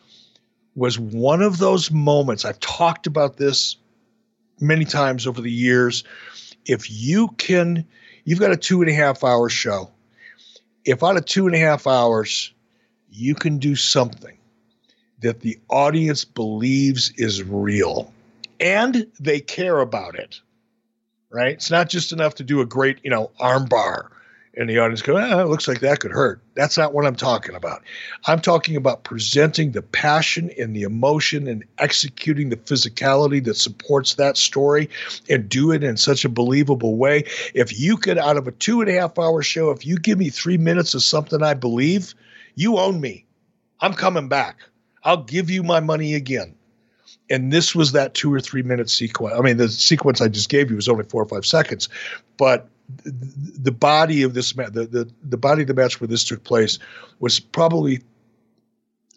[0.75, 2.45] was one of those moments.
[2.45, 3.75] I've talked about this
[4.59, 6.03] many times over the years.
[6.65, 7.85] If you can,
[8.23, 9.91] you've got a two and a half hour show.
[10.83, 12.51] If out of two and a half hours,
[13.11, 14.39] you can do something
[15.19, 18.11] that the audience believes is real
[18.59, 20.41] and they care about it,
[21.29, 21.53] right?
[21.53, 24.07] It's not just enough to do a great, you know, armbar
[24.57, 26.41] and the audience go, ah, it looks like that could hurt.
[26.55, 27.83] That's not what I'm talking about.
[28.27, 34.15] I'm talking about presenting the passion and the emotion and executing the physicality that supports
[34.15, 34.89] that story
[35.29, 37.23] and do it in such a believable way.
[37.53, 40.17] If you could, out of a two and a half hour show, if you give
[40.17, 42.13] me three minutes of something I believe,
[42.55, 43.25] you own me.
[43.79, 44.57] I'm coming back.
[45.03, 46.55] I'll give you my money again.
[47.29, 49.33] And this was that two or three minute sequence.
[49.37, 51.87] I mean, the sequence I just gave you was only four or five seconds,
[52.37, 52.67] but
[53.03, 56.43] the body of this match, the, the, the body of the match where this took
[56.43, 56.79] place
[57.19, 58.01] was probably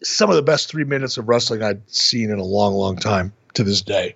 [0.03, 3.33] some of the best three minutes of wrestling I'd seen in a long, long time
[3.53, 4.15] to this day.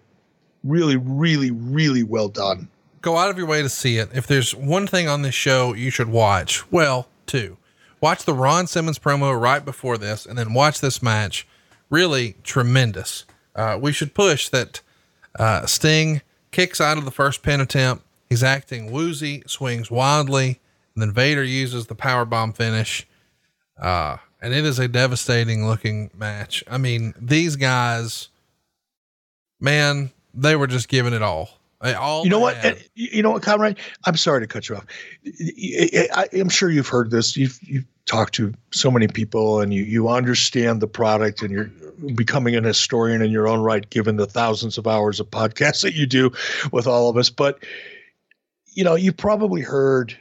[0.63, 2.67] Really, really, really well done.
[3.01, 4.09] Go out of your way to see it.
[4.13, 7.57] If there's one thing on this show you should watch, well, two.
[8.01, 11.47] Watch the Ron Simmons promo right before this and then watch this match.
[11.89, 13.25] Really tremendous.
[13.55, 14.81] Uh, we should push that
[15.37, 16.21] uh, Sting
[16.51, 20.59] kicks out of the first pin attempt He's acting woozy, swings wildly,
[20.93, 23.07] and then Vader uses the power bomb finish.
[23.79, 26.63] Uh, and it is a devastating looking match.
[26.69, 28.29] I mean, these guys,
[29.59, 31.49] man, they were just giving it all.
[31.81, 32.55] all you know what?
[32.57, 32.83] Had.
[32.93, 33.77] You know what, Conrad?
[34.05, 34.85] I'm sorry to cut you off.
[35.25, 37.35] I, am sure you've heard this.
[37.35, 41.71] You've you've talked to so many people, and you you understand the product, and you're
[42.13, 45.95] becoming an historian in your own right, given the thousands of hours of podcasts that
[45.95, 46.31] you do
[46.71, 47.29] with all of us.
[47.29, 47.63] But
[48.79, 50.17] you know, you probably heard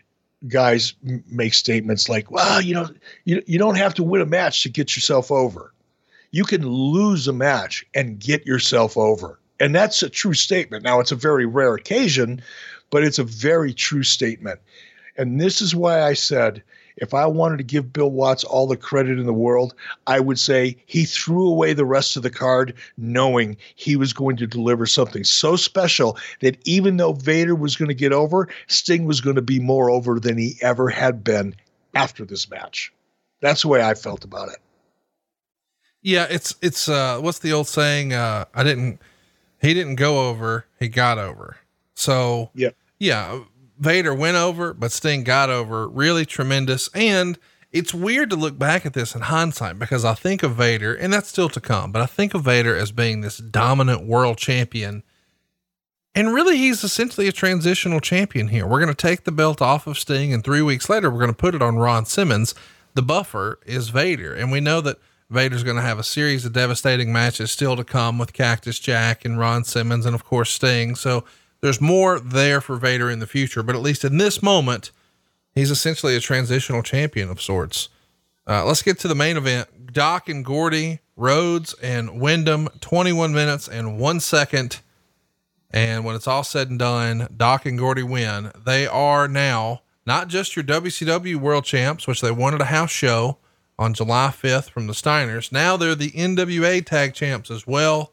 [0.49, 0.93] guys
[1.31, 2.89] make statements like, well, you know,
[3.25, 5.73] you, you don't have to win a match to get yourself over.
[6.33, 9.39] You can lose a match and get yourself over.
[9.61, 10.83] And that's a true statement.
[10.83, 12.43] Now, it's a very rare occasion,
[12.91, 14.59] but it's a very true statement.
[15.17, 16.61] And this is why I said
[16.99, 19.75] if I wanted to give Bill Watts all the credit in the world,
[20.07, 24.36] I would say he threw away the rest of the card knowing he was going
[24.36, 29.05] to deliver something so special that even though Vader was going to get over, Sting
[29.05, 31.55] was going to be more over than he ever had been
[31.94, 32.93] after this match.
[33.41, 34.59] That's the way I felt about it.
[36.02, 38.12] Yeah, it's it's uh what's the old saying?
[38.12, 39.01] Uh I didn't
[39.60, 41.57] he didn't go over, he got over.
[41.94, 42.70] So yeah.
[43.01, 43.41] Yeah,
[43.78, 45.89] Vader went over, but Sting got over.
[45.89, 46.89] Really tremendous.
[46.94, 47.39] And
[47.70, 51.12] it's weird to look back at this in hindsight because I think of Vader, and
[51.12, 55.02] that's still to come, but I think of Vader as being this dominant world champion.
[56.15, 58.66] And really, he's essentially a transitional champion here.
[58.66, 61.31] We're going to take the belt off of Sting, and three weeks later, we're going
[61.31, 62.55] to put it on Ron Simmons.
[62.94, 64.34] The buffer is Vader.
[64.34, 64.98] And we know that
[65.31, 69.26] Vader's going to have a series of devastating matches still to come with Cactus Jack
[69.26, 70.97] and Ron Simmons, and of course, Sting.
[70.97, 71.24] So,
[71.61, 74.91] there's more there for Vader in the future, but at least in this moment,
[75.55, 77.89] he's essentially a transitional champion of sorts.
[78.47, 79.93] Uh, let's get to the main event.
[79.93, 84.81] Doc and Gordy, Rhodes and Windham, 21 minutes and one second.
[85.70, 88.53] And when it's all said and done, Doc and Gordy win.
[88.65, 92.91] They are now not just your WCW world champs, which they won at a house
[92.91, 93.39] show
[93.78, 95.53] on July 5th from the Steiners.
[95.53, 98.12] Now they're the NWA tag champs as well.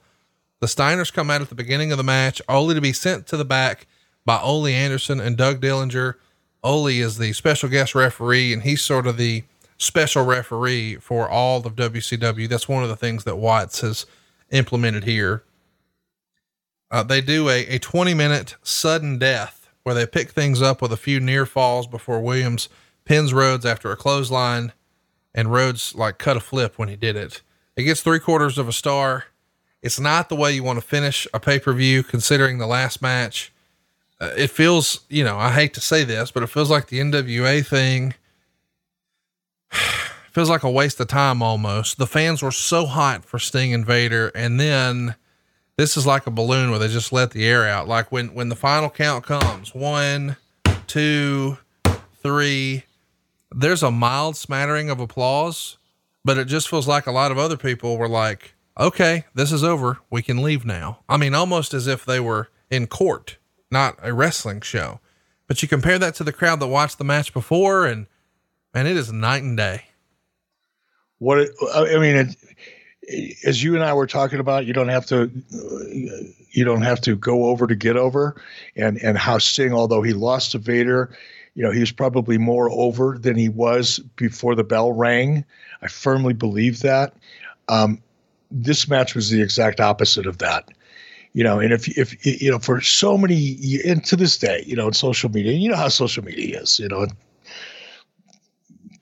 [0.65, 3.37] The Steiners come out at the beginning of the match, only to be sent to
[3.37, 3.85] the back
[4.25, 6.15] by Ole Anderson and Doug Dillinger.
[6.63, 9.43] Ole is the special guest referee, and he's sort of the
[9.77, 12.49] special referee for all of WCW.
[12.49, 14.07] That's one of the things that Watts has
[14.49, 15.43] implemented here.
[16.89, 20.91] Uh, they do a, a 20 minute sudden death where they pick things up with
[20.91, 22.69] a few near falls before Williams
[23.05, 24.73] pins Rhodes after a clothesline,
[25.31, 27.43] and Rhodes like cut a flip when he did it.
[27.75, 29.25] It gets three quarters of a star.
[29.85, 33.03] It's not the way you want to finish a pay per view, considering the last
[33.03, 33.53] match.
[34.19, 36.99] Uh, it feels, you know, I hate to say this, but it feels like the
[36.99, 38.15] NWA thing
[40.31, 41.99] feels like a waste of time almost.
[41.99, 45.13] The fans were so hot for Sting and Vader, and then
[45.77, 47.87] this is like a balloon where they just let the air out.
[47.87, 50.35] Like when when the final count comes, one,
[50.87, 51.59] two,
[52.23, 52.85] three.
[53.51, 55.77] There's a mild smattering of applause,
[56.23, 59.63] but it just feels like a lot of other people were like, okay, this is
[59.63, 59.99] over.
[60.09, 60.99] We can leave now.
[61.07, 63.37] I mean, almost as if they were in court,
[63.71, 64.99] not a wrestling show.
[65.47, 68.07] But you compare that to the crowd that watched the match before, and
[68.73, 69.85] man, it is night and day.
[71.19, 75.05] What it, I mean, it, as you and I were talking about, you don't have
[75.07, 75.31] to,
[76.51, 78.41] you don't have to go over to get over,
[78.75, 81.15] and and how Sting, although he lost to Vader,
[81.53, 85.45] you know, he was probably more over than he was before the bell rang.
[85.81, 87.13] I firmly believe that.
[87.67, 88.01] Um,
[88.55, 90.69] this match was the exact opposite of that.
[91.33, 94.73] You know and if if you know for so many and to this day you
[94.73, 97.07] know in social media you know how social media is you know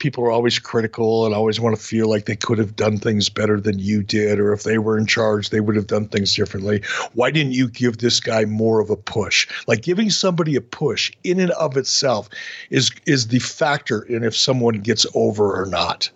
[0.04, 3.30] people are always critical and always want to feel like they could have done things
[3.30, 6.36] better than you did or if they were in charge they would have done things
[6.36, 6.82] differently.
[7.14, 9.48] Why didn't you give this guy more of a push?
[9.66, 12.28] Like giving somebody a push in and of itself
[12.70, 16.10] is is the factor in if someone gets over or not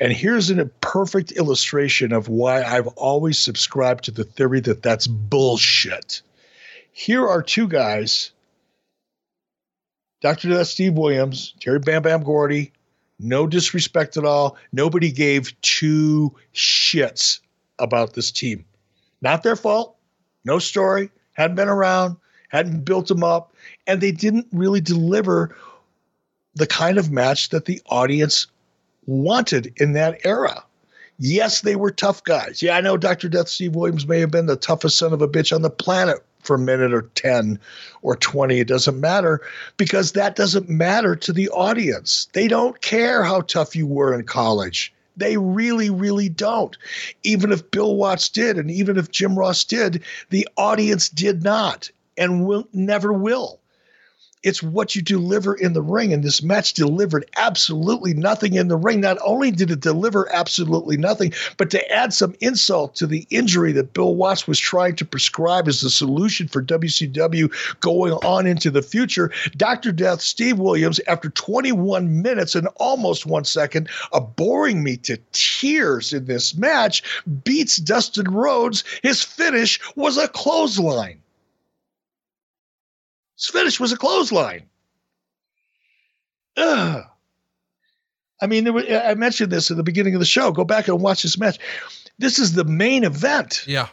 [0.00, 5.06] and here's a perfect illustration of why I've always subscribed to the theory that that's
[5.06, 6.22] bullshit.
[6.92, 8.32] Here are two guys
[10.20, 10.64] Dr.
[10.64, 12.72] Steve Williams, Terry Bam Bam Gordy,
[13.18, 14.56] no disrespect at all.
[14.72, 17.40] Nobody gave two shits
[17.78, 18.64] about this team.
[19.20, 19.96] Not their fault.
[20.44, 21.10] No story.
[21.34, 22.16] Hadn't been around,
[22.48, 23.54] hadn't built them up,
[23.86, 25.56] and they didn't really deliver
[26.54, 28.46] the kind of match that the audience
[29.06, 30.62] wanted in that era.
[31.18, 32.62] Yes, they were tough guys.
[32.62, 33.28] Yeah, I know Dr.
[33.28, 36.18] Death Steve Williams may have been the toughest son of a bitch on the planet
[36.40, 37.58] for a minute or 10
[38.02, 38.58] or 20.
[38.58, 39.40] It doesn't matter
[39.76, 42.28] because that doesn't matter to the audience.
[42.32, 44.92] They don't care how tough you were in college.
[45.16, 46.76] They really, really don't.
[47.22, 51.90] Even if Bill Watts did, and even if Jim Ross did, the audience did not
[52.16, 53.60] and will never will.
[54.44, 56.12] It's what you deliver in the ring.
[56.12, 59.00] And this match delivered absolutely nothing in the ring.
[59.00, 63.72] Not only did it deliver absolutely nothing, but to add some insult to the injury
[63.72, 67.50] that Bill Watts was trying to prescribe as the solution for WCW
[67.80, 69.92] going on into the future, Dr.
[69.92, 76.12] Death Steve Williams, after 21 minutes and almost one second of boring me to tears
[76.12, 77.02] in this match,
[77.44, 78.84] beats Dustin Rhodes.
[79.02, 81.20] His finish was a clothesline.
[83.36, 84.64] His finish was a clothesline.
[86.56, 87.02] Ugh.
[88.40, 90.52] I mean, were, I mentioned this at the beginning of the show.
[90.52, 91.58] Go back and watch this match.
[92.18, 93.64] This is the main event.
[93.66, 93.88] Yeah.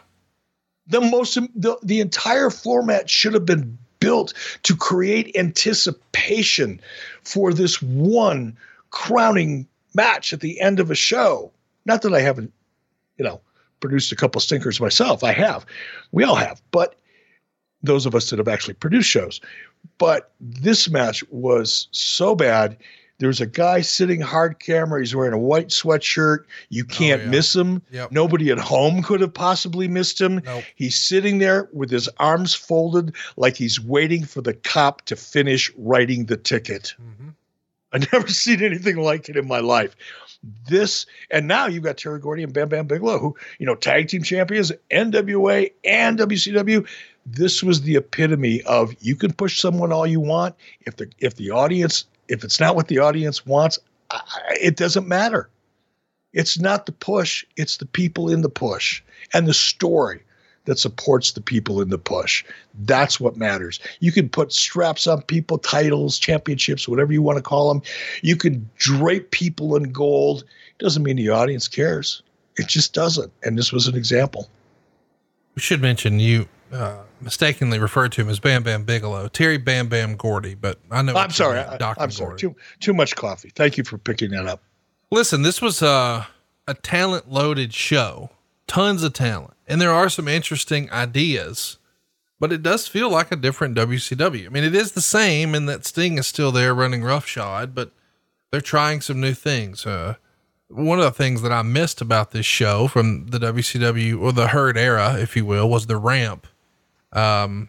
[0.86, 6.80] The most, the, the entire format should have been built to create anticipation
[7.22, 8.56] for this one
[8.90, 11.52] crowning match at the end of a show.
[11.84, 12.52] Not that I haven't,
[13.16, 13.40] you know,
[13.80, 15.24] produced a couple stinkers myself.
[15.24, 15.64] I have.
[16.10, 16.60] We all have.
[16.72, 16.96] But
[17.82, 19.40] those of us that have actually produced shows.
[19.98, 22.76] But this match was so bad.
[23.18, 25.00] There's a guy sitting hard camera.
[25.00, 26.44] He's wearing a white sweatshirt.
[26.70, 27.30] You can't oh, yeah.
[27.30, 27.82] miss him.
[27.92, 28.10] Yep.
[28.10, 30.40] Nobody at home could have possibly missed him.
[30.44, 30.64] Nope.
[30.74, 35.70] He's sitting there with his arms folded like he's waiting for the cop to finish
[35.76, 36.94] writing the ticket.
[37.00, 37.28] Mm-hmm.
[37.92, 39.94] I've never seen anything like it in my life.
[40.68, 44.08] This and now you've got Terry Gordy and Bam Bam Bigelow, who you know tag
[44.08, 46.88] team champions, NWA and WCW
[47.26, 50.54] this was the epitome of you can push someone all you want.
[50.82, 53.78] If the if the audience if it's not what the audience wants
[54.60, 55.48] it doesn't matter.
[56.32, 59.02] It's not the push it's the people in the push
[59.32, 60.22] and the story
[60.64, 62.44] that supports the people in the push.
[62.84, 63.80] That's what matters.
[64.00, 67.82] You can put straps on people titles championships whatever you want to call them.
[68.22, 70.44] You can drape people in gold.
[70.78, 72.22] It doesn't mean the audience cares.
[72.56, 73.32] It just doesn't.
[73.42, 74.48] And this was an example.
[75.54, 79.88] We should mention you uh, mistakenly referred to him as Bam Bam Bigelow, Terry Bam
[79.88, 81.14] Bam Gordy, but I know.
[81.14, 81.58] I'm sorry.
[81.58, 82.38] I, am sorry.
[82.38, 83.50] Too, too much coffee.
[83.54, 84.62] Thank you for picking that up.
[85.10, 86.26] Listen, this was a,
[86.66, 88.30] a talent loaded show,
[88.66, 91.78] tons of talent, and there are some interesting ideas,
[92.40, 94.46] but it does feel like a different WCW.
[94.46, 97.92] I mean, it is the same in that Sting is still there running roughshod, but
[98.50, 99.84] they're trying some new things.
[99.84, 100.14] Uh,
[100.68, 104.48] one of the things that I missed about this show from the WCW or the
[104.48, 106.46] herd era, if you will, was the ramp
[107.12, 107.68] um,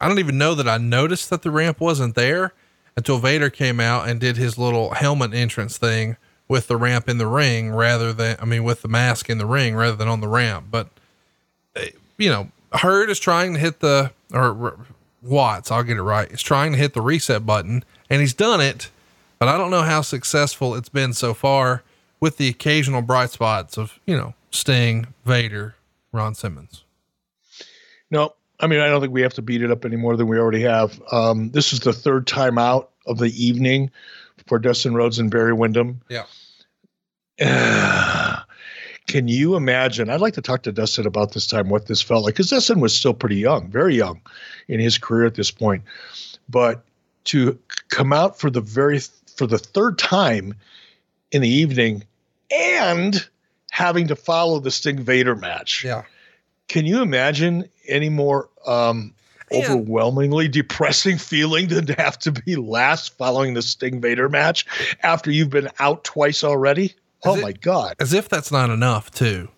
[0.00, 2.52] I don't even know that I noticed that the ramp wasn't there
[2.96, 6.16] until Vader came out and did his little helmet entrance thing
[6.48, 9.46] with the ramp in the ring rather than, I mean, with the mask in the
[9.46, 10.66] ring rather than on the ramp.
[10.70, 10.88] But,
[11.76, 14.78] eh, you know, Herd is trying to hit the, or
[15.22, 18.60] Watts, I'll get it right, is trying to hit the reset button and he's done
[18.60, 18.90] it,
[19.38, 21.82] but I don't know how successful it's been so far
[22.20, 25.74] with the occasional bright spots of, you know, Sting, Vader,
[26.12, 26.84] Ron Simmons.
[28.10, 30.28] No, I mean, I don't think we have to beat it up any more than
[30.28, 31.00] we already have.
[31.12, 33.90] Um, this is the third time out of the evening
[34.46, 36.00] for Dustin Rhodes and Barry Windham.
[36.08, 36.26] Yeah.
[39.06, 40.10] can you imagine?
[40.10, 42.80] I'd like to talk to Dustin about this time, what this felt like, because Dustin
[42.80, 44.20] was still pretty young, very young
[44.68, 45.84] in his career at this point.
[46.48, 46.84] But
[47.24, 47.58] to
[47.88, 49.00] come out for the very
[49.36, 50.54] for the third time
[51.32, 52.04] in the evening
[52.50, 53.26] and
[53.70, 55.84] having to follow the Sting Vader match.
[55.84, 56.02] Yeah.
[56.68, 59.14] Can you imagine any more um,
[59.52, 64.66] overwhelmingly depressing feeling than to have to be last following the Sting Vader match
[65.02, 66.94] after you've been out twice already?
[67.24, 67.96] As oh it, my God.
[68.00, 69.48] As if that's not enough, too.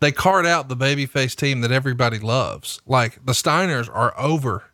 [0.00, 2.80] They card out the babyface team that everybody loves.
[2.86, 4.64] Like the Steiners are over,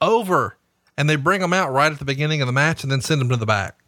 [0.00, 0.58] over,
[0.96, 3.20] and they bring them out right at the beginning of the match and then send
[3.20, 3.80] them to the back.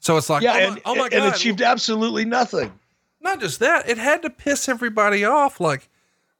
[0.00, 1.12] So it's like, yeah, oh, and, my, oh my God.
[1.14, 2.72] And achieved absolutely nothing.
[3.20, 5.58] Not just that, it had to piss everybody off.
[5.58, 5.88] Like,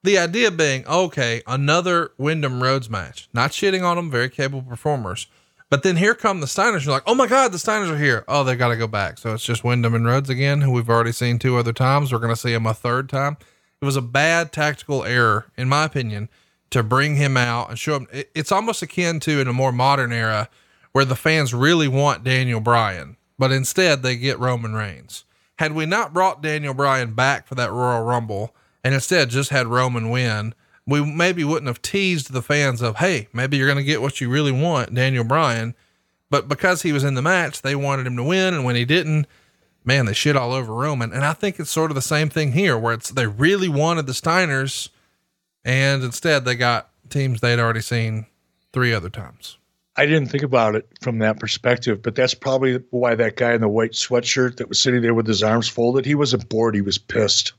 [0.07, 3.27] the idea being, okay, another Windham Rhodes match.
[3.33, 5.27] Not shitting on them, very capable performers.
[5.69, 6.85] But then here come the Steiners.
[6.85, 8.23] You're like, oh my God, the Steiners are here.
[8.25, 9.17] Oh, they got to go back.
[9.17, 12.13] So it's just Windham and Rhodes again, who we've already seen two other times.
[12.13, 13.35] We're going to see him a third time.
[13.81, 16.29] It was a bad tactical error, in my opinion,
[16.69, 18.07] to bring him out and show him.
[18.33, 20.47] It's almost akin to in a more modern era
[20.93, 25.25] where the fans really want Daniel Bryan, but instead they get Roman Reigns.
[25.59, 29.67] Had we not brought Daniel Bryan back for that Royal Rumble, and instead just had
[29.67, 30.53] Roman win,
[30.85, 34.21] we maybe wouldn't have teased the fans of, hey, maybe you're going to get what
[34.21, 35.75] you really want, Daniel Bryan.
[36.29, 38.53] But because he was in the match, they wanted him to win.
[38.53, 39.27] And when he didn't,
[39.83, 41.11] man, they shit all over Roman.
[41.11, 44.05] And I think it's sort of the same thing here where it's they really wanted
[44.05, 44.89] the Steiners
[45.65, 48.25] and instead they got teams they'd already seen
[48.73, 49.57] three other times.
[49.97, 53.61] I didn't think about it from that perspective, but that's probably why that guy in
[53.61, 56.81] the white sweatshirt that was sitting there with his arms folded, he wasn't bored, he
[56.81, 57.53] was pissed.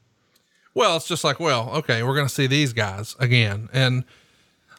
[0.78, 3.68] Well, it's just like, well, okay, we're going to see these guys again.
[3.72, 4.04] And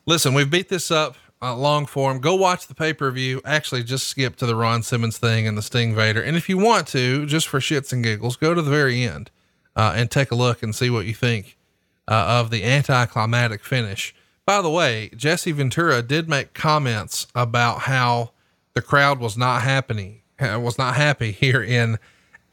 [0.05, 3.41] listen, we've beat this up uh, long form, go watch the pay per view.
[3.43, 6.21] Actually, just skip to the Ron Simmons thing and the Sting Vader.
[6.21, 9.29] And if you want to, just for shits and giggles, go to the very end
[9.75, 11.57] uh, and take a look and see what you think
[12.07, 14.15] uh, of the anticlimactic finish.
[14.45, 18.31] By the way, Jesse Ventura did make comments about how
[18.73, 21.99] the crowd was not uh, was not happy here in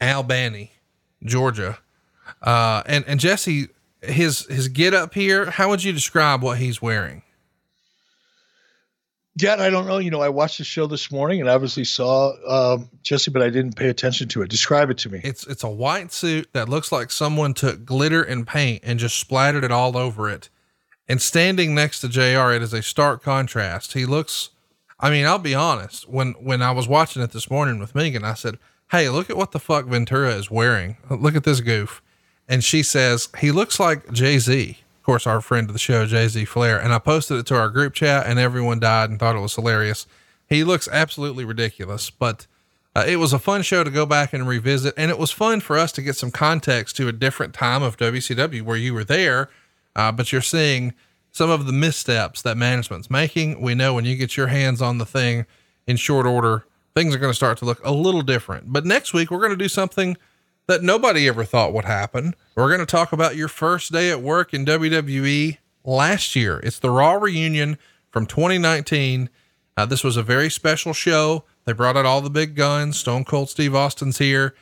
[0.01, 0.73] Albany,
[1.23, 1.77] Georgia.
[2.41, 3.67] Uh, and, and Jesse,
[4.01, 7.23] his, his get up here, how would you describe what he's wearing?
[9.39, 9.99] Yeah, I don't know.
[9.99, 13.49] You know, I watched the show this morning and obviously saw um, Jesse, but I
[13.51, 14.49] didn't pay attention to it.
[14.49, 15.21] Describe it to me.
[15.23, 19.19] It's it's a white suit that looks like someone took glitter and paint and just
[19.19, 20.49] splattered it all over it.
[21.07, 23.93] And standing next to JR, it is a stark contrast.
[23.93, 24.49] He looks
[24.99, 26.09] I mean, I'll be honest.
[26.09, 28.57] When when I was watching it this morning with Megan, I said,
[28.89, 30.97] Hey, look at what the fuck Ventura is wearing.
[31.09, 32.01] Look at this goof.
[32.47, 36.05] And she says, he looks like Jay Z Of course, our friend of the show,
[36.05, 39.19] Jay Z Flair, and I posted it to our group chat, and everyone died and
[39.19, 40.07] thought it was hilarious.
[40.47, 42.47] He looks absolutely ridiculous, but
[42.95, 45.59] uh, it was a fun show to go back and revisit, and it was fun
[45.59, 49.03] for us to get some context to a different time of WCW where you were
[49.03, 49.49] there,
[49.95, 50.93] uh, but you're seeing
[51.31, 53.61] some of the missteps that management's making.
[53.61, 55.45] We know when you get your hands on the thing
[55.85, 58.73] in short order, things are going to start to look a little different.
[58.73, 60.17] But next week, we're going to do something
[60.67, 62.35] that nobody ever thought would happen.
[62.55, 66.59] We're going to talk about your first day at work in WWE last year.
[66.59, 67.77] It's the Raw reunion
[68.11, 69.29] from 2019.
[69.75, 71.45] Uh, this was a very special show.
[71.65, 72.99] They brought out all the big guns.
[72.99, 74.55] Stone Cold Steve Austin's here.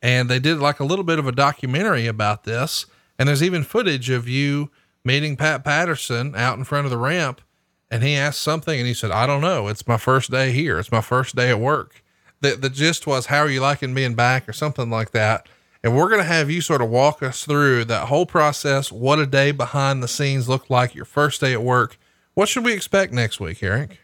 [0.00, 2.86] And they did like a little bit of a documentary about this.
[3.18, 4.70] And there's even footage of you
[5.04, 7.40] meeting Pat Patterson out in front of the ramp.
[7.88, 9.68] And he asked something and he said, I don't know.
[9.68, 10.78] It's my first day here.
[10.80, 12.01] It's my first day at work
[12.42, 15.48] the, the gist was, how are you liking being back or something like that.
[15.82, 18.92] And we're going to have you sort of walk us through that whole process.
[18.92, 21.96] What a day behind the scenes looked like your first day at work.
[22.34, 23.98] What should we expect next week, Eric?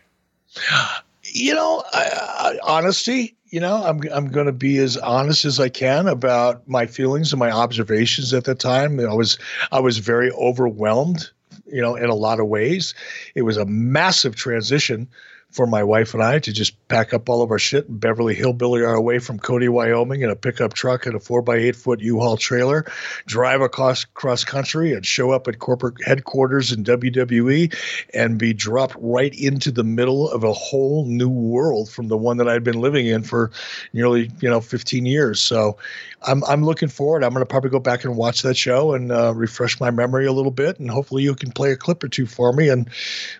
[1.23, 5.61] You know, I, I, honesty, you know, I'm, I'm going to be as honest as
[5.61, 8.99] I can about my feelings and my observations at the time.
[9.01, 9.39] I was,
[9.71, 11.31] I was very overwhelmed,
[11.71, 12.95] you know, in a lot of ways.
[13.35, 15.09] It was a massive transition
[15.51, 18.35] for my wife and I to just pack up all of our shit and Beverly
[18.35, 21.75] Hillbilly our way from Cody, Wyoming in a pickup truck and a four by eight
[21.75, 22.85] foot U-Haul trailer,
[23.27, 27.75] drive across cross country and show up at corporate headquarters in WWE
[28.13, 32.37] and be dropped right into the middle of a whole new world from the one
[32.37, 33.51] that I'd been living in for
[33.95, 35.41] nearly, you know, 15 years.
[35.41, 35.79] So
[36.27, 37.23] I'm, I'm looking forward.
[37.23, 40.27] I'm going to probably go back and watch that show and uh, refresh my memory
[40.27, 40.79] a little bit.
[40.79, 42.89] And hopefully you can play a clip or two for me and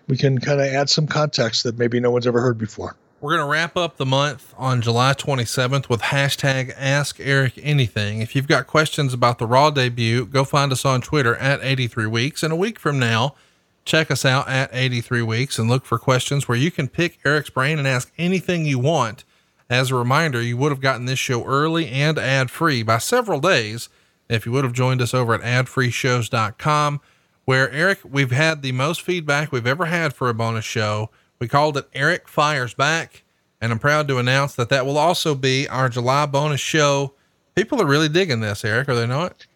[0.07, 2.95] we can kind of add some context that maybe no one's ever heard before.
[3.21, 8.21] We're going to wrap up the month on July 27th with hashtag Ask Eric Anything.
[8.21, 12.07] If you've got questions about the Raw debut, go find us on Twitter at 83
[12.07, 12.43] Weeks.
[12.43, 13.35] And a week from now,
[13.83, 17.49] check us out at 83 Weeks and look for questions where you can pick Eric's
[17.49, 19.25] brain and ask anything you want.
[19.69, 23.39] As a reminder, you would have gotten this show early and ad free by several
[23.39, 23.89] days
[24.27, 27.01] if you would have joined us over at adfreeshows.com,
[27.45, 31.47] where Eric, we've had the most feedback we've ever had for a bonus show we
[31.47, 33.23] called it Eric Fires Back,
[33.61, 37.13] and I'm proud to announce that that will also be our July bonus show.
[37.55, 39.47] People are really digging this, Eric, are they not?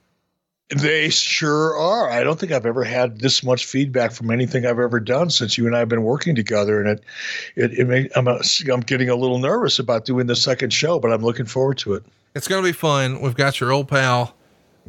[0.75, 2.09] They sure are.
[2.09, 5.57] I don't think I've ever had this much feedback from anything I've ever done since
[5.57, 6.81] you and I have been working together.
[6.81, 7.03] And it,
[7.55, 10.71] it, it may, I'm, uh, a, I'm getting a little nervous about doing the second
[10.71, 12.03] show, but I'm looking forward to it.
[12.35, 13.21] It's going to be fun.
[13.21, 14.35] We've got your old pal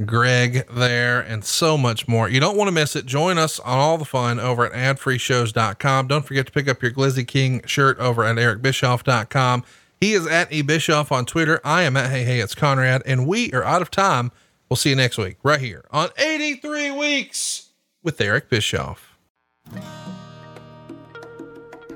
[0.04, 2.28] Greg there, and so much more.
[2.28, 3.06] You don't want to miss it.
[3.06, 6.08] Join us on all the fun over at adfreeshows.com.
[6.08, 9.64] Don't forget to pick up your Glizzy King shirt over at ericbischoff.com.
[10.00, 11.60] He is at eBischoff on Twitter.
[11.64, 14.32] I am at Hey Hey It's Conrad, and we are out of time.
[14.74, 17.70] We'll see you next week right here on 83 Weeks
[18.02, 19.16] with Eric Bischoff.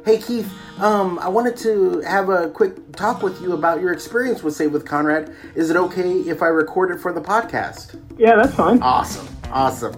[0.04, 0.48] Hey Keith,
[0.78, 4.72] um, I wanted to have a quick talk with you about your experience with Save
[4.72, 5.34] with Conrad.
[5.56, 8.00] Is it okay if I record it for the podcast?
[8.16, 8.80] Yeah, that's fine.
[8.80, 9.94] Awesome, awesome.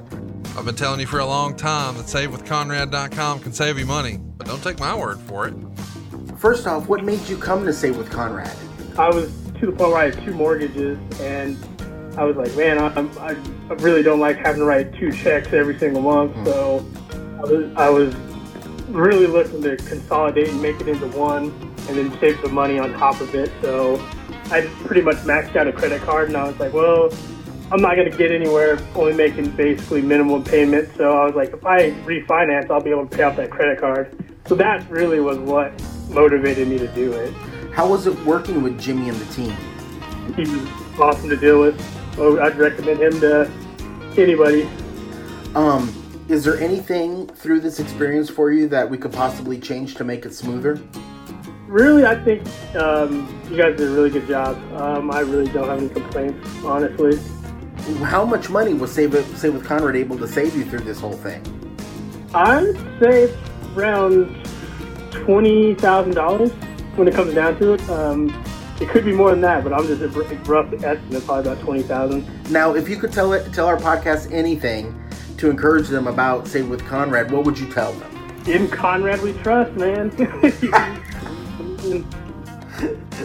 [0.57, 4.47] I've been telling you for a long time that SaveWithConrad.com can save you money, but
[4.47, 5.55] don't take my word for it.
[6.39, 8.57] First off, what made you come to Save with Conrad?
[8.99, 11.59] I was to the point where I had two mortgages, and
[12.17, 13.37] I was like, man, I'm, I,
[13.71, 16.35] I really don't like having to write two checks every single month.
[16.37, 16.45] Mm.
[16.45, 16.87] So
[17.39, 18.15] I was, I was
[18.89, 21.45] really looking to consolidate and make it into one
[21.89, 23.51] and then save some money on top of it.
[23.63, 23.97] So
[24.51, 27.11] I pretty much maxed out a credit card and I was like, well,
[27.73, 30.97] I'm not going to get anywhere only making basically minimum payments.
[30.97, 33.79] So I was like, if I refinance, I'll be able to pay off that credit
[33.79, 34.13] card.
[34.47, 35.73] So that really was what
[36.09, 37.33] motivated me to do it.
[37.73, 39.57] How was it working with Jimmy and the team?
[40.35, 42.00] He was awesome to deal with.
[42.21, 43.51] I'd recommend him to
[44.17, 44.69] anybody.
[45.55, 45.93] Um,
[46.29, 50.25] Is there anything through this experience for you that we could possibly change to make
[50.25, 50.81] it smoother?
[51.67, 54.57] Really, I think um, you guys did a really good job.
[54.75, 57.19] Um, I really don't have any complaints, honestly.
[58.05, 61.01] How much money was Save with, Save with Conrad able to save you through this
[61.01, 61.43] whole thing?
[62.35, 64.37] I'd say it's around
[65.11, 66.53] twenty thousand dollars
[66.95, 67.91] when it comes down to it.
[67.91, 68.29] Um,
[68.81, 71.83] it could be more than that, but I'm just a rough estimate, probably about twenty
[71.83, 72.51] thousand.
[72.51, 74.97] Now, if you could tell it, tell our podcast anything
[75.37, 78.11] to encourage them about say, with Conrad, what would you tell them?
[78.47, 80.11] In Conrad we trust, man.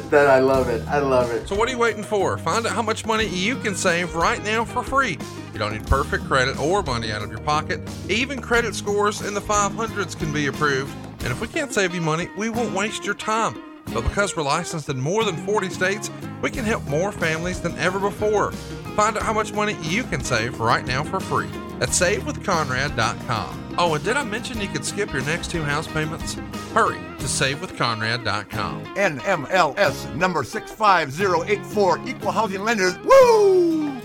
[0.09, 0.85] that I love it.
[0.88, 1.48] I love it.
[1.48, 2.38] So what are you waiting for?
[2.38, 5.17] Find out how much money you can save right now for free.
[5.53, 7.82] You don't need perfect credit or money out of your pocket.
[8.09, 10.93] Even credit scores in the 500s can be approved.
[11.19, 13.61] And if we can't save you money, we won't waste your time.
[13.93, 17.77] But because we're licensed in more than 40 states, we can help more families than
[17.77, 18.51] ever before.
[18.95, 21.49] Find out how much money you can save right now for free
[21.81, 23.75] at savewithconrad.com.
[23.77, 26.35] Oh, and did I mention you could skip your next two house payments?
[26.73, 28.85] Hurry to savewithconrad.com.
[28.95, 32.97] NMLS number 65084, Equal Housing Lenders.
[32.99, 34.05] Woo!